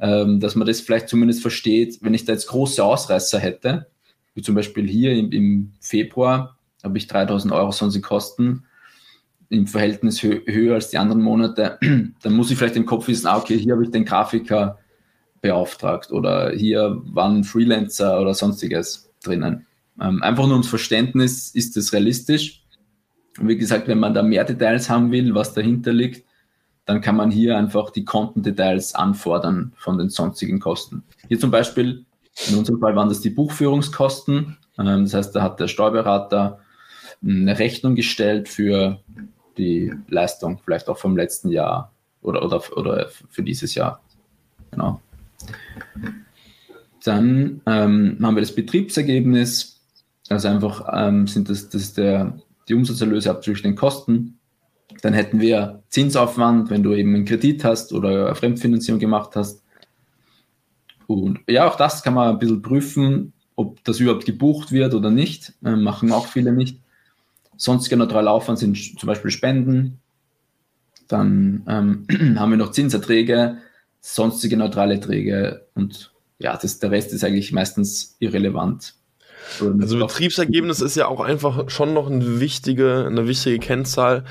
Ähm, 0.00 0.40
dass 0.40 0.57
man 0.57 0.66
das 0.66 0.81
vielleicht 0.81 1.09
zumindest 1.09 1.40
versteht, 1.40 1.98
wenn 2.03 2.14
ich 2.14 2.24
da 2.24 2.33
jetzt 2.33 2.48
große 2.48 2.83
Ausreißer 2.83 3.38
hätte, 3.38 3.87
wie 4.35 4.42
zum 4.42 4.55
Beispiel 4.55 4.87
hier 4.87 5.12
im, 5.12 5.33
im 5.33 5.73
Februar 5.81 6.59
habe 6.83 6.99
ich 6.99 7.07
3000 7.07 7.53
Euro 7.53 7.73
sonstige 7.73 8.07
Kosten 8.07 8.64
im 9.49 9.66
Verhältnis 9.66 10.23
hö 10.23 10.40
höher 10.47 10.75
als 10.75 10.90
die 10.90 10.99
anderen 10.99 11.23
Monate, 11.23 11.79
dann 12.23 12.33
muss 12.33 12.51
ich 12.51 12.59
vielleicht 12.59 12.77
im 12.77 12.87
Kopf 12.87 13.09
wissen, 13.09 13.27
ah, 13.27 13.38
okay, 13.38 13.59
hier 13.59 13.75
habe 13.75 13.85
ich 13.85 13.90
den 13.90 14.05
Grafiker 14.05 14.79
beauftragt 15.40 16.11
oder 16.11 16.53
hier 16.53 17.01
waren 17.05 17.44
Freelancer 17.44 18.20
oder 18.20 18.35
sonstiges 18.35 19.11
drinnen. 19.23 19.66
Ähm, 20.01 20.23
einfach 20.23 20.44
nur 20.44 20.55
ums 20.55 20.68
Verständnis, 20.68 21.55
ist 21.55 21.77
das 21.77 21.92
realistisch? 21.92 22.62
Und 23.38 23.49
wie 23.49 23.59
gesagt, 23.59 23.88
wenn 23.88 23.99
man 23.99 24.14
da 24.14 24.23
mehr 24.23 24.44
Details 24.44 24.88
haben 24.88 25.12
will, 25.12 25.35
was 25.35 25.55
dahinter 25.55 25.92
liegt, 25.92 26.25
dann 26.87 27.01
kann 27.01 27.16
man 27.16 27.31
hier 27.31 27.57
einfach 27.57 27.90
die 27.90 28.05
Kontendetails 28.05 28.94
anfordern 28.94 29.73
von 29.77 29.99
den 29.99 30.11
sonstigen 30.11 30.61
Kosten. 30.61 31.03
Hier 31.29 31.38
zum 31.38 31.51
Beispiel, 31.51 32.05
in 32.49 32.59
unserem 32.59 32.81
Fall 32.81 32.97
waren 32.97 33.09
das 33.09 33.20
die 33.20 33.31
Buchführungskosten. 33.31 34.59
Ähm, 34.79 35.05
das 35.05 35.14
heißt, 35.14 35.37
da 35.37 35.42
hat 35.42 35.61
der 35.61 35.68
Steuerberater 35.68 36.61
eine 37.23 37.59
Rechnung 37.59 37.94
gestellt 37.94 38.49
für 38.49 39.01
die 39.57 39.92
Leistung, 40.09 40.61
vielleicht 40.64 40.88
auch 40.88 40.99
vom 40.99 41.16
letzten 41.16 41.49
Jahr 41.51 41.92
oder, 42.23 42.44
oder, 42.44 42.62
oder 42.77 43.09
für 43.31 43.42
dieses 43.42 43.75
Jahr. 43.75 44.01
Genau. 44.70 45.01
Dann 47.05 47.61
ähm, 47.67 48.19
haben 48.23 48.35
wir 48.35 48.40
das 48.40 48.54
Betriebsergebnis, 48.54 49.81
also 50.29 50.48
einfach 50.48 50.88
ähm, 50.92 51.27
sind 51.27 51.50
das, 51.50 51.69
das 51.69 51.92
der, 51.92 52.38
die 52.69 52.75
Umsatzerlöse 52.75 53.31
abzüglich 53.31 53.63
den 53.63 53.77
Kosten. 53.77 54.38
Dann 55.02 55.13
hätten 55.13 55.40
wir 55.40 55.83
Zinsaufwand, 55.90 56.71
wenn 56.71 56.83
du 56.83 56.94
eben 56.94 57.15
einen 57.15 57.27
Kredit 57.27 57.63
hast 57.65 57.92
oder 57.92 58.35
Fremdfinanzierung 58.35 59.00
gemacht 59.00 59.37
hast. 59.37 59.63
Und 61.07 61.40
ja, 61.48 61.69
auch 61.69 61.77
das 61.77 62.02
kann 62.02 62.15
man 62.15 62.31
ein 62.31 62.38
bisschen 62.38 62.63
prüfen, 62.63 63.33
ob 63.57 63.83
das 63.85 64.00
überhaupt 64.00 64.25
gebucht 64.25 64.73
wird 64.73 64.94
oder 64.94 65.11
nicht. 65.11 65.52
Äh, 65.65 65.77
machen 65.77 66.13
auch 66.13 66.27
viele 66.27 66.52
nicht. 66.52 66.81
Sonstige 67.57 67.96
neutrale 67.96 68.31
Aufwand 68.31 68.59
sind 68.59 68.77
zum 68.77 69.07
Beispiel 69.07 69.31
Spenden. 69.31 70.00
Dann 71.09 71.63
ähm, 71.69 72.07
haben 72.38 72.50
wir 72.50 72.57
noch 72.57 72.73
Zinserträge, 72.73 73.59
sonstige 74.00 74.57
neutrale 74.57 75.00
Träge 75.00 75.67
und 75.75 76.13
ja, 76.38 76.57
das, 76.57 76.79
der 76.79 76.90
Rest 76.90 77.13
ist 77.13 77.25
eigentlich 77.25 77.52
meistens 77.52 78.17
irrelevant. 78.19 78.94
Also 79.61 79.98
Betriebsergebnis 79.98 80.81
ist 80.81 80.96
ja 80.96 81.07
auch 81.07 81.21
einfach 81.21 81.71
schon 81.71 81.94
noch 81.94 82.11
eine 82.11 82.40
wichtige, 82.40 83.07
eine 83.07 83.29
wichtige 83.29 83.59
Kennzahl. 83.59 84.25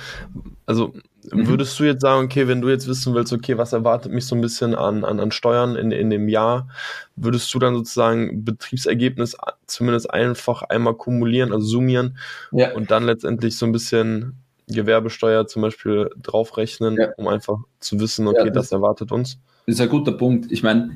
Also 0.65 0.93
mhm. 1.31 1.47
würdest 1.47 1.79
du 1.79 1.83
jetzt 1.83 2.01
sagen, 2.01 2.25
okay, 2.25 2.47
wenn 2.47 2.61
du 2.61 2.69
jetzt 2.69 2.87
wissen 2.87 3.13
willst, 3.13 3.33
okay, 3.33 3.57
was 3.57 3.73
erwartet 3.73 4.11
mich 4.11 4.25
so 4.25 4.35
ein 4.35 4.41
bisschen 4.41 4.75
an, 4.75 5.03
an, 5.03 5.19
an 5.19 5.31
Steuern 5.31 5.75
in, 5.75 5.91
in 5.91 6.09
dem 6.09 6.27
Jahr, 6.27 6.67
würdest 7.15 7.53
du 7.53 7.59
dann 7.59 7.75
sozusagen 7.75 8.43
Betriebsergebnis 8.43 9.37
zumindest 9.67 10.11
einfach 10.11 10.63
einmal 10.63 10.95
kumulieren, 10.95 11.53
also 11.53 11.65
summieren 11.65 12.17
ja. 12.51 12.73
und 12.73 12.91
dann 12.91 13.05
letztendlich 13.05 13.57
so 13.57 13.65
ein 13.65 13.71
bisschen 13.71 14.43
Gewerbesteuer 14.67 15.47
zum 15.47 15.61
Beispiel 15.61 16.09
draufrechnen, 16.21 16.97
ja. 16.97 17.09
um 17.17 17.27
einfach 17.27 17.59
zu 17.79 17.99
wissen, 17.99 18.27
okay, 18.27 18.39
ja, 18.39 18.45
das, 18.45 18.69
das, 18.69 18.71
erwartet 18.71 19.11
uns? 19.11 19.39
Das 19.65 19.75
ist 19.75 19.81
ein 19.81 19.89
guter 19.89 20.13
Punkt. 20.13 20.51
Ich 20.51 20.63
meine, 20.63 20.95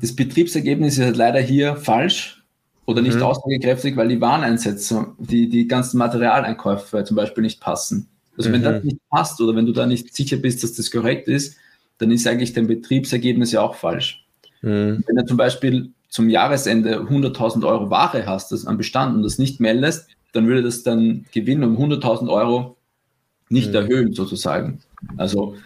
das 0.00 0.14
Betriebsergebnis 0.14 0.98
ist 0.98 1.04
halt 1.04 1.16
leider 1.16 1.40
hier 1.40 1.76
falsch 1.76 2.44
oder 2.86 3.02
nicht 3.02 3.16
mhm. 3.16 3.22
aussagekräftig, 3.22 3.96
weil 3.96 4.08
die 4.08 4.20
Wareneinsätze, 4.20 5.14
die, 5.18 5.48
die 5.48 5.66
ganzen 5.68 5.98
Materialeinkäufe 5.98 7.04
zum 7.04 7.16
Beispiel 7.16 7.42
nicht 7.42 7.60
passen. 7.60 8.08
Also 8.36 8.48
mhm. 8.48 8.54
wenn 8.54 8.62
das 8.62 8.84
nicht 8.84 8.98
passt 9.10 9.40
oder 9.40 9.56
wenn 9.56 9.66
du 9.66 9.72
da 9.72 9.86
nicht 9.86 10.14
sicher 10.14 10.36
bist, 10.36 10.62
dass 10.62 10.74
das 10.74 10.90
korrekt 10.90 11.28
ist, 11.28 11.56
dann 11.98 12.10
ist 12.10 12.26
eigentlich 12.26 12.52
dein 12.52 12.66
Betriebsergebnis 12.66 13.52
ja 13.52 13.62
auch 13.62 13.74
falsch. 13.74 14.24
Mhm. 14.62 15.04
Wenn 15.06 15.16
du 15.16 15.24
zum 15.24 15.36
Beispiel 15.36 15.90
zum 16.08 16.28
Jahresende 16.28 17.00
100.000 17.00 17.66
Euro 17.66 17.90
Ware 17.90 18.26
hast, 18.26 18.52
das 18.52 18.66
an 18.66 18.76
Bestand 18.76 19.16
und 19.16 19.22
das 19.22 19.38
nicht 19.38 19.60
meldest, 19.60 20.08
dann 20.32 20.46
würde 20.46 20.62
das 20.62 20.82
dann 20.82 21.26
Gewinn 21.32 21.62
um 21.62 21.76
100.000 21.76 22.28
Euro 22.28 22.76
nicht 23.48 23.70
mhm. 23.70 23.74
erhöhen 23.74 24.12
sozusagen. 24.14 24.80
Also 25.16 25.56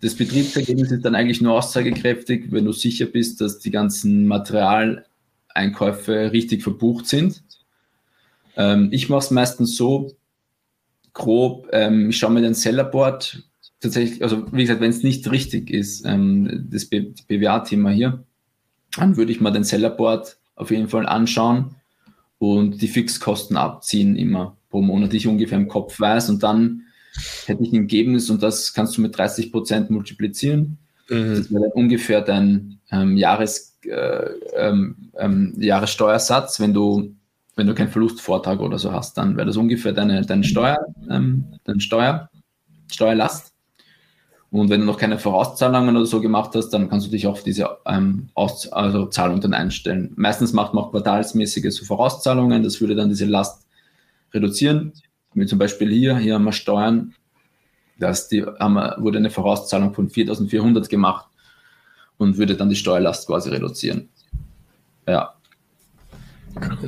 das 0.00 0.16
Betriebsergebnis 0.16 0.90
ist 0.90 1.04
dann 1.04 1.14
eigentlich 1.14 1.40
nur 1.40 1.54
aussagekräftig, 1.54 2.50
wenn 2.50 2.64
du 2.64 2.72
sicher 2.72 3.06
bist, 3.06 3.40
dass 3.40 3.60
die 3.60 3.70
ganzen 3.70 4.26
Material 4.26 5.04
Einkäufe 5.54 6.32
richtig 6.32 6.62
verbucht 6.62 7.06
sind. 7.06 7.42
Ähm, 8.56 8.88
ich 8.90 9.08
mache 9.08 9.20
es 9.20 9.30
meistens 9.30 9.76
so, 9.76 10.12
grob, 11.14 11.68
ähm, 11.72 12.10
ich 12.10 12.18
schaue 12.18 12.30
mir 12.30 12.42
den 12.42 12.54
Sellerboard 12.54 13.42
tatsächlich, 13.80 14.22
also 14.22 14.50
wie 14.52 14.62
gesagt, 14.62 14.80
wenn 14.80 14.90
es 14.90 15.02
nicht 15.02 15.30
richtig 15.30 15.70
ist, 15.70 16.04
ähm, 16.06 16.68
das 16.70 16.86
BWA-Thema 16.86 17.90
hier, 17.90 18.24
dann 18.96 19.16
würde 19.16 19.32
ich 19.32 19.40
mal 19.40 19.50
den 19.50 19.64
Sellerboard 19.64 20.38
auf 20.54 20.70
jeden 20.70 20.88
Fall 20.88 21.06
anschauen 21.06 21.74
und 22.38 22.80
die 22.80 22.88
Fixkosten 22.88 23.56
abziehen 23.56 24.16
immer 24.16 24.56
pro 24.70 24.82
Monat, 24.82 25.12
die 25.12 25.18
ich 25.18 25.26
ungefähr 25.26 25.58
im 25.58 25.68
Kopf 25.68 25.98
weiß 25.98 26.30
und 26.30 26.42
dann 26.42 26.82
hätte 27.46 27.62
ich 27.62 27.72
ein 27.72 27.82
Ergebnis 27.82 28.30
und 28.30 28.42
das 28.42 28.72
kannst 28.72 28.96
du 28.96 29.02
mit 29.02 29.16
30 29.16 29.52
Prozent 29.52 29.90
multiplizieren. 29.90 30.78
Mhm. 31.08 31.36
Das 31.36 31.52
wäre 31.52 31.62
dann 31.64 31.72
ungefähr 31.72 32.22
dein 32.22 32.78
ähm, 32.90 33.16
Jahres 33.16 33.78
äh, 33.84 34.30
ähm, 34.56 35.10
ähm, 35.18 35.54
Jahressteuersatz, 35.58 36.60
wenn 36.60 36.72
du, 36.72 37.14
wenn 37.56 37.66
du 37.66 37.74
keinen 37.74 37.90
Verlustvortrag 37.90 38.60
oder 38.60 38.78
so 38.78 38.92
hast, 38.92 39.18
dann 39.18 39.36
wäre 39.36 39.46
das 39.46 39.56
ungefähr 39.56 39.92
deine, 39.92 40.22
deine 40.24 40.44
Steuer, 40.44 40.78
ähm, 41.10 41.58
deine 41.64 41.80
Steuer, 41.80 42.30
Steuerlast. 42.90 43.52
Und 44.50 44.68
wenn 44.68 44.80
du 44.80 44.86
noch 44.86 44.98
keine 44.98 45.18
Vorauszahlungen 45.18 45.96
oder 45.96 46.04
so 46.04 46.20
gemacht 46.20 46.50
hast, 46.54 46.70
dann 46.70 46.90
kannst 46.90 47.06
du 47.06 47.10
dich 47.10 47.26
auf 47.26 47.42
diese 47.42 47.78
ähm, 47.86 48.28
Aus 48.34 48.70
also 48.70 49.06
Zahlung 49.06 49.40
dann 49.40 49.54
einstellen. 49.54 50.12
Meistens 50.16 50.52
macht 50.52 50.74
man 50.74 50.84
auch 50.84 50.90
quartalsmäßige 50.90 51.74
so 51.74 51.84
Vorauszahlungen, 51.84 52.62
das 52.62 52.80
würde 52.80 52.94
dann 52.94 53.08
diese 53.08 53.24
Last 53.24 53.66
reduzieren. 54.34 54.92
Wie 55.34 55.46
zum 55.46 55.58
Beispiel 55.58 55.90
hier, 55.90 56.18
hier 56.18 56.34
haben 56.34 56.44
wir 56.44 56.52
Steuern, 56.52 57.14
wir, 57.96 58.16
wurde 58.98 59.18
eine 59.18 59.30
Vorauszahlung 59.30 59.94
von 59.94 60.10
4400 60.10 60.88
gemacht 60.88 61.26
und 62.18 62.36
würde 62.36 62.56
dann 62.56 62.68
die 62.68 62.76
Steuerlast 62.76 63.26
quasi 63.26 63.50
reduzieren. 63.50 64.08
Ja. 65.06 65.34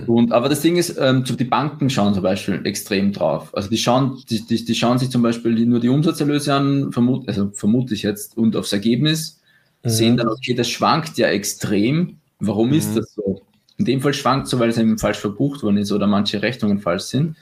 Und, 0.07 0.33
aber 0.33 0.49
das 0.49 0.61
Ding 0.61 0.77
ist, 0.77 0.97
ähm, 0.99 1.25
die 1.25 1.45
Banken 1.45 1.89
schauen 1.89 2.15
zum 2.15 2.23
Beispiel 2.23 2.61
extrem 2.65 3.13
drauf. 3.13 3.55
Also 3.55 3.69
die 3.69 3.79
schauen, 3.79 4.23
die, 4.29 4.45
die, 4.47 4.65
die 4.65 4.75
schauen 4.75 4.99
sich 4.99 5.11
zum 5.11 5.23
Beispiel 5.23 5.53
nur 5.67 5.81
die 5.81 5.89
Umsatzerlöse 5.89 6.55
an, 6.55 6.93
vermut, 6.93 7.27
also 7.29 7.51
vermute 7.55 7.95
ich 7.95 8.03
jetzt, 8.03 8.37
und 8.37 8.57
aufs 8.57 8.73
Ergebnis, 8.73 9.41
mhm. 9.83 9.89
sehen 9.89 10.17
dann, 10.17 10.29
okay, 10.29 10.55
das 10.55 10.69
schwankt 10.69 11.17
ja 11.19 11.29
extrem. 11.29 12.19
Warum 12.41 12.69
mhm. 12.69 12.75
ist 12.75 12.97
das 12.97 13.15
so? 13.15 13.43
In 13.77 13.85
dem 13.85 14.01
Fall 14.01 14.15
schwankt 14.15 14.49
so, 14.49 14.59
weil 14.59 14.69
es 14.69 14.79
eben 14.79 14.99
falsch 14.99 15.19
verbucht 15.19 15.63
worden 15.63 15.79
ist 15.79 15.93
oder 15.93 16.07
manche 16.07 16.43
Rechnungen 16.43 16.81
falsch 16.81 17.05
sind. 17.05 17.37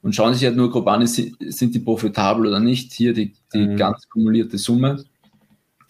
Und 0.00 0.14
schauen 0.14 0.32
sich 0.32 0.44
halt 0.44 0.56
nur 0.56 0.70
grob 0.70 0.86
an, 0.86 1.06
sind 1.06 1.74
die 1.74 1.80
profitabel 1.80 2.46
oder 2.46 2.60
nicht. 2.60 2.92
Hier 2.92 3.12
die, 3.12 3.34
die 3.52 3.66
mhm. 3.66 3.76
ganz 3.76 4.08
kumulierte 4.08 4.56
Summe. 4.56 5.04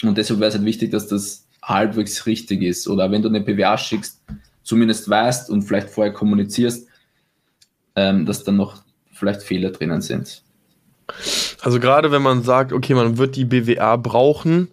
Und 0.03 0.17
deshalb 0.17 0.41
wäre 0.41 0.49
es 0.49 0.55
halt 0.55 0.65
wichtig, 0.65 0.91
dass 0.91 1.09
das 1.09 1.47
halbwegs 1.63 2.25
richtig 2.27 2.63
ist. 2.63 2.89
Oder 2.89 3.11
wenn 3.11 3.23
du 3.23 3.29
eine 3.29 3.43
PWA 3.43 3.77
schickst, 3.77 4.23
zumindest 4.69 5.09
weißt 5.09 5.49
und 5.49 5.63
vielleicht 5.63 5.89
vorher 5.89 6.13
kommunizierst, 6.13 6.89
ähm, 7.97 8.27
dass 8.27 8.45
dann 8.45 8.57
noch 8.57 8.83
vielleicht 9.11 9.43
Fehler 9.43 9.71
drinnen 9.71 10.03
sind. 10.03 10.43
Also 11.63 11.81
gerade 11.81 12.13
wenn 12.13 12.21
man 12.21 12.43
sagt, 12.43 12.75
okay, 12.75 12.93
man 12.93 13.17
wird 13.17 13.37
die 13.37 13.47
BWA 13.47 13.97
brauchen, 13.97 14.69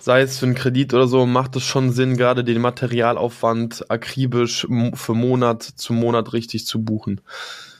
sei 0.00 0.22
es 0.22 0.38
für 0.38 0.46
einen 0.46 0.54
Kredit 0.54 0.94
oder 0.94 1.06
so, 1.06 1.26
macht 1.26 1.54
es 1.54 1.64
schon 1.64 1.92
Sinn, 1.92 2.16
gerade 2.16 2.44
den 2.44 2.62
Materialaufwand 2.62 3.90
akribisch 3.90 4.66
für 4.94 5.14
Monat 5.14 5.62
zu 5.62 5.92
Monat 5.92 6.32
richtig 6.32 6.66
zu 6.66 6.82
buchen. 6.82 7.20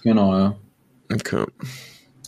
Genau, 0.02 0.36
ja. 0.36 0.56
Okay. 1.10 1.46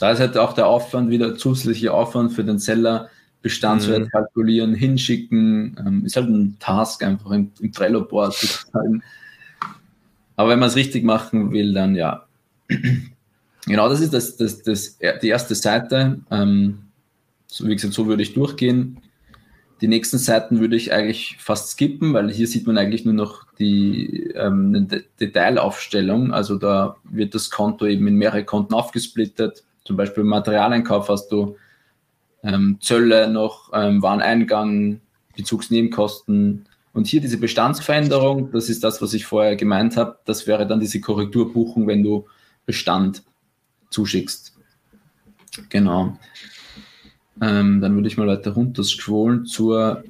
Da 0.01 0.11
ist 0.11 0.20
halt 0.20 0.39
auch 0.39 0.55
der 0.55 0.68
Aufwand 0.68 1.11
wieder 1.11 1.37
zusätzlicher 1.37 1.93
Aufwand 1.93 2.33
für 2.33 2.45
den 2.45 2.59
Seller, 2.59 3.11
Bestandswert 3.43 4.05
mhm. 4.05 4.09
kalkulieren, 4.09 4.74
hinschicken. 4.74 5.76
Ähm, 5.79 6.05
ist 6.07 6.16
halt 6.16 6.29
ein 6.29 6.57
Task 6.59 7.03
einfach 7.03 7.31
im, 7.33 7.53
im 7.61 7.72
Trello-Board 7.72 8.33
sozusagen. 8.35 9.03
Aber 10.39 10.51
wenn 10.51 10.61
man 10.61 10.68
es 10.68 10.76
richtig 10.76 11.03
machen 11.03 11.51
will, 11.51 11.74
dann 11.74 11.97
ja. 11.97 12.24
genau, 13.66 13.89
das 13.89 14.01
ist 14.01 14.14
das, 14.14 14.36
das, 14.36 14.62
das, 14.62 14.97
die 15.20 15.28
erste 15.28 15.57
Seite. 15.57 16.20
Ähm, 16.30 16.78
so, 17.49 17.66
wie 17.66 17.74
gesagt, 17.74 17.93
so 17.93 18.07
würde 18.07 18.22
ich 18.22 18.34
durchgehen. 18.34 19.01
Die 19.80 19.89
nächsten 19.89 20.16
Seiten 20.16 20.61
würde 20.61 20.76
ich 20.76 20.93
eigentlich 20.93 21.39
fast 21.41 21.70
skippen, 21.70 22.14
weil 22.14 22.30
hier 22.30 22.47
sieht 22.47 22.68
man 22.68 22.78
eigentlich 22.78 23.05
nur 23.05 23.14
noch 23.14 23.53
die 23.59 24.30
ähm, 24.36 24.72
eine 24.76 25.03
Detailaufstellung. 25.18 26.32
Also 26.32 26.57
da 26.57 26.99
wird 27.03 27.34
das 27.34 27.51
Konto 27.51 27.86
eben 27.86 28.07
in 28.07 28.14
mehrere 28.14 28.45
Konten 28.45 28.74
aufgesplittet. 28.74 29.64
Zum 29.84 29.97
Beispiel 29.97 30.20
im 30.20 30.28
Materialeinkauf 30.28 31.09
hast 31.09 31.30
du 31.30 31.57
ähm, 32.45 32.78
Zölle 32.80 33.28
noch, 33.28 33.72
ähm, 33.74 34.03
Wareneingang, 34.03 35.01
Bezugsnebenkosten. 35.36 36.68
Und 36.99 37.07
hier 37.07 37.20
diese 37.20 37.38
Bestandsveränderung, 37.38 38.51
das 38.51 38.68
ist 38.68 38.82
das, 38.82 39.01
was 39.01 39.14
ich 39.14 39.24
vorher 39.24 39.55
gemeint 39.55 39.96
habe, 39.96 40.18
das 40.24 40.49
wäre 40.49 40.66
dann 40.66 40.80
diese 40.80 41.01
Korrekturbuchung, 41.01 41.86
wenn 41.86 42.03
du 42.03 42.26
Bestand 42.66 43.22
zuschickst. 43.90 44.53
Genau. 45.68 46.18
Ähm, 47.40 47.80
dann 47.80 47.94
würde 47.94 48.09
ich 48.09 48.16
mal 48.16 48.26
weiter 48.26 48.51
runter 48.51 48.82
scrollen 48.82 49.46
zur 49.46 50.03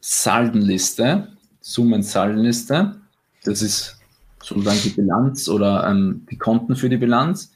Saldenliste, 0.00 1.28
Summensaldenliste. 1.60 2.96
Das 3.44 3.62
ist 3.62 4.00
sozusagen 4.42 4.80
die 4.82 4.90
Bilanz 4.90 5.48
oder 5.48 5.88
ähm, 5.88 6.26
die 6.32 6.36
Konten 6.36 6.74
für 6.74 6.88
die 6.88 6.96
Bilanz. 6.96 7.52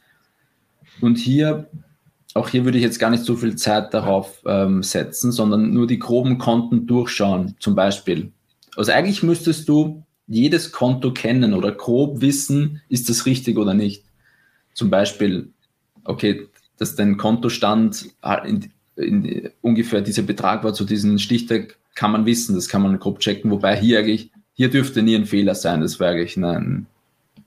Und 1.01 1.19
hier 1.19 1.67
auch 2.35 2.49
hier 2.49 2.65
würde 2.65 2.79
ich 2.79 2.85
jetzt 2.85 3.01
gar 3.01 3.11
nicht 3.11 3.25
so 3.25 3.35
viel 3.35 3.57
Zeit 3.57 3.93
darauf 3.93 4.41
ähm, 4.47 4.85
setzen, 4.85 5.33
sondern 5.33 5.73
nur 5.73 5.89
die 5.89 5.99
groben 5.99 6.39
Konten 6.39 6.87
durchschauen, 6.87 7.57
zum 7.59 7.75
Beispiel. 7.75 8.31
Also 8.79 8.93
eigentlich 8.93 9.25
müsstest 9.25 9.69
du 9.69 10.05
jedes 10.29 10.71
Konto 10.71 11.13
kennen 11.13 11.53
oder 11.53 11.73
grob 11.73 12.21
wissen, 12.21 12.81
ist 12.89 13.09
das 13.09 13.27
richtig 13.27 13.59
oder 13.59 13.75
nicht. 13.75 14.05
Zum 14.73 14.89
Beispiel, 14.89 15.51
okay, 16.05 16.47
dass 16.77 16.95
dein 16.95 17.17
Kontostand 17.17 18.07
in, 18.45 18.71
in, 18.95 19.51
ungefähr 19.63 20.01
dieser 20.01 20.23
Betrag 20.23 20.63
war 20.63 20.75
zu 20.75 20.85
diesem 20.85 21.19
Stichtag, 21.19 21.77
kann 21.97 22.13
man 22.13 22.25
wissen, 22.25 22.55
das 22.55 22.69
kann 22.69 22.83
man 22.83 23.01
grob 23.01 23.19
checken, 23.19 23.51
wobei 23.51 23.77
hier 23.77 23.99
eigentlich, 23.99 24.31
hier 24.55 24.71
dürfte 24.71 25.03
nie 25.03 25.17
ein 25.17 25.27
Fehler 25.27 25.57
sein, 25.57 25.81
das 25.81 25.99
wäre 25.99 26.13
eigentlich 26.13 26.37
ein, 26.37 26.87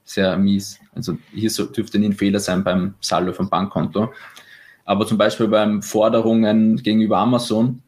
sehr 0.04 0.36
mies. 0.36 0.80
Also 0.94 1.16
hier 1.32 1.48
so, 1.48 1.64
dürfte 1.64 1.98
nie 1.98 2.10
ein 2.10 2.12
Fehler 2.12 2.40
sein 2.40 2.62
beim 2.62 2.92
Saldo 3.00 3.32
vom 3.32 3.48
Bankkonto. 3.48 4.12
Aber 4.84 5.06
zum 5.06 5.16
Beispiel 5.16 5.48
beim 5.48 5.82
Forderungen 5.82 6.76
gegenüber 6.76 7.16
Amazon, 7.16 7.80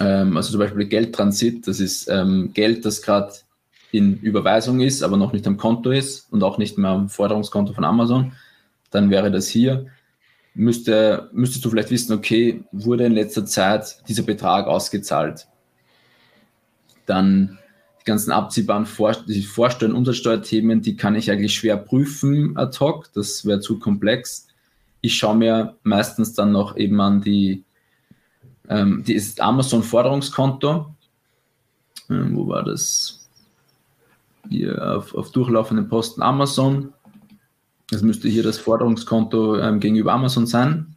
ähm, 0.00 0.36
also 0.36 0.50
zum 0.50 0.60
Beispiel 0.60 0.86
Geldtransit, 0.86 1.66
das 1.66 1.80
ist 1.80 2.08
ähm, 2.08 2.52
Geld, 2.52 2.84
das 2.84 3.02
gerade 3.02 3.32
in 3.92 4.18
Überweisung 4.20 4.80
ist, 4.80 5.02
aber 5.02 5.16
noch 5.16 5.32
nicht 5.32 5.46
am 5.46 5.56
Konto 5.56 5.90
ist 5.90 6.30
und 6.32 6.42
auch 6.42 6.58
nicht 6.58 6.76
mehr 6.76 6.90
am 6.90 7.08
Forderungskonto 7.08 7.72
von 7.72 7.84
Amazon, 7.84 8.32
dann 8.90 9.10
wäre 9.10 9.30
das 9.30 9.48
hier. 9.48 9.86
Müsste, 10.54 11.28
müsstest 11.32 11.64
du 11.64 11.70
vielleicht 11.70 11.90
wissen, 11.90 12.12
okay, 12.12 12.64
wurde 12.72 13.04
in 13.04 13.12
letzter 13.12 13.44
Zeit 13.44 13.98
dieser 14.08 14.22
Betrag 14.22 14.66
ausgezahlt? 14.66 15.46
Dann 17.04 17.58
die 18.00 18.04
ganzen 18.04 18.32
abziehbaren 18.32 18.86
Vor 18.86 19.12
die 19.26 19.42
Vorsteuern, 19.42 19.94
Umsatzsteuerthemen, 19.94 20.80
die 20.80 20.96
kann 20.96 21.14
ich 21.14 21.30
eigentlich 21.30 21.54
schwer 21.54 21.76
prüfen 21.76 22.56
ad 22.56 22.78
hoc, 22.80 23.12
das 23.12 23.44
wäre 23.44 23.60
zu 23.60 23.78
komplex 23.78 24.46
ich 25.06 25.16
schaue 25.16 25.36
mir 25.36 25.76
meistens 25.84 26.34
dann 26.34 26.52
noch 26.52 26.76
eben 26.76 27.00
an 27.00 27.20
die, 27.20 27.64
ähm, 28.68 29.04
die 29.06 29.14
ist 29.14 29.40
Amazon 29.40 29.82
Forderungskonto. 29.82 30.94
Ähm, 32.10 32.36
wo 32.36 32.48
war 32.48 32.62
das? 32.64 33.28
Hier 34.48 34.96
auf, 34.96 35.14
auf 35.14 35.32
durchlaufenden 35.32 35.88
Posten 35.88 36.22
Amazon. 36.22 36.92
Das 37.90 38.02
müsste 38.02 38.28
hier 38.28 38.42
das 38.42 38.58
Forderungskonto 38.58 39.58
ähm, 39.58 39.80
gegenüber 39.80 40.12
Amazon 40.12 40.46
sein. 40.46 40.96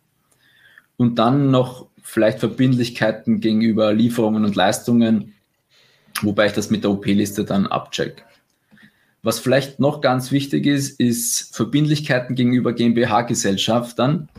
Und 0.97 1.19
dann 1.19 1.51
noch 1.51 1.87
vielleicht 2.01 2.39
Verbindlichkeiten 2.39 3.39
gegenüber 3.39 3.93
Lieferungen 3.93 4.43
und 4.43 4.55
Leistungen, 4.55 5.33
wobei 6.21 6.47
ich 6.47 6.53
das 6.53 6.69
mit 6.69 6.83
der 6.83 6.91
OP-Liste 6.91 7.45
dann 7.45 7.67
abcheck. 7.67 8.25
Was 9.21 9.39
vielleicht 9.39 9.79
noch 9.79 10.01
ganz 10.01 10.31
wichtig 10.31 10.65
ist, 10.65 10.99
ist 10.99 11.55
Verbindlichkeiten 11.55 12.35
gegenüber 12.35 12.73
GmbH-Gesellschaftern. 12.73 14.29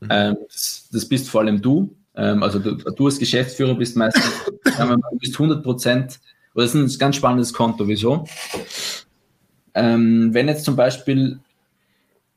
Mhm. 0.00 0.08
Ähm, 0.10 0.36
das, 0.48 0.88
das, 0.92 1.08
bist 1.08 1.30
vor 1.30 1.42
allem 1.42 1.62
du. 1.62 1.94
Ähm, 2.18 2.42
also 2.42 2.58
du, 2.58 2.74
du, 2.74 3.06
als 3.06 3.18
Geschäftsführer 3.18 3.74
bist 3.74 3.96
meistens, 3.96 4.24
du 4.64 5.18
bist 5.18 5.34
100 5.34 5.62
Prozent, 5.62 6.20
oder 6.54 6.64
das 6.64 6.74
ist 6.74 6.96
ein 6.96 6.98
ganz 6.98 7.16
spannendes 7.16 7.54
Konto. 7.54 7.86
Wieso? 7.86 8.26
Ähm, 9.74 10.34
wenn 10.34 10.48
jetzt 10.48 10.64
zum 10.64 10.76
Beispiel 10.76 11.38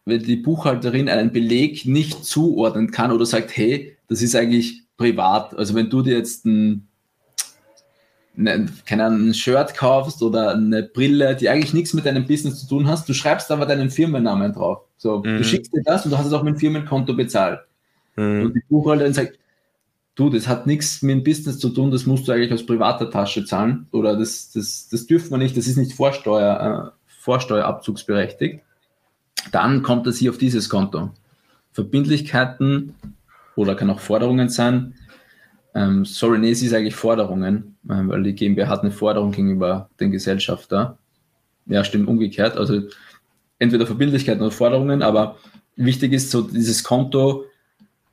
die 0.05 0.35
Buchhalterin 0.35 1.09
einen 1.09 1.31
Beleg 1.31 1.85
nicht 1.85 2.23
zuordnen 2.23 2.91
kann 2.91 3.11
oder 3.11 3.25
sagt, 3.25 3.55
hey, 3.57 3.97
das 4.07 4.21
ist 4.21 4.35
eigentlich 4.35 4.83
privat. 4.97 5.57
Also 5.57 5.73
wenn 5.73 5.89
du 5.89 6.01
dir 6.01 6.15
jetzt 6.15 6.45
ein 6.45 6.87
keine 8.85 9.05
Ahnung, 9.05 9.29
ein 9.29 9.33
Shirt 9.33 9.75
kaufst 9.75 10.21
oder 10.23 10.53
eine 10.53 10.83
Brille, 10.83 11.35
die 11.35 11.49
eigentlich 11.49 11.73
nichts 11.73 11.93
mit 11.93 12.05
deinem 12.05 12.25
Business 12.25 12.61
zu 12.61 12.67
tun 12.67 12.87
hast, 12.87 13.07
du 13.09 13.13
schreibst 13.13 13.51
aber 13.51 13.65
deinen 13.65 13.89
Firmennamen 13.89 14.53
drauf. 14.53 14.83
So, 14.97 15.19
mhm. 15.19 15.37
du 15.37 15.43
schickst 15.43 15.73
dir 15.73 15.83
das 15.83 16.05
und 16.05 16.11
du 16.11 16.17
hast 16.17 16.27
es 16.27 16.33
auch 16.33 16.43
mit 16.43 16.55
dem 16.55 16.59
Firmenkonto 16.59 17.13
bezahlt. 17.13 17.59
Mhm. 18.15 18.45
Und 18.45 18.53
die 18.53 18.63
Buchhalterin 18.69 19.13
sagt, 19.13 19.37
du, 20.15 20.29
das 20.29 20.47
hat 20.47 20.67
nichts 20.67 21.01
mit 21.01 21.15
dem 21.15 21.23
Business 21.23 21.59
zu 21.59 21.69
tun, 21.69 21.91
das 21.91 22.05
musst 22.05 22.27
du 22.27 22.31
eigentlich 22.31 22.53
aus 22.53 22.65
privater 22.65 23.09
Tasche 23.09 23.45
zahlen 23.45 23.87
oder 23.91 24.17
das, 24.17 24.51
das, 24.51 24.89
das 24.89 25.07
dürfen 25.07 25.31
wir 25.31 25.37
nicht, 25.37 25.57
das 25.57 25.67
ist 25.67 25.77
nicht 25.77 25.93
Vorsteuer, 25.93 26.93
äh, 26.93 27.01
Vorsteuerabzugsberechtigt. 27.21 28.61
Dann 29.51 29.83
kommt 29.83 30.07
das 30.07 30.17
hier 30.17 30.31
auf 30.31 30.37
dieses 30.37 30.69
Konto. 30.69 31.11
Verbindlichkeiten 31.71 32.95
oder 33.55 33.75
kann 33.75 33.89
auch 33.89 33.99
Forderungen 33.99 34.49
sein, 34.49 34.95
ähm, 35.73 36.03
sorry, 36.03 36.37
nee, 36.37 36.51
es 36.51 36.61
ist 36.61 36.73
eigentlich 36.73 36.95
Forderungen, 36.95 37.77
äh, 37.87 37.93
weil 38.07 38.23
die 38.23 38.35
GmbH 38.35 38.67
hat 38.67 38.81
eine 38.81 38.91
Forderung 38.91 39.31
gegenüber 39.31 39.89
den 39.99 40.11
Gesellschafter. 40.11 40.97
Ja, 41.65 41.83
stimmt 41.83 42.09
umgekehrt. 42.09 42.57
Also 42.57 42.81
entweder 43.59 43.85
Verbindlichkeiten 43.85 44.41
oder 44.41 44.51
Forderungen, 44.51 45.01
aber 45.01 45.37
wichtig 45.77 46.11
ist 46.11 46.31
so 46.31 46.41
dieses 46.41 46.83
Konto 46.83 47.45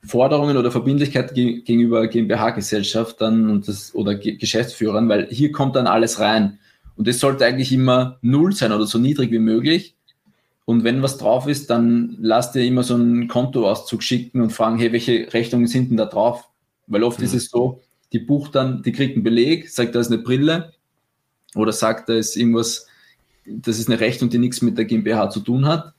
Forderungen 0.05 0.57
oder 0.57 0.71
Verbindlichkeiten 0.71 1.35
gegenüber 1.35 2.07
GmbH-Gesellschaftern 2.07 3.49
und 3.49 3.67
das, 3.67 3.93
oder 3.93 4.15
G 4.15 4.37
Geschäftsführern, 4.37 5.09
weil 5.09 5.27
hier 5.29 5.51
kommt 5.51 5.75
dann 5.75 5.87
alles 5.87 6.19
rein. 6.19 6.59
Und 6.95 7.07
es 7.07 7.19
sollte 7.19 7.45
eigentlich 7.45 7.71
immer 7.71 8.17
null 8.21 8.53
sein 8.53 8.71
oder 8.71 8.85
so 8.85 8.97
niedrig 8.97 9.31
wie 9.31 9.39
möglich. 9.39 9.95
Und 10.65 10.83
wenn 10.83 11.01
was 11.01 11.17
drauf 11.17 11.47
ist, 11.47 11.69
dann 11.69 12.17
lasst 12.19 12.55
ihr 12.55 12.63
immer 12.63 12.83
so 12.83 12.93
einen 12.93 13.27
Kontoauszug 13.27 14.03
schicken 14.03 14.41
und 14.41 14.51
fragen, 14.51 14.77
hey, 14.77 14.91
welche 14.91 15.31
Rechnungen 15.33 15.67
sind 15.67 15.89
denn 15.89 15.97
da 15.97 16.05
drauf? 16.05 16.47
Weil 16.87 17.03
oft 17.03 17.19
mhm. 17.19 17.25
ist 17.25 17.33
es 17.33 17.49
so, 17.49 17.81
die 18.13 18.19
bucht 18.19 18.55
dann, 18.55 18.83
die 18.83 18.91
kriegt 18.91 19.15
einen 19.15 19.23
Beleg, 19.23 19.69
sagt, 19.69 19.95
da 19.95 19.99
ist 19.99 20.11
eine 20.11 20.21
Brille 20.21 20.73
oder 21.55 21.71
sagt, 21.71 22.09
da 22.09 22.13
ist 22.13 22.35
irgendwas, 22.35 22.87
das 23.45 23.79
ist 23.79 23.89
eine 23.89 23.99
Rechnung, 23.99 24.29
die 24.29 24.37
nichts 24.37 24.61
mit 24.61 24.77
der 24.77 24.85
GmbH 24.85 25.29
zu 25.29 25.39
tun 25.39 25.65
hat. 25.65 25.93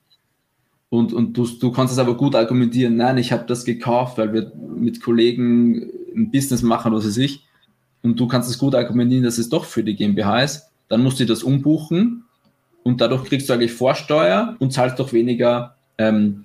Und, 0.90 1.12
und 1.12 1.34
du, 1.34 1.46
du 1.46 1.70
kannst 1.70 1.92
es 1.92 1.98
aber 1.98 2.16
gut 2.16 2.34
argumentieren, 2.34 2.96
nein, 2.96 3.16
ich 3.16 3.30
habe 3.32 3.44
das 3.46 3.64
gekauft, 3.64 4.18
weil 4.18 4.32
wir 4.32 4.52
mit 4.76 5.00
Kollegen 5.00 5.88
ein 6.14 6.30
Business 6.32 6.62
machen, 6.62 6.92
was 6.92 7.06
weiß 7.06 7.16
ich. 7.18 7.46
Und 8.02 8.18
du 8.18 8.26
kannst 8.26 8.50
es 8.50 8.58
gut 8.58 8.74
argumentieren, 8.74 9.22
dass 9.22 9.38
es 9.38 9.48
doch 9.48 9.64
für 9.64 9.84
die 9.84 9.94
GmbH 9.94 10.42
ist. 10.42 10.70
Dann 10.88 11.02
musst 11.02 11.20
du 11.20 11.26
das 11.26 11.44
umbuchen 11.44 12.24
und 12.82 13.00
dadurch 13.00 13.24
kriegst 13.24 13.48
du 13.48 13.52
eigentlich 13.52 13.72
Vorsteuer 13.72 14.56
und 14.58 14.72
zahlst 14.72 14.98
doch 14.98 15.12
weniger 15.12 15.76
ähm, 15.98 16.44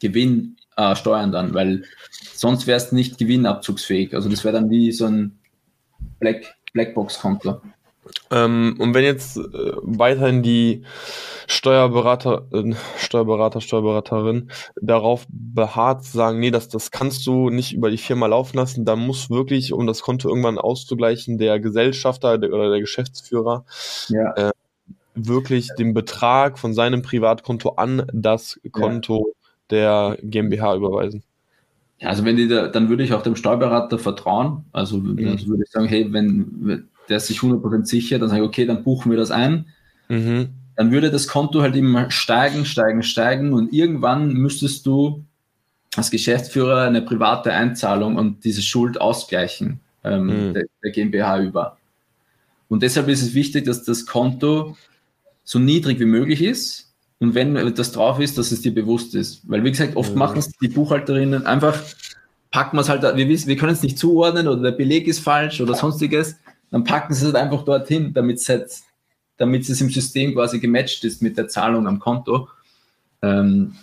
Gewinn 0.00 0.56
äh, 0.76 0.94
dann, 1.04 1.54
weil 1.54 1.84
sonst 2.34 2.66
wäre 2.66 2.78
es 2.78 2.92
nicht 2.92 3.18
gewinnabzugsfähig. 3.18 4.14
Also 4.14 4.28
das 4.28 4.44
wäre 4.44 4.54
dann 4.54 4.70
wie 4.70 4.92
so 4.92 5.06
ein 5.06 5.38
Black, 6.20 6.56
Blackbox-Konto. 6.72 7.60
Ähm, 8.30 8.76
und 8.78 8.94
wenn 8.94 9.04
jetzt 9.04 9.36
äh, 9.36 9.72
weiterhin 9.82 10.42
die 10.42 10.82
Steuerberater, 11.46 12.46
äh, 12.52 12.74
Steuerberater, 12.98 13.60
Steuerberaterin 13.60 14.50
darauf 14.80 15.26
beharrt, 15.28 16.04
sagen, 16.04 16.38
nee, 16.40 16.50
das, 16.50 16.68
das 16.68 16.90
kannst 16.90 17.26
du 17.26 17.50
nicht 17.50 17.72
über 17.72 17.90
die 17.90 17.98
Firma 17.98 18.26
laufen 18.26 18.56
lassen, 18.56 18.84
dann 18.84 18.98
muss 18.98 19.30
wirklich, 19.30 19.72
um 19.72 19.86
das 19.86 20.02
Konto 20.02 20.28
irgendwann 20.28 20.58
auszugleichen, 20.58 21.38
der 21.38 21.58
Gesellschafter 21.60 22.38
der, 22.38 22.52
oder 22.52 22.70
der 22.70 22.80
Geschäftsführer 22.80 23.64
ja. 24.08 24.34
äh, 24.34 24.50
wirklich 25.14 25.70
den 25.78 25.94
Betrag 25.94 26.58
von 26.58 26.74
seinem 26.74 27.02
Privatkonto 27.02 27.70
an 27.70 28.06
das 28.12 28.60
Konto 28.70 29.34
der 29.70 30.18
GmbH 30.22 30.76
überweisen. 30.76 31.22
Ja, 32.00 32.10
also 32.10 32.24
wenn 32.24 32.36
die 32.36 32.46
da, 32.46 32.68
dann 32.68 32.88
würde 32.88 33.02
ich 33.02 33.12
auch 33.12 33.22
dem 33.22 33.34
Steuerberater 33.34 33.98
vertrauen. 33.98 34.64
Also, 34.72 34.98
mhm. 34.98 35.28
also 35.28 35.48
würde 35.48 35.64
ich 35.64 35.70
sagen, 35.70 35.88
hey, 35.88 36.12
wenn 36.12 36.88
der 37.08 37.18
ist 37.18 37.26
sich 37.26 37.38
100% 37.38 37.84
sicher, 37.84 38.18
dann 38.18 38.28
sage 38.28 38.42
ich, 38.42 38.48
okay, 38.48 38.66
dann 38.66 38.84
buchen 38.84 39.10
wir 39.10 39.18
das 39.18 39.30
ein. 39.30 39.66
Mhm. 40.08 40.48
Dann 40.76 40.92
würde 40.92 41.10
das 41.10 41.26
Konto 41.26 41.60
halt 41.60 41.76
immer 41.76 42.10
steigen, 42.10 42.64
steigen, 42.64 43.02
steigen 43.02 43.52
und 43.52 43.72
irgendwann 43.72 44.32
müsstest 44.32 44.86
du 44.86 45.24
als 45.96 46.10
Geschäftsführer 46.10 46.82
eine 46.82 47.02
private 47.02 47.52
Einzahlung 47.52 48.16
und 48.16 48.44
diese 48.44 48.62
Schuld 48.62 49.00
ausgleichen 49.00 49.80
ähm, 50.04 50.26
mhm. 50.48 50.54
der, 50.54 50.64
der 50.82 50.90
GmbH 50.92 51.40
über. 51.40 51.76
Und 52.68 52.82
deshalb 52.82 53.08
ist 53.08 53.22
es 53.22 53.34
wichtig, 53.34 53.64
dass 53.64 53.84
das 53.84 54.06
Konto 54.06 54.76
so 55.44 55.58
niedrig 55.58 55.98
wie 55.98 56.04
möglich 56.04 56.42
ist, 56.42 56.88
und 57.20 57.34
wenn 57.34 57.74
das 57.74 57.92
drauf 57.92 58.20
ist, 58.20 58.38
dass 58.38 58.52
es 58.52 58.62
dir 58.62 58.72
bewusst 58.72 59.14
ist. 59.14 59.40
Weil, 59.48 59.64
wie 59.64 59.70
gesagt, 59.70 59.96
oft 59.96 60.12
mhm. 60.12 60.18
machen 60.18 60.38
es 60.38 60.50
die 60.50 60.68
Buchhalterinnen 60.68 61.46
einfach, 61.46 61.80
packen 62.50 62.76
wir 62.76 62.82
es 62.82 62.88
halt, 62.88 63.02
wir 63.02 63.28
wissen, 63.28 63.48
wir 63.48 63.56
können 63.56 63.72
es 63.72 63.82
nicht 63.82 63.98
zuordnen 63.98 64.46
oder 64.46 64.62
der 64.62 64.72
Beleg 64.72 65.08
ist 65.08 65.20
falsch 65.20 65.60
oder 65.60 65.74
sonstiges, 65.74 66.36
dann 66.70 66.84
packen 66.84 67.14
sie 67.14 67.28
es 67.28 67.34
einfach 67.34 67.64
dorthin, 67.64 68.12
damit 68.12 68.38
es 68.38 68.48
halt, 68.48 68.70
damit 69.36 69.68
es 69.68 69.80
im 69.80 69.90
System 69.90 70.34
quasi 70.34 70.58
gematcht 70.58 71.04
ist 71.04 71.22
mit 71.22 71.38
der 71.38 71.48
Zahlung 71.48 71.86
am 71.86 71.98
Konto. 71.98 72.48
Ähm, 73.22 73.74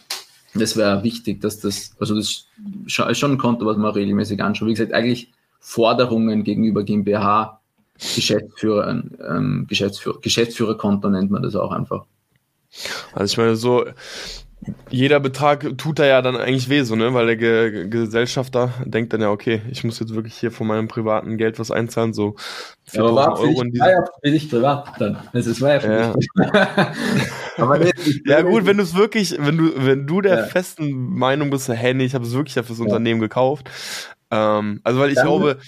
das 0.54 0.78
wäre 0.78 1.04
wichtig, 1.04 1.42
dass 1.42 1.60
das, 1.60 1.96
also 2.00 2.16
das 2.16 2.48
ist 2.86 2.94
schon 3.18 3.32
ein 3.32 3.38
Konto, 3.38 3.66
was 3.66 3.78
man 3.78 3.92
regelmäßig 3.92 4.42
anschaut. 4.42 4.68
Wie 4.68 4.74
gesagt, 4.74 4.94
eigentlich 4.94 5.34
Forderungen 5.60 6.44
gegenüber 6.44 6.84
GmbH, 6.84 7.60
Geschäftsführer, 8.16 8.90
ähm, 8.90 9.66
Geschäftsführer, 9.68 10.20
Geschäftsführerkonto 10.22 11.10
nennt 11.10 11.32
man 11.32 11.44
das 11.44 11.56
auch 11.56 11.72
einfach. 11.72 12.06
Also 13.14 13.32
ich 13.32 13.38
meine, 13.38 13.56
so 13.56 13.86
jeder 14.90 15.20
Betrag 15.20 15.78
tut 15.78 16.00
da 16.00 16.06
ja 16.06 16.22
dann 16.22 16.36
eigentlich 16.36 16.70
weh, 16.70 16.84
so, 16.84 16.96
ne? 16.96 17.14
Weil 17.14 17.28
der 17.28 17.38
Ge 17.38 17.88
Gesellschafter 17.90 18.74
denkt 18.86 19.14
dann 19.14 19.22
ja, 19.22 19.32
okay, 19.32 19.62
ich 19.70 19.84
muss 19.84 20.00
jetzt 20.00 20.14
wirklich 20.14 20.36
hier 20.36 20.52
von 20.52 20.68
meinem 20.68 20.88
privaten 20.88 21.38
Geld 21.38 21.60
was 21.60 21.72
einzahlen, 21.72 22.14
so 22.14 22.36
4000 22.86 22.96
ja, 22.96 23.04
aber 23.04 23.40
Euro. 23.40 23.60
Für 23.60 23.70
dich, 23.70 23.80
war 23.80 23.92
ja 23.92 24.06
für 24.24 24.32
dich 24.32 24.50
privat 24.50 25.02
dann. 25.02 25.18
Das 25.34 25.48
ist, 25.48 25.62
war 25.62 25.74
ja 25.74 25.80
für 25.80 25.92
ja. 25.92 26.14
dich 26.14 26.28
aber 27.58 27.78
nee, 27.80 27.92
ja 28.26 28.42
gut, 28.42 28.66
wenn 28.66 28.78
du 28.78 28.84
es 28.84 28.96
wirklich, 28.96 29.36
wenn 29.40 29.58
du, 29.58 29.72
wenn 29.76 30.08
du 30.08 30.22
der 30.22 30.38
ja. 30.38 30.44
festen 30.44 30.92
Meinung 30.94 31.50
bist, 31.50 31.68
hey, 31.70 31.94
nee, 31.94 32.06
ich 32.06 32.16
habe 32.16 32.26
es 32.26 32.34
wirklich 32.34 32.56
ja 32.56 32.64
fürs 32.64 32.80
ja. 32.80 32.86
Unternehmen 32.86 33.20
gekauft. 33.20 33.70
Ähm, 34.32 34.82
also 34.84 35.00
weil 35.00 35.10
ich 35.10 35.16
dann 35.16 35.28
glaube, 35.28 35.60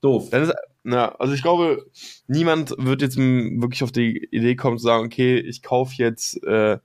doof. 0.00 0.30
Dann 0.30 0.42
ist, 0.42 0.52
na, 0.84 1.14
also 1.16 1.32
ich 1.32 1.42
glaube, 1.42 1.86
niemand 2.26 2.74
wird 2.76 3.02
jetzt 3.02 3.16
wirklich 3.16 3.84
auf 3.84 3.92
die 3.92 4.28
Idee 4.32 4.56
kommen 4.56 4.78
zu 4.78 4.84
sagen, 4.84 5.06
okay, 5.06 5.38
ich 5.38 5.62
kaufe 5.62 5.94
jetzt 5.96 6.42
äh, 6.44 6.78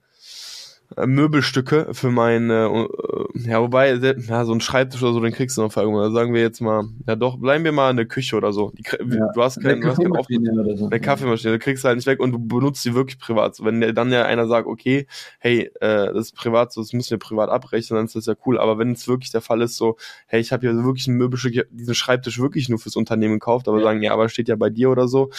Möbelstücke 0.96 1.88
für 1.92 2.10
meine, 2.10 2.88
äh, 3.34 3.48
ja, 3.48 3.60
wobei, 3.60 3.92
ja, 3.94 4.44
so 4.44 4.52
ein 4.52 4.60
Schreibtisch 4.60 5.02
oder 5.02 5.12
so, 5.12 5.20
den 5.20 5.32
kriegst 5.32 5.58
du 5.58 5.62
noch 5.62 5.76
irgendwann. 5.76 6.04
Also 6.04 6.16
sagen 6.16 6.32
wir 6.32 6.40
jetzt 6.40 6.60
mal, 6.60 6.84
ja 7.06 7.14
doch, 7.14 7.36
bleiben 7.38 7.64
wir 7.64 7.72
mal 7.72 7.90
in 7.90 7.98
der 7.98 8.06
Küche 8.06 8.36
oder 8.36 8.52
so. 8.52 8.72
Die, 8.76 8.82
ja, 8.82 9.30
du 9.32 9.42
hast 9.42 9.60
keine, 9.60 9.80
Kaffeemaschine 9.80 10.52
oder 10.52 10.76
so. 10.76 10.86
Eine 10.86 11.00
Kaffeemaschine, 11.00 11.52
du 11.52 11.58
kriegst 11.58 11.84
halt 11.84 11.96
nicht 11.96 12.06
weg 12.06 12.20
und 12.20 12.32
du 12.32 12.38
benutzt 12.38 12.82
sie 12.82 12.94
wirklich 12.94 13.18
privat. 13.18 13.62
Wenn 13.62 13.94
dann 13.94 14.10
ja 14.10 14.24
einer 14.24 14.46
sagt, 14.46 14.66
okay, 14.66 15.06
hey, 15.40 15.70
äh, 15.80 16.12
das 16.12 16.26
ist 16.26 16.36
privat, 16.36 16.72
so, 16.72 16.80
das 16.80 16.94
müssen 16.94 17.10
wir 17.10 17.18
privat 17.18 17.50
abrechnen, 17.50 17.96
dann 17.96 18.06
ist 18.06 18.16
das 18.16 18.26
ja 18.26 18.34
cool. 18.46 18.58
Aber 18.58 18.78
wenn 18.78 18.92
es 18.92 19.06
wirklich 19.06 19.30
der 19.30 19.42
Fall 19.42 19.60
ist, 19.60 19.76
so, 19.76 19.98
hey, 20.26 20.40
ich 20.40 20.52
habe 20.52 20.66
hier 20.66 20.84
wirklich 20.84 21.06
ein 21.06 21.16
Möbelstück, 21.16 21.68
diesen 21.70 21.94
Schreibtisch 21.94 22.40
wirklich 22.40 22.70
nur 22.70 22.78
fürs 22.78 22.96
Unternehmen 22.96 23.34
gekauft, 23.34 23.68
aber 23.68 23.78
ja. 23.78 23.84
sagen, 23.84 24.02
ja, 24.02 24.12
aber 24.12 24.30
steht 24.30 24.48
ja 24.48 24.56
bei 24.56 24.70
dir 24.70 24.90
oder 24.90 25.06
so, 25.06 25.30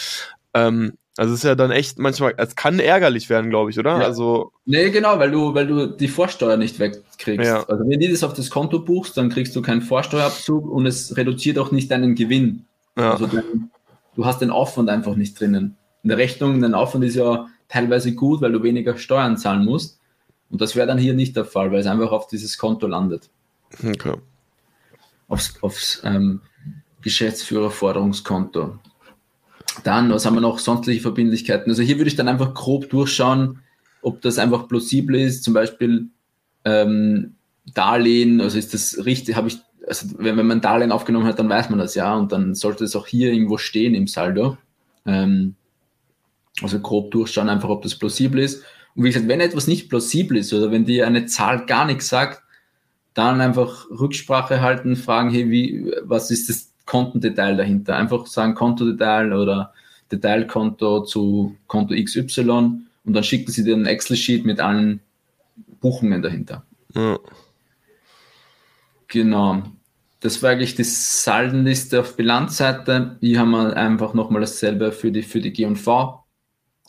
ähm, 0.54 0.92
also 1.16 1.34
es 1.34 1.40
ist 1.40 1.44
ja 1.44 1.54
dann 1.54 1.70
echt 1.70 1.98
manchmal, 1.98 2.34
es 2.36 2.54
kann 2.54 2.78
ärgerlich 2.78 3.28
werden, 3.28 3.50
glaube 3.50 3.70
ich, 3.70 3.78
oder? 3.78 3.98
Ja. 3.98 4.04
Also 4.04 4.52
nee, 4.64 4.90
genau, 4.90 5.18
weil 5.18 5.30
du, 5.30 5.54
weil 5.54 5.66
du 5.66 5.86
die 5.86 6.08
Vorsteuer 6.08 6.56
nicht 6.56 6.78
wegkriegst. 6.78 7.46
Ja. 7.46 7.64
Also 7.64 7.88
wenn 7.88 8.00
du 8.00 8.08
das 8.08 8.22
auf 8.22 8.34
das 8.34 8.50
Konto 8.50 8.78
buchst, 8.78 9.16
dann 9.16 9.28
kriegst 9.28 9.54
du 9.56 9.62
keinen 9.62 9.82
Vorsteuerabzug 9.82 10.70
und 10.70 10.86
es 10.86 11.16
reduziert 11.16 11.58
auch 11.58 11.72
nicht 11.72 11.90
deinen 11.90 12.14
Gewinn. 12.14 12.64
Ja. 12.96 13.12
Also 13.12 13.26
dein, 13.26 13.70
du 14.14 14.24
hast 14.24 14.40
den 14.40 14.50
Aufwand 14.50 14.88
einfach 14.88 15.16
nicht 15.16 15.38
drinnen. 15.38 15.76
In 16.02 16.08
der 16.08 16.18
Rechnung, 16.18 16.60
dein 16.60 16.74
Aufwand 16.74 17.04
ist 17.04 17.16
ja 17.16 17.48
teilweise 17.68 18.14
gut, 18.14 18.40
weil 18.40 18.52
du 18.52 18.62
weniger 18.62 18.96
Steuern 18.96 19.36
zahlen 19.36 19.64
musst. 19.64 19.98
Und 20.50 20.60
das 20.60 20.74
wäre 20.74 20.86
dann 20.86 20.98
hier 20.98 21.14
nicht 21.14 21.36
der 21.36 21.44
Fall, 21.44 21.70
weil 21.70 21.80
es 21.80 21.86
einfach 21.86 22.12
auf 22.12 22.26
dieses 22.26 22.56
Konto 22.58 22.86
landet. 22.86 23.30
Okay. 23.84 24.14
Aufs, 25.28 25.54
aufs 25.62 26.02
ähm, 26.04 26.40
Geschäftsführerforderungskonto. 27.02 28.78
Dann, 29.84 30.10
was 30.10 30.26
haben 30.26 30.34
wir 30.34 30.40
noch? 30.40 30.58
Sonstliche 30.58 31.00
Verbindlichkeiten. 31.00 31.70
Also 31.70 31.82
hier 31.82 31.96
würde 31.96 32.08
ich 32.08 32.16
dann 32.16 32.28
einfach 32.28 32.54
grob 32.54 32.90
durchschauen, 32.90 33.60
ob 34.02 34.20
das 34.20 34.38
einfach 34.38 34.68
plausibel 34.68 35.16
ist. 35.16 35.44
Zum 35.44 35.54
Beispiel 35.54 36.08
ähm, 36.64 37.34
Darlehen, 37.74 38.40
also 38.40 38.58
ist 38.58 38.74
das 38.74 39.04
richtig, 39.04 39.36
habe 39.36 39.48
ich, 39.48 39.58
also 39.86 40.06
wenn, 40.18 40.36
wenn 40.36 40.46
man 40.46 40.60
Darlehen 40.60 40.92
aufgenommen 40.92 41.26
hat, 41.26 41.38
dann 41.38 41.48
weiß 41.48 41.70
man 41.70 41.78
das 41.78 41.94
ja 41.94 42.14
und 42.14 42.32
dann 42.32 42.54
sollte 42.54 42.84
es 42.84 42.96
auch 42.96 43.06
hier 43.06 43.32
irgendwo 43.32 43.58
stehen 43.58 43.94
im 43.94 44.06
Saldo. 44.06 44.58
Ähm, 45.06 45.54
also 46.62 46.80
grob 46.80 47.10
durchschauen, 47.10 47.48
einfach 47.48 47.68
ob 47.68 47.82
das 47.82 47.94
plausibel 47.94 48.40
ist. 48.40 48.62
Und 48.94 49.04
wie 49.04 49.08
gesagt, 49.08 49.28
wenn 49.28 49.40
etwas 49.40 49.66
nicht 49.66 49.88
plausibel 49.88 50.36
ist 50.36 50.52
oder 50.52 50.70
wenn 50.70 50.84
dir 50.84 51.06
eine 51.06 51.26
Zahl 51.26 51.64
gar 51.66 51.86
nichts 51.86 52.08
sagt, 52.08 52.42
dann 53.14 53.40
einfach 53.40 53.86
Rücksprache 53.90 54.60
halten, 54.60 54.96
fragen, 54.96 55.30
hey, 55.30 55.50
wie, 55.50 55.92
was 56.02 56.30
ist 56.30 56.48
das 56.48 56.69
Kontendetail 56.90 57.56
dahinter? 57.56 57.94
Einfach 57.96 58.26
sagen 58.26 58.54
Kontodetail 58.54 59.32
oder 59.32 59.72
Detailkonto 60.10 61.04
zu 61.04 61.56
Konto 61.68 61.94
XY 61.94 62.40
und 63.04 63.14
dann 63.14 63.22
schicken 63.22 63.52
sie 63.52 63.62
dir 63.62 63.76
ein 63.76 63.86
Excel-Sheet 63.86 64.44
mit 64.44 64.58
allen 64.58 64.98
Buchungen 65.80 66.20
dahinter. 66.20 66.64
Ja. 66.94 67.16
Genau. 69.06 69.62
Das 70.18 70.42
war 70.42 70.50
eigentlich 70.50 70.74
die 70.74 70.84
Saldenliste 70.84 72.00
auf 72.00 72.16
Bilanzseite. 72.16 73.16
Hier 73.20 73.38
haben 73.38 73.52
wir 73.52 73.76
einfach 73.76 74.12
nochmal 74.12 74.40
dasselbe 74.40 74.90
für 74.90 75.12
die, 75.12 75.22
für 75.22 75.40
die 75.40 75.52
G&V. 75.52 76.24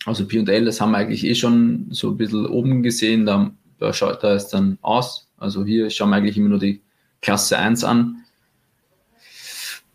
Also 0.05 0.27
P&L, 0.27 0.65
das 0.65 0.81
haben 0.81 0.91
wir 0.91 0.97
eigentlich 0.97 1.23
eh 1.23 1.35
schon 1.35 1.87
so 1.91 2.09
ein 2.09 2.17
bisschen 2.17 2.47
oben 2.47 2.81
gesehen. 2.81 3.27
Da, 3.27 3.51
da 3.77 3.93
schaut 3.93 4.23
da 4.23 4.33
es 4.33 4.47
dann 4.47 4.79
aus. 4.81 5.29
Also 5.37 5.63
hier 5.63 5.91
schauen 5.91 6.09
wir 6.09 6.15
eigentlich 6.15 6.37
immer 6.37 6.49
nur 6.49 6.59
die 6.59 6.81
Klasse 7.21 7.57
1 7.59 7.83
an. 7.83 8.20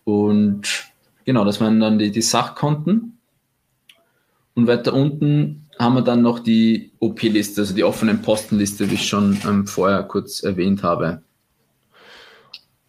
Und 0.07 0.93
genau, 1.25 1.45
das 1.45 1.61
waren 1.61 1.81
dann 1.81 1.99
die, 1.99 2.13
die 2.13 2.23
Sachkonten. 2.23 3.19
Und 4.55 4.69
weiter 4.69 4.95
unten 4.95 5.67
haben 5.81 5.95
wir 5.95 6.03
dann 6.03 6.23
noch 6.23 6.39
die 6.39 6.93
OP-Liste, 7.01 7.63
also 7.63 7.75
die 7.75 7.83
offenen 7.83 8.23
Postenliste, 8.23 8.89
wie 8.89 8.95
ich 8.95 9.09
schon 9.09 9.37
ähm, 9.45 9.67
vorher 9.67 10.05
kurz 10.05 10.45
erwähnt 10.45 10.85
habe. 10.85 11.23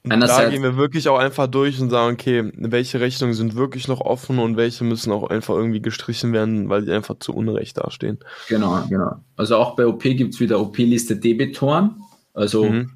Einerseits, 0.07 0.43
da 0.43 0.49
gehen 0.49 0.61
wir 0.61 0.77
wirklich 0.77 1.09
auch 1.09 1.17
einfach 1.17 1.47
durch 1.47 1.81
und 1.81 1.89
sagen, 1.89 2.13
okay, 2.13 2.51
welche 2.55 2.99
Rechnungen 2.99 3.33
sind 3.33 3.55
wirklich 3.55 3.87
noch 3.87 3.99
offen 3.99 4.37
und 4.37 4.55
welche 4.55 4.83
müssen 4.83 5.11
auch 5.11 5.29
einfach 5.29 5.55
irgendwie 5.55 5.81
gestrichen 5.81 6.31
werden, 6.33 6.69
weil 6.69 6.85
die 6.85 6.91
einfach 6.91 7.15
zu 7.19 7.33
Unrecht 7.33 7.77
dastehen. 7.77 8.19
Genau, 8.47 8.85
genau. 8.87 9.17
Also 9.35 9.57
auch 9.57 9.75
bei 9.75 9.87
OP 9.87 10.03
gibt 10.03 10.35
es 10.35 10.39
wieder 10.39 10.61
OP-Liste 10.61 11.17
Debitoren, 11.17 11.95
also 12.35 12.65
mhm. 12.65 12.91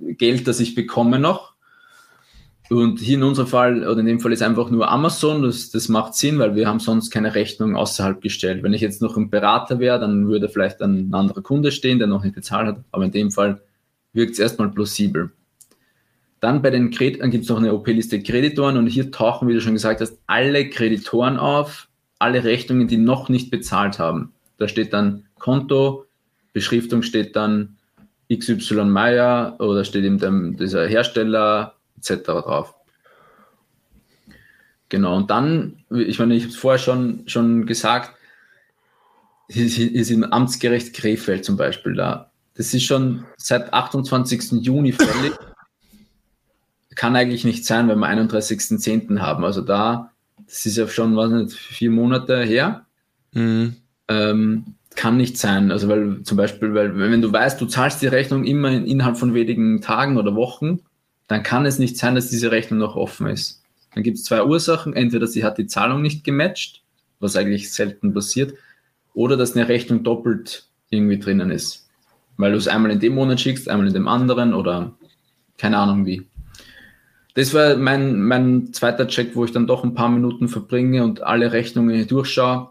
Geld, 0.00 0.48
das 0.48 0.58
ich 0.58 0.74
bekomme 0.74 1.20
noch. 1.20 1.49
Und 2.70 3.00
hier 3.00 3.16
in 3.16 3.24
unserem 3.24 3.48
Fall, 3.48 3.82
oder 3.82 3.98
in 3.98 4.06
dem 4.06 4.20
Fall 4.20 4.32
ist 4.32 4.42
einfach 4.42 4.70
nur 4.70 4.88
Amazon, 4.88 5.42
das, 5.42 5.70
das 5.70 5.88
macht 5.88 6.14
Sinn, 6.14 6.38
weil 6.38 6.54
wir 6.54 6.68
haben 6.68 6.78
sonst 6.78 7.10
keine 7.10 7.34
Rechnung 7.34 7.74
außerhalb 7.74 8.20
gestellt. 8.20 8.62
Wenn 8.62 8.72
ich 8.72 8.80
jetzt 8.80 9.02
noch 9.02 9.16
ein 9.16 9.28
Berater 9.28 9.80
wäre, 9.80 9.98
dann 9.98 10.28
würde 10.28 10.48
vielleicht 10.48 10.80
ein 10.80 11.12
anderer 11.12 11.42
Kunde 11.42 11.72
stehen, 11.72 11.98
der 11.98 12.06
noch 12.06 12.22
nicht 12.22 12.36
bezahlt 12.36 12.68
hat. 12.68 12.84
Aber 12.92 13.04
in 13.04 13.10
dem 13.10 13.32
Fall 13.32 13.60
wirkt 14.12 14.34
es 14.34 14.38
erstmal 14.38 14.70
plausibel. 14.70 15.32
Dann 16.38 16.62
bei 16.62 16.70
den 16.70 16.92
Kreditoren 16.92 17.32
gibt 17.32 17.42
es 17.42 17.50
noch 17.50 17.58
eine 17.58 17.74
OP-Liste 17.74 18.22
Kreditoren 18.22 18.76
und 18.76 18.86
hier 18.86 19.10
tauchen, 19.10 19.48
wie 19.48 19.54
du 19.54 19.60
schon 19.60 19.74
gesagt 19.74 20.00
hast, 20.00 20.20
alle 20.28 20.70
Kreditoren 20.70 21.38
auf, 21.38 21.88
alle 22.20 22.44
Rechnungen, 22.44 22.86
die 22.86 22.98
noch 22.98 23.28
nicht 23.28 23.50
bezahlt 23.50 23.98
haben. 23.98 24.32
Da 24.58 24.68
steht 24.68 24.92
dann 24.92 25.24
Konto, 25.40 26.06
Beschriftung 26.52 27.02
steht 27.02 27.34
dann 27.34 27.78
XY 28.32 28.84
Meier 28.84 29.56
oder 29.58 29.84
steht 29.84 30.04
eben 30.04 30.18
dem, 30.18 30.56
dieser 30.56 30.86
Hersteller 30.86 31.74
etc. 32.00 32.24
drauf. 32.24 32.74
Genau, 34.88 35.16
und 35.16 35.30
dann, 35.30 35.84
ich 35.90 36.18
meine, 36.18 36.34
ich 36.34 36.42
habe 36.42 36.52
es 36.52 36.58
vorher 36.58 36.78
schon, 36.78 37.22
schon 37.26 37.66
gesagt, 37.66 38.12
ist, 39.48 39.78
ist 39.78 40.10
im 40.10 40.24
Amtsgericht 40.24 40.94
Krefeld 40.94 41.44
zum 41.44 41.56
Beispiel 41.56 41.94
da. 41.94 42.30
Das 42.54 42.74
ist 42.74 42.84
schon 42.84 43.24
seit 43.36 43.72
28. 43.72 44.52
Juni 44.62 44.92
fällig 44.92 45.32
kann 47.00 47.16
eigentlich 47.16 47.46
nicht 47.46 47.64
sein, 47.64 47.88
wenn 47.88 47.98
wir 47.98 48.08
31.10. 48.08 49.20
haben. 49.20 49.42
Also 49.42 49.62
da, 49.62 50.10
das 50.46 50.66
ist 50.66 50.76
ja 50.76 50.86
schon, 50.86 51.16
was 51.16 51.30
nicht, 51.30 51.52
vier 51.54 51.90
Monate 51.90 52.42
her. 52.42 52.84
Mhm. 53.32 53.76
Ähm, 54.08 54.74
kann 54.96 55.16
nicht 55.16 55.38
sein. 55.38 55.70
Also 55.70 55.88
weil 55.88 56.22
zum 56.24 56.36
Beispiel, 56.36 56.74
weil 56.74 56.98
wenn 56.98 57.22
du 57.22 57.32
weißt, 57.32 57.58
du 57.58 57.64
zahlst 57.64 58.02
die 58.02 58.08
Rechnung 58.08 58.44
immer 58.44 58.70
in, 58.70 58.84
innerhalb 58.84 59.16
von 59.16 59.32
wenigen 59.32 59.80
Tagen 59.80 60.18
oder 60.18 60.34
Wochen, 60.34 60.80
dann 61.30 61.44
kann 61.44 61.64
es 61.64 61.78
nicht 61.78 61.96
sein, 61.96 62.16
dass 62.16 62.28
diese 62.28 62.50
Rechnung 62.50 62.80
noch 62.80 62.96
offen 62.96 63.28
ist. 63.28 63.62
Dann 63.94 64.02
gibt 64.02 64.18
es 64.18 64.24
zwei 64.24 64.44
Ursachen. 64.44 64.94
Entweder 64.94 65.28
sie 65.28 65.44
hat 65.44 65.58
die 65.58 65.68
Zahlung 65.68 66.02
nicht 66.02 66.24
gematcht, 66.24 66.82
was 67.20 67.36
eigentlich 67.36 67.72
selten 67.72 68.12
passiert, 68.12 68.54
oder 69.14 69.36
dass 69.36 69.54
eine 69.54 69.68
Rechnung 69.68 70.02
doppelt 70.02 70.66
irgendwie 70.88 71.20
drinnen 71.20 71.52
ist. 71.52 71.88
Weil 72.36 72.50
du 72.50 72.58
es 72.58 72.66
einmal 72.66 72.90
in 72.90 72.98
dem 72.98 73.14
Monat 73.14 73.40
schickst, 73.40 73.68
einmal 73.68 73.86
in 73.86 73.94
dem 73.94 74.08
anderen 74.08 74.54
oder 74.54 74.92
keine 75.56 75.78
Ahnung 75.78 76.04
wie 76.04 76.26
das 77.34 77.54
war 77.54 77.76
mein, 77.76 78.20
mein 78.20 78.72
zweiter 78.72 79.06
Check, 79.06 79.36
wo 79.36 79.44
ich 79.44 79.52
dann 79.52 79.68
doch 79.68 79.84
ein 79.84 79.94
paar 79.94 80.08
Minuten 80.08 80.48
verbringe 80.48 81.04
und 81.04 81.22
alle 81.22 81.52
Rechnungen 81.52 82.08
durchschaue. 82.08 82.70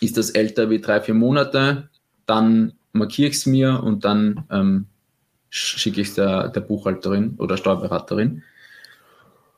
Ist 0.00 0.16
das 0.16 0.30
älter 0.30 0.70
wie 0.70 0.80
drei, 0.80 1.02
vier 1.02 1.12
Monate? 1.12 1.90
Dann 2.24 2.72
markiere 2.94 3.28
ich 3.28 3.36
es 3.36 3.44
mir 3.44 3.82
und 3.82 4.06
dann 4.06 4.44
ähm, 4.50 4.86
schicke 5.54 6.00
ich 6.00 6.08
es 6.08 6.14
der, 6.14 6.48
der 6.48 6.60
Buchhalterin 6.60 7.36
oder 7.38 7.56
Steuerberaterin. 7.56 8.42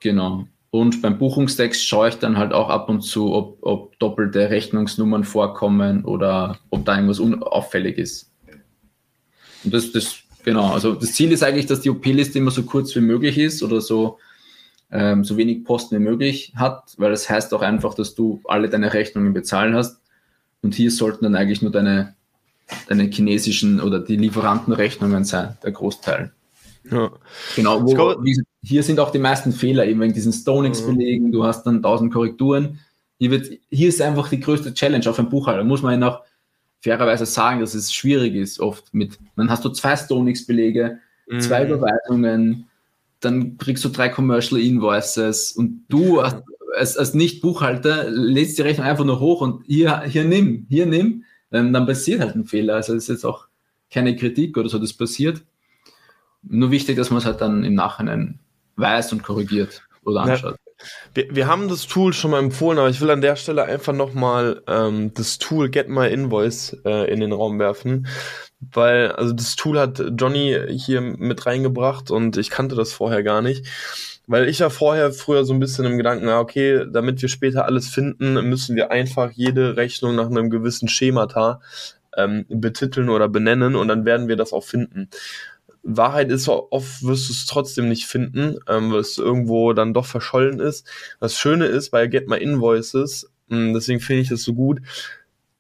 Genau. 0.00 0.46
Und 0.70 1.02
beim 1.02 1.18
Buchungstext 1.18 1.86
schaue 1.86 2.08
ich 2.08 2.16
dann 2.16 2.36
halt 2.36 2.52
auch 2.52 2.68
ab 2.68 2.88
und 2.88 3.02
zu, 3.02 3.32
ob, 3.32 3.58
ob 3.62 3.98
doppelte 4.00 4.50
Rechnungsnummern 4.50 5.24
vorkommen 5.24 6.04
oder 6.04 6.58
ob 6.70 6.84
da 6.84 6.96
irgendwas 6.96 7.20
unauffällig 7.20 7.96
ist. 7.96 8.32
Und 9.62 9.72
das, 9.72 9.92
das 9.92 10.24
Genau, 10.44 10.74
also 10.74 10.94
das 10.94 11.14
Ziel 11.14 11.32
ist 11.32 11.42
eigentlich, 11.42 11.66
dass 11.66 11.80
die 11.80 11.90
OP-Liste 11.90 12.38
immer 12.38 12.50
so 12.50 12.64
kurz 12.64 12.94
wie 12.94 13.00
möglich 13.00 13.38
ist 13.38 13.62
oder 13.62 13.80
so, 13.80 14.18
ähm, 14.92 15.24
so 15.24 15.38
wenig 15.38 15.64
Posten 15.64 15.96
wie 15.96 16.02
möglich 16.02 16.52
hat, 16.54 16.92
weil 16.98 17.10
das 17.10 17.30
heißt 17.30 17.54
auch 17.54 17.62
einfach, 17.62 17.94
dass 17.94 18.14
du 18.14 18.42
alle 18.44 18.68
deine 18.68 18.92
Rechnungen 18.92 19.32
bezahlen 19.32 19.74
hast. 19.74 20.02
Und 20.62 20.74
hier 20.74 20.90
sollten 20.90 21.24
dann 21.24 21.34
eigentlich 21.34 21.62
nur 21.62 21.72
deine, 21.72 22.14
deine 22.88 23.04
chinesischen 23.04 23.80
oder 23.80 24.00
die 24.00 24.16
Lieferantenrechnungen 24.16 25.24
sein, 25.24 25.56
der 25.62 25.72
Großteil. 25.72 26.32
Ja. 26.90 27.10
Genau, 27.56 27.82
wo, 27.82 27.94
glaube, 27.94 28.24
hier 28.62 28.82
sind 28.82 29.00
auch 29.00 29.10
die 29.10 29.18
meisten 29.18 29.52
Fehler, 29.52 29.86
eben 29.86 30.00
wegen 30.00 30.12
diesen 30.12 30.32
Stonex-Belegen, 30.32 31.32
du 31.32 31.44
hast 31.44 31.64
dann 31.64 31.82
tausend 31.82 32.12
Korrekturen. 32.12 32.80
Hier, 33.18 33.30
wird, 33.30 33.48
hier 33.70 33.88
ist 33.88 34.02
einfach 34.02 34.28
die 34.28 34.40
größte 34.40 34.74
Challenge 34.74 35.08
auf 35.08 35.18
einem 35.18 35.30
Buchhalter. 35.30 35.64
Muss 35.64 35.82
man 35.82 35.92
ja 35.92 35.98
noch 35.98 36.22
fairerweise 36.82 37.24
sagen, 37.24 37.60
dass 37.60 37.74
es 37.74 37.92
schwierig 37.92 38.34
ist, 38.34 38.60
oft 38.60 38.92
mit, 38.92 39.18
dann 39.36 39.48
hast 39.48 39.64
du 39.64 39.70
zwei 39.70 39.96
Stonix-Belege, 39.96 40.98
mhm. 41.26 41.40
zwei 41.40 41.66
Überweisungen, 41.66 42.66
dann 43.20 43.56
kriegst 43.56 43.82
du 43.84 43.88
drei 43.88 44.10
Commercial 44.10 44.60
Invoices 44.60 45.52
und 45.52 45.86
du 45.88 46.20
als, 46.20 46.42
als, 46.76 46.98
als 46.98 47.14
Nicht-Buchhalter 47.14 48.10
lädst 48.10 48.58
die 48.58 48.62
Rechnung 48.62 48.86
einfach 48.86 49.06
nur 49.06 49.20
hoch 49.20 49.40
und 49.40 49.64
hier, 49.64 50.02
hier 50.02 50.24
nimm, 50.24 50.66
hier 50.68 50.84
nimm, 50.84 51.24
ähm, 51.52 51.72
dann 51.72 51.86
passiert 51.86 52.20
halt 52.20 52.34
ein 52.34 52.44
Fehler. 52.44 52.76
Also 52.76 52.94
das 52.94 53.04
ist 53.04 53.08
jetzt 53.08 53.24
auch 53.24 53.46
keine 53.90 54.16
Kritik 54.16 54.56
oder 54.56 54.68
so, 54.68 54.78
das 54.78 54.92
passiert. 54.92 55.42
Nur 56.42 56.70
wichtig, 56.70 56.96
dass 56.96 57.10
man 57.10 57.18
es 57.18 57.24
halt 57.24 57.40
dann 57.40 57.64
im 57.64 57.74
Nachhinein 57.74 58.40
weiß 58.76 59.12
und 59.12 59.22
korrigiert 59.22 59.82
oder 60.04 60.22
anschaut. 60.22 60.56
Wir, 61.14 61.34
wir 61.34 61.46
haben 61.46 61.68
das 61.68 61.86
Tool 61.86 62.12
schon 62.12 62.32
mal 62.32 62.40
empfohlen, 62.40 62.78
aber 62.78 62.90
ich 62.90 63.00
will 63.00 63.10
an 63.10 63.20
der 63.20 63.36
Stelle 63.36 63.64
einfach 63.64 63.92
nochmal 63.92 64.62
ähm, 64.66 65.12
das 65.14 65.38
Tool 65.38 65.70
Get 65.70 65.88
My 65.88 66.08
Invoice 66.08 66.76
äh, 66.84 67.10
in 67.10 67.20
den 67.20 67.32
Raum 67.32 67.58
werfen. 67.58 68.06
Weil, 68.60 69.12
also 69.12 69.32
das 69.32 69.56
Tool 69.56 69.78
hat 69.78 70.02
Johnny 70.18 70.58
hier 70.70 71.00
mit 71.00 71.46
reingebracht 71.46 72.10
und 72.10 72.36
ich 72.36 72.50
kannte 72.50 72.74
das 72.74 72.92
vorher 72.92 73.22
gar 73.22 73.42
nicht. 73.42 73.66
Weil 74.26 74.48
ich 74.48 74.60
ja 74.60 74.70
vorher 74.70 75.12
früher 75.12 75.44
so 75.44 75.52
ein 75.52 75.60
bisschen 75.60 75.84
im 75.84 75.98
Gedanken, 75.98 76.28
ja, 76.28 76.40
okay, 76.40 76.86
damit 76.90 77.20
wir 77.20 77.28
später 77.28 77.66
alles 77.66 77.88
finden, 77.88 78.34
müssen 78.48 78.74
wir 78.74 78.90
einfach 78.90 79.30
jede 79.32 79.76
Rechnung 79.76 80.14
nach 80.14 80.26
einem 80.26 80.48
gewissen 80.48 80.88
Schemata 80.88 81.60
ähm, 82.16 82.46
betiteln 82.48 83.10
oder 83.10 83.28
benennen 83.28 83.76
und 83.76 83.88
dann 83.88 84.04
werden 84.04 84.28
wir 84.28 84.36
das 84.36 84.52
auch 84.52 84.64
finden. 84.64 85.10
Wahrheit 85.82 86.30
ist, 86.30 86.48
oft 86.48 87.02
wirst 87.02 87.28
du 87.28 87.32
es 87.32 87.44
trotzdem 87.46 87.88
nicht 87.88 88.06
finden, 88.06 88.56
ähm, 88.68 88.90
weil 88.90 89.00
es 89.00 89.18
irgendwo 89.18 89.74
dann 89.74 89.92
doch 89.92 90.06
verschollen 90.06 90.58
ist. 90.58 90.88
Das 91.20 91.36
Schöne 91.36 91.66
ist 91.66 91.90
bei 91.90 92.06
Get 92.06 92.28
My 92.28 92.38
Invoices, 92.38 93.30
mh, 93.48 93.56
hm, 93.56 93.74
deswegen 93.74 94.00
finde 94.00 94.22
ich 94.22 94.28
das 94.30 94.42
so 94.42 94.54
gut, 94.54 94.80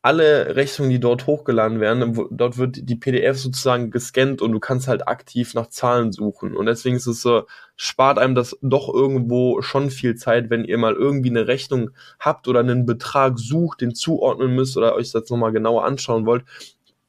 alle 0.04 0.54
Rechnungen, 0.54 0.90
die 0.90 1.00
dort 1.00 1.26
hochgeladen 1.26 1.80
werden, 1.80 2.28
dort 2.30 2.58
wird 2.58 2.76
die 2.90 2.94
PDF 2.94 3.38
sozusagen 3.38 3.90
gescannt 3.90 4.42
und 4.42 4.52
du 4.52 4.60
kannst 4.60 4.86
halt 4.86 5.08
aktiv 5.08 5.54
nach 5.54 5.68
Zahlen 5.68 6.12
suchen. 6.12 6.54
Und 6.54 6.66
deswegen 6.66 6.96
ist 6.96 7.06
es 7.06 7.22
so, 7.22 7.44
spart 7.76 8.18
einem 8.18 8.34
das 8.34 8.54
doch 8.60 8.92
irgendwo 8.92 9.62
schon 9.62 9.88
viel 9.88 10.14
Zeit, 10.14 10.50
wenn 10.50 10.64
ihr 10.66 10.76
mal 10.76 10.92
irgendwie 10.92 11.30
eine 11.30 11.48
Rechnung 11.48 11.90
habt 12.20 12.48
oder 12.48 12.60
einen 12.60 12.84
Betrag 12.84 13.38
sucht, 13.38 13.80
den 13.80 13.94
zuordnen 13.94 14.54
müsst 14.54 14.76
oder 14.76 14.94
euch 14.94 15.10
das 15.10 15.30
nochmal 15.30 15.52
genauer 15.52 15.86
anschauen 15.86 16.26
wollt 16.26 16.44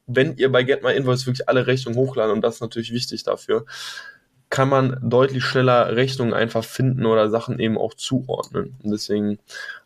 wenn 0.08 0.36
ihr 0.36 0.52
bei 0.52 0.62
Get 0.62 0.84
My 0.84 0.94
Invoice 0.94 1.26
wirklich 1.26 1.48
alle 1.48 1.66
Rechnungen 1.66 1.98
hochladen, 1.98 2.32
und 2.32 2.40
das 2.40 2.56
ist 2.56 2.60
natürlich 2.60 2.92
wichtig 2.92 3.24
dafür, 3.24 3.64
kann 4.48 4.68
man 4.68 4.98
deutlich 5.02 5.44
schneller 5.44 5.96
Rechnungen 5.96 6.32
einfach 6.32 6.64
finden 6.64 7.04
oder 7.06 7.30
Sachen 7.30 7.58
eben 7.58 7.76
auch 7.76 7.94
zuordnen. 7.94 8.76
Und 8.82 8.92
deswegen 8.92 9.38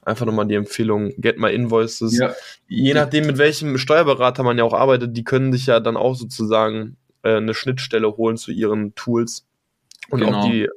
einfach 0.02 0.26
nochmal 0.26 0.46
die 0.46 0.54
Empfehlung, 0.54 1.12
Get 1.16 1.38
My 1.38 1.52
Invoices. 1.52 2.18
Ja. 2.18 2.34
Je 2.68 2.94
nachdem, 2.94 3.26
mit 3.26 3.38
welchem 3.38 3.78
Steuerberater 3.78 4.42
man 4.42 4.58
ja 4.58 4.64
auch 4.64 4.74
arbeitet, 4.74 5.16
die 5.16 5.24
können 5.24 5.52
sich 5.52 5.66
ja 5.66 5.80
dann 5.80 5.96
auch 5.96 6.14
sozusagen 6.14 6.96
äh, 7.22 7.36
eine 7.36 7.54
Schnittstelle 7.54 8.16
holen 8.16 8.36
zu 8.36 8.52
ihren 8.52 8.94
Tools 8.94 9.46
und 10.10 10.20
genau. 10.20 10.38
auch 10.38 10.44
die 10.44 10.68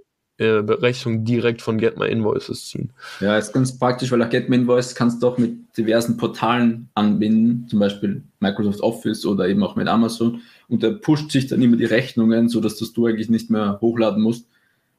äh, 0.43 0.61
Berechnung 0.61 1.23
direkt 1.23 1.61
von 1.61 1.77
Get 1.77 1.97
My 1.97 2.07
Invoices 2.07 2.67
ziehen. 2.67 2.91
Ja, 3.19 3.37
ist 3.37 3.53
ganz 3.53 3.77
praktisch, 3.77 4.11
weil 4.11 4.21
auch 4.21 4.29
Get 4.29 4.49
My 4.49 4.57
Invoice 4.57 4.95
kannst 4.95 5.23
du 5.23 5.27
auch 5.27 5.37
mit 5.37 5.77
diversen 5.77 6.17
Portalen 6.17 6.89
anbinden, 6.93 7.67
zum 7.69 7.79
Beispiel 7.79 8.23
Microsoft 8.39 8.81
Office 8.81 9.25
oder 9.25 9.47
eben 9.47 9.63
auch 9.63 9.75
mit 9.75 9.87
Amazon. 9.87 10.41
Und 10.67 10.83
der 10.83 10.91
pusht 10.91 11.31
sich 11.31 11.47
dann 11.47 11.61
immer 11.61 11.77
die 11.77 11.85
Rechnungen, 11.85 12.49
sodass 12.49 12.77
das 12.77 12.93
du 12.93 13.07
eigentlich 13.07 13.29
nicht 13.29 13.49
mehr 13.49 13.79
hochladen 13.81 14.21
musst. 14.21 14.47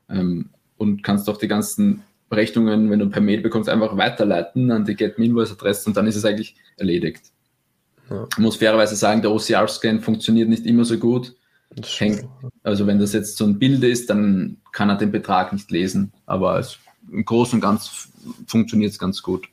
Ähm, 0.08 0.50
und 0.76 1.02
kannst 1.02 1.28
auch 1.28 1.36
die 1.36 1.48
ganzen 1.48 2.02
Rechnungen, 2.30 2.90
wenn 2.90 2.98
du 2.98 3.08
per 3.08 3.22
Mail 3.22 3.40
bekommst, 3.40 3.68
einfach 3.68 3.96
weiterleiten 3.96 4.70
an 4.70 4.84
die 4.84 4.96
Get 4.96 5.18
My 5.18 5.26
Invoice 5.26 5.52
Adresse 5.52 5.88
und 5.88 5.96
dann 5.96 6.06
ist 6.06 6.16
es 6.16 6.24
eigentlich 6.24 6.56
erledigt. 6.76 7.32
Ja. 8.10 8.26
Ich 8.30 8.38
muss 8.38 8.56
fairerweise 8.56 8.96
sagen, 8.96 9.22
der 9.22 9.30
OCR-Scan 9.30 10.00
funktioniert 10.00 10.48
nicht 10.48 10.66
immer 10.66 10.84
so 10.84 10.98
gut. 10.98 11.34
Hängt, 11.98 12.28
also 12.62 12.86
wenn 12.86 12.98
das 12.98 13.12
jetzt 13.12 13.36
so 13.36 13.44
ein 13.44 13.58
Bild 13.58 13.82
ist, 13.82 14.10
dann 14.10 14.58
kann 14.72 14.90
er 14.90 14.96
den 14.96 15.10
Betrag 15.10 15.52
nicht 15.52 15.70
lesen. 15.70 16.12
Aber 16.26 16.58
es, 16.58 16.78
im 17.10 17.24
Großen 17.24 17.56
und 17.56 17.60
Ganzen 17.60 17.90
funktioniert 18.46 18.92
es 18.92 18.98
ganz 18.98 19.22
gut. 19.22 19.48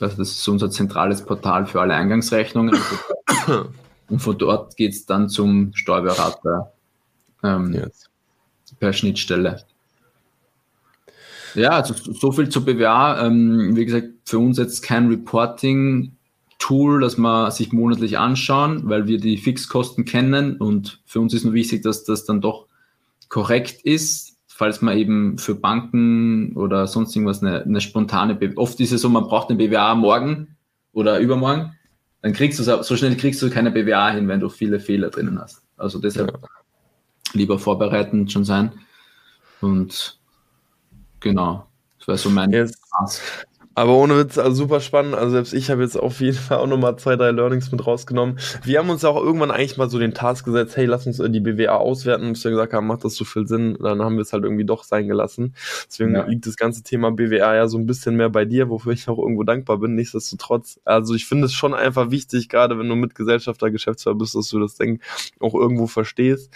Also 0.00 0.16
das 0.16 0.30
ist 0.30 0.48
unser 0.48 0.70
zentrales 0.70 1.24
Portal 1.24 1.66
für 1.66 1.80
alle 1.80 1.94
Eingangsrechnungen. 1.94 2.76
und 4.08 4.18
von 4.18 4.38
dort 4.38 4.76
geht 4.76 4.92
es 4.92 5.06
dann 5.06 5.28
zum 5.28 5.72
Steuerberater 5.74 6.72
ähm, 7.42 7.72
yes. 7.72 8.10
per 8.78 8.92
Schnittstelle. 8.92 9.64
Ja, 11.54 11.70
also 11.70 11.94
so 11.94 12.32
viel 12.32 12.48
zur 12.48 12.64
BWA. 12.64 13.26
Ähm, 13.26 13.76
wie 13.76 13.84
gesagt, 13.84 14.08
für 14.24 14.38
uns 14.38 14.58
jetzt 14.58 14.82
kein 14.82 15.08
Reporting 15.08 16.12
Tool, 16.58 17.00
das 17.00 17.18
wir 17.18 17.50
sich 17.50 17.72
monatlich 17.72 18.18
anschauen, 18.18 18.88
weil 18.88 19.06
wir 19.06 19.18
die 19.18 19.36
Fixkosten 19.36 20.04
kennen 20.04 20.56
und 20.56 21.02
für 21.04 21.20
uns 21.20 21.34
ist 21.34 21.44
nur 21.44 21.54
wichtig, 21.54 21.82
dass 21.82 22.04
das 22.04 22.24
dann 22.24 22.40
doch 22.40 22.66
korrekt 23.28 23.82
ist, 23.82 24.36
falls 24.46 24.80
man 24.82 24.96
eben 24.96 25.38
für 25.38 25.56
Banken 25.56 26.52
oder 26.56 26.86
sonst 26.86 27.14
irgendwas 27.16 27.42
eine, 27.42 27.62
eine 27.62 27.80
spontane, 27.80 28.34
Be 28.36 28.52
oft 28.56 28.78
ist 28.80 28.92
es 28.92 29.00
so, 29.00 29.08
man 29.08 29.24
braucht 29.24 29.50
eine 29.50 29.58
BWA 29.58 29.94
morgen 29.94 30.56
oder 30.92 31.18
übermorgen, 31.18 31.76
dann 32.22 32.32
kriegst 32.32 32.58
du 32.58 32.62
so 32.62 32.96
schnell 32.96 33.16
kriegst 33.16 33.42
du 33.42 33.50
keine 33.50 33.70
BWA 33.70 34.10
hin, 34.10 34.28
wenn 34.28 34.40
du 34.40 34.48
viele 34.48 34.78
Fehler 34.80 35.10
drinnen 35.10 35.38
hast. 35.40 35.62
Also 35.76 35.98
deshalb 35.98 36.30
ja. 36.30 36.48
lieber 37.32 37.58
vorbereitend 37.58 38.30
schon 38.30 38.44
sein 38.44 38.72
und 39.60 40.18
genau, 41.20 41.66
das 41.98 42.06
wäre 42.06 42.18
so 42.18 42.30
mein 42.30 42.52
yes. 42.52 42.72
Aber 43.74 43.96
ohne 43.96 44.16
Witz, 44.18 44.38
also 44.38 44.54
super 44.54 44.80
spannend. 44.80 45.14
Also 45.14 45.30
selbst 45.30 45.52
ich 45.52 45.70
habe 45.70 45.82
jetzt 45.82 45.96
auf 45.96 46.20
jeden 46.20 46.36
Fall 46.36 46.58
auch 46.58 46.66
nochmal 46.66 46.96
zwei, 46.96 47.16
drei 47.16 47.32
Learnings 47.32 47.72
mit 47.72 47.84
rausgenommen. 47.84 48.38
Wir 48.62 48.78
haben 48.78 48.88
uns 48.88 49.04
auch 49.04 49.16
irgendwann 49.16 49.50
eigentlich 49.50 49.76
mal 49.76 49.90
so 49.90 49.98
den 49.98 50.14
Task 50.14 50.44
gesetzt, 50.44 50.76
hey, 50.76 50.86
lass 50.86 51.06
uns 51.06 51.18
die 51.18 51.40
BWA 51.40 51.76
auswerten, 51.76 52.32
bis 52.32 52.44
wir 52.44 52.52
gesagt 52.52 52.72
haben, 52.72 52.86
macht 52.86 53.04
das 53.04 53.16
so 53.16 53.24
viel 53.24 53.46
Sinn. 53.46 53.76
Dann 53.80 54.00
haben 54.00 54.14
wir 54.14 54.22
es 54.22 54.32
halt 54.32 54.44
irgendwie 54.44 54.64
doch 54.64 54.84
sein 54.84 55.08
gelassen. 55.08 55.54
Deswegen 55.88 56.14
ja. 56.14 56.24
liegt 56.24 56.46
das 56.46 56.56
ganze 56.56 56.82
Thema 56.82 57.10
BWA 57.10 57.54
ja 57.54 57.66
so 57.66 57.76
ein 57.78 57.86
bisschen 57.86 58.16
mehr 58.16 58.30
bei 58.30 58.44
dir, 58.44 58.68
wofür 58.70 58.92
ich 58.92 59.08
auch 59.08 59.18
irgendwo 59.18 59.42
dankbar 59.42 59.78
bin. 59.78 59.96
Nichtsdestotrotz, 59.96 60.80
also 60.84 61.14
ich 61.14 61.26
finde 61.26 61.46
es 61.46 61.52
schon 61.52 61.74
einfach 61.74 62.10
wichtig, 62.10 62.48
gerade 62.48 62.78
wenn 62.78 62.88
du 62.88 62.94
mit 62.94 63.14
Gesellschafter, 63.14 63.70
Geschäftsführer 63.70 64.14
bist, 64.14 64.36
dass 64.36 64.48
du 64.48 64.60
das 64.60 64.76
Ding 64.76 65.00
auch 65.40 65.54
irgendwo 65.54 65.88
verstehst. 65.88 66.52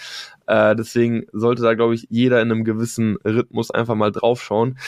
Äh, 0.47 0.77
deswegen 0.77 1.27
sollte 1.33 1.63
da, 1.63 1.75
glaube 1.75 1.95
ich, 1.95 2.07
jeder 2.09 2.41
in 2.41 2.51
einem 2.51 2.65
gewissen 2.65 3.17
Rhythmus 3.25 3.71
einfach 3.71 3.95
mal 3.95 4.13
draufschauen. 4.13 4.79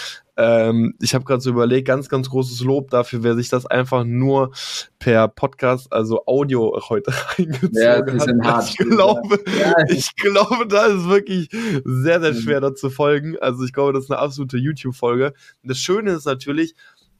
Ähm, 0.42 0.94
ich 1.02 1.14
habe 1.14 1.26
gerade 1.26 1.42
so 1.42 1.50
überlegt, 1.50 1.86
ganz, 1.86 2.08
ganz 2.08 2.30
großes 2.30 2.62
Lob 2.62 2.88
dafür, 2.88 3.22
wer 3.22 3.34
sich 3.34 3.50
das 3.50 3.66
einfach 3.66 4.04
nur 4.04 4.52
per 4.98 5.28
Podcast, 5.28 5.92
also 5.92 6.24
Audio 6.24 6.80
heute 6.88 7.12
reingezogen 7.38 7.74
ja, 7.74 8.00
das 8.00 8.26
hat. 8.26 8.42
Hart. 8.42 8.70
Ich 8.70 8.76
glaube, 8.78 9.38
ja. 9.60 9.74
ich 9.88 10.16
glaube, 10.16 10.66
da 10.66 10.86
ist 10.86 11.06
wirklich 11.10 11.50
sehr, 11.84 12.22
sehr 12.22 12.32
mhm. 12.32 12.38
schwer 12.38 12.60
da 12.62 12.74
zu 12.74 12.88
folgen. 12.88 13.36
Also 13.38 13.64
ich 13.64 13.74
glaube, 13.74 13.92
das 13.92 14.04
ist 14.04 14.10
eine 14.10 14.18
absolute 14.18 14.56
YouTube-Folge. 14.56 15.34
Das 15.62 15.76
Schöne 15.76 16.12
ist 16.12 16.24
natürlich, 16.24 16.74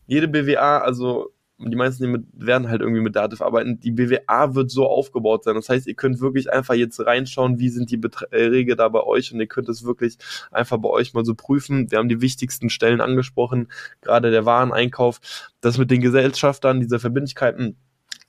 jede 0.06 0.26
BWA, 0.26 0.78
also 0.78 1.30
die 1.68 1.76
meisten 1.76 2.02
die 2.04 2.08
mit, 2.08 2.24
werden 2.32 2.68
halt 2.68 2.80
irgendwie 2.80 3.02
mit 3.02 3.16
Dativ 3.16 3.42
arbeiten. 3.42 3.80
Die 3.80 3.90
BWA 3.90 4.54
wird 4.54 4.70
so 4.70 4.86
aufgebaut 4.86 5.44
sein. 5.44 5.54
Das 5.54 5.68
heißt, 5.68 5.86
ihr 5.86 5.94
könnt 5.94 6.20
wirklich 6.20 6.52
einfach 6.52 6.74
jetzt 6.74 6.98
reinschauen, 7.04 7.58
wie 7.58 7.68
sind 7.68 7.90
die 7.90 7.98
Beträge 7.98 8.76
da 8.76 8.88
bei 8.88 9.02
euch 9.02 9.32
und 9.32 9.40
ihr 9.40 9.46
könnt 9.46 9.68
es 9.68 9.84
wirklich 9.84 10.16
einfach 10.50 10.78
bei 10.78 10.88
euch 10.88 11.12
mal 11.12 11.24
so 11.24 11.34
prüfen. 11.34 11.90
Wir 11.90 11.98
haben 11.98 12.08
die 12.08 12.22
wichtigsten 12.22 12.70
Stellen 12.70 13.00
angesprochen, 13.00 13.68
gerade 14.00 14.30
der 14.30 14.46
Wareneinkauf, 14.46 15.20
das 15.60 15.76
mit 15.76 15.90
den 15.90 16.00
Gesellschaftern, 16.00 16.80
diese 16.80 16.98
Verbindlichkeiten. 16.98 17.76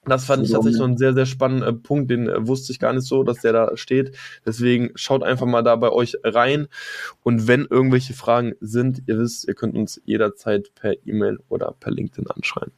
Das 0.06 0.26
fand 0.26 0.44
ich 0.44 0.52
tatsächlich 0.52 0.80
noch 0.80 0.88
einen 0.88 0.98
sehr, 0.98 1.14
sehr 1.14 1.28
spannenden 1.28 1.84
Punkt, 1.84 2.10
den 2.10 2.28
äh, 2.28 2.48
wusste 2.48 2.74
ich 2.74 2.80
gar 2.80 2.92
nicht 2.92 3.06
so, 3.06 3.24
dass 3.24 3.42
der 3.42 3.54
da 3.54 3.78
steht. 3.78 4.18
Deswegen 4.46 4.90
schaut 4.96 5.22
einfach 5.22 5.46
mal 5.46 5.62
da 5.62 5.76
bei 5.76 5.92
euch 5.92 6.18
rein. 6.24 6.68
Und 7.22 7.48
wenn 7.48 7.66
irgendwelche 7.70 8.14
Fragen 8.14 8.54
sind, 8.62 9.04
ihr 9.06 9.20
wisst, 9.20 9.48
ihr 9.48 9.54
könnt 9.54 9.76
uns 9.76 10.02
jederzeit 10.06 10.74
per 10.74 10.96
E-Mail 11.06 11.38
oder 11.50 11.76
per 11.80 11.92
LinkedIn 11.92 12.28
anschreiben. 12.32 12.74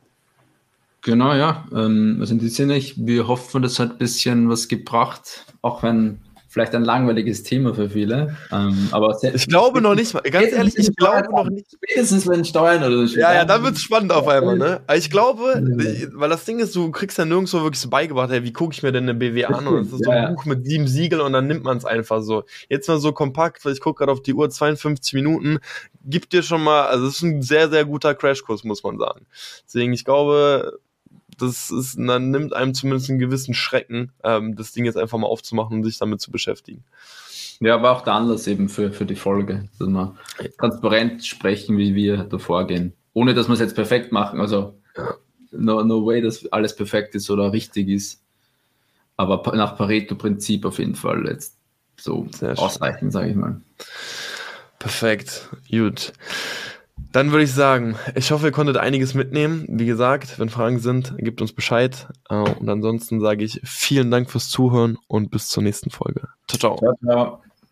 Genau, 1.04 1.34
ja. 1.34 1.66
Ähm, 1.74 2.18
also 2.20 2.34
in 2.34 2.40
diesem 2.40 2.70
Sinne, 2.70 2.82
wir 2.96 3.28
hoffen, 3.28 3.62
das 3.62 3.78
hat 3.80 3.92
ein 3.92 3.98
bisschen 3.98 4.50
was 4.50 4.68
gebracht, 4.68 5.46
auch 5.62 5.84
wenn 5.84 6.20
vielleicht 6.54 6.76
ein 6.76 6.86
langweiliges 6.86 7.42
Thema 7.42 7.74
für 7.74 7.90
viele. 7.90 8.38
Ähm, 8.52 8.88
aber 8.92 9.18
ich 9.22 9.48
glaube 9.48 9.82
noch 9.82 9.96
nicht, 9.96 10.14
ganz 10.14 10.52
ehrlich, 10.52 10.78
ich 10.78 10.96
glaube 10.96 11.28
noch 11.32 11.50
nicht. 11.50 11.66
Spätestens 11.74 12.28
wenn 12.28 12.46
Steuern 12.46 12.84
oder 12.84 13.08
so. 13.08 13.20
Ja, 13.20 13.34
ja, 13.34 13.44
dann 13.44 13.64
wird 13.64 13.76
es 13.76 13.82
spannend 13.82 14.14
auf 14.14 14.28
einmal, 14.28 14.56
ne? 14.56 14.82
Ich 14.96 15.10
glaube, 15.10 15.64
weil 16.14 16.30
das 16.30 16.46
Ding 16.46 16.60
ist, 16.60 16.76
du 16.76 16.92
kriegst 16.92 17.18
ja 17.18 17.26
nirgendwo 17.26 17.64
wirklich 17.64 17.82
so 17.82 17.90
beigebracht, 17.90 18.30
hey, 18.30 18.44
wie 18.44 18.54
gucke 18.54 18.74
ich 18.74 18.84
mir 18.84 18.92
denn 18.92 19.06
eine 19.06 19.16
BW 19.16 19.46
an? 19.46 19.68
Und 19.68 19.86
das 19.86 19.94
ist 19.94 20.06
so 20.06 20.12
ein 20.12 20.36
Buch 20.36 20.46
mit 20.46 20.64
sieben 20.64 20.88
Siegeln 20.88 21.24
und 21.24 21.34
dann 21.34 21.48
nimmt 21.48 21.64
man 21.64 21.78
es 21.78 21.86
einfach 21.86 22.22
so. 22.22 22.44
Jetzt 22.70 22.88
mal 22.88 23.00
so 23.00 23.14
kompakt, 23.14 23.66
weil 23.66 23.74
ich 23.74 23.82
gucke 23.82 24.00
gerade 24.00 24.12
auf 24.12 24.22
die 24.22 24.36
Uhr, 24.36 24.48
52 24.48 25.14
Minuten, 25.14 25.58
gibt 26.06 26.34
dir 26.34 26.44
schon 26.44 26.64
mal, 26.64 26.86
also 26.86 27.08
es 27.08 27.16
ist 27.16 27.24
ein 27.24 27.42
sehr, 27.42 27.70
sehr 27.72 27.84
guter 27.84 28.14
Crashkurs, 28.14 28.64
muss 28.64 28.84
man 28.84 29.00
sagen. 29.00 29.26
Deswegen, 29.66 29.92
ich 29.92 30.06
glaube, 30.06 30.80
das 31.38 31.72
ist, 31.72 31.98
dann 31.98 32.32
nimmt 32.32 32.54
einem 32.54 32.74
zumindest 32.74 33.10
einen 33.10 33.20
gewissen 33.20 33.54
Schrecken, 33.54 34.12
ähm, 34.24 34.56
das 34.56 34.72
Ding 34.72 34.86
jetzt 34.86 34.98
einfach 34.98 35.18
mal 35.18 35.28
aufzumachen 35.28 35.78
und 35.78 35.84
sich 35.84 35.98
damit 35.98 36.22
zu 36.22 36.32
beschäftigen. 36.32 36.84
Ja, 37.60 37.76
aber 37.76 37.92
auch 37.92 38.02
der 38.02 38.14
Anlass 38.14 38.48
eben 38.48 38.68
für, 38.68 38.92
für 38.92 39.06
die 39.06 39.16
Folge, 39.16 39.70
dass 39.80 39.88
wir 39.88 40.16
transparent 40.60 41.26
sprechen, 41.26 41.78
wie 41.78 41.96
wir 41.96 42.24
da 42.24 42.38
vorgehen. 42.38 42.94
Ohne 43.14 43.34
dass 43.34 43.48
wir 43.48 43.54
es 43.54 43.60
jetzt 43.60 43.76
perfekt 43.76 44.12
machen. 44.12 44.42
Also 44.42 44.76
no, 45.52 45.84
no 45.84 46.06
way, 46.06 46.22
dass 46.22 46.46
alles 46.52 46.76
perfekt 46.76 47.16
ist 47.16 47.30
oder 47.30 47.54
richtig 47.54 47.88
ist. 47.90 48.22
Aber 49.16 49.56
nach 49.56 49.78
Pareto-Prinzip 49.78 50.66
auf 50.66 50.80
jeden 50.80 50.96
Fall 50.96 51.26
jetzt 51.28 51.56
so 51.98 52.28
ausreichend, 52.58 53.14
sage 53.14 53.30
ich 53.30 53.36
mal. 53.36 53.62
Perfekt, 54.80 55.50
gut. 55.70 56.12
Dann 57.14 57.32
würde 57.32 57.44
ich 57.44 57.54
sagen, 57.54 57.96
ich 58.16 58.32
hoffe, 58.32 58.48
ihr 58.48 58.52
konntet 58.52 58.76
einiges 58.76 59.14
mitnehmen. 59.14 59.66
Wie 59.70 59.86
gesagt, 59.86 60.40
wenn 60.40 60.50
Fragen 60.50 60.80
sind, 60.80 61.14
gebt 61.20 61.42
uns 61.42 61.54
Bescheid. 61.54 62.08
Äh, 62.30 62.36
und 62.36 62.68
ansonsten 62.68 63.22
sage 63.22 63.46
ich 63.46 63.62
vielen 63.64 64.10
Dank 64.10 64.30
fürs 64.30 64.50
Zuhören 64.50 64.98
und 65.08 65.30
bis 65.30 65.48
zur 65.48 65.62
nächsten 65.62 65.92
Folge. 65.92 66.28
Ciao, 66.48 66.60
ciao. 66.60 66.78
ciao, 66.78 66.96
ciao. 67.04 67.44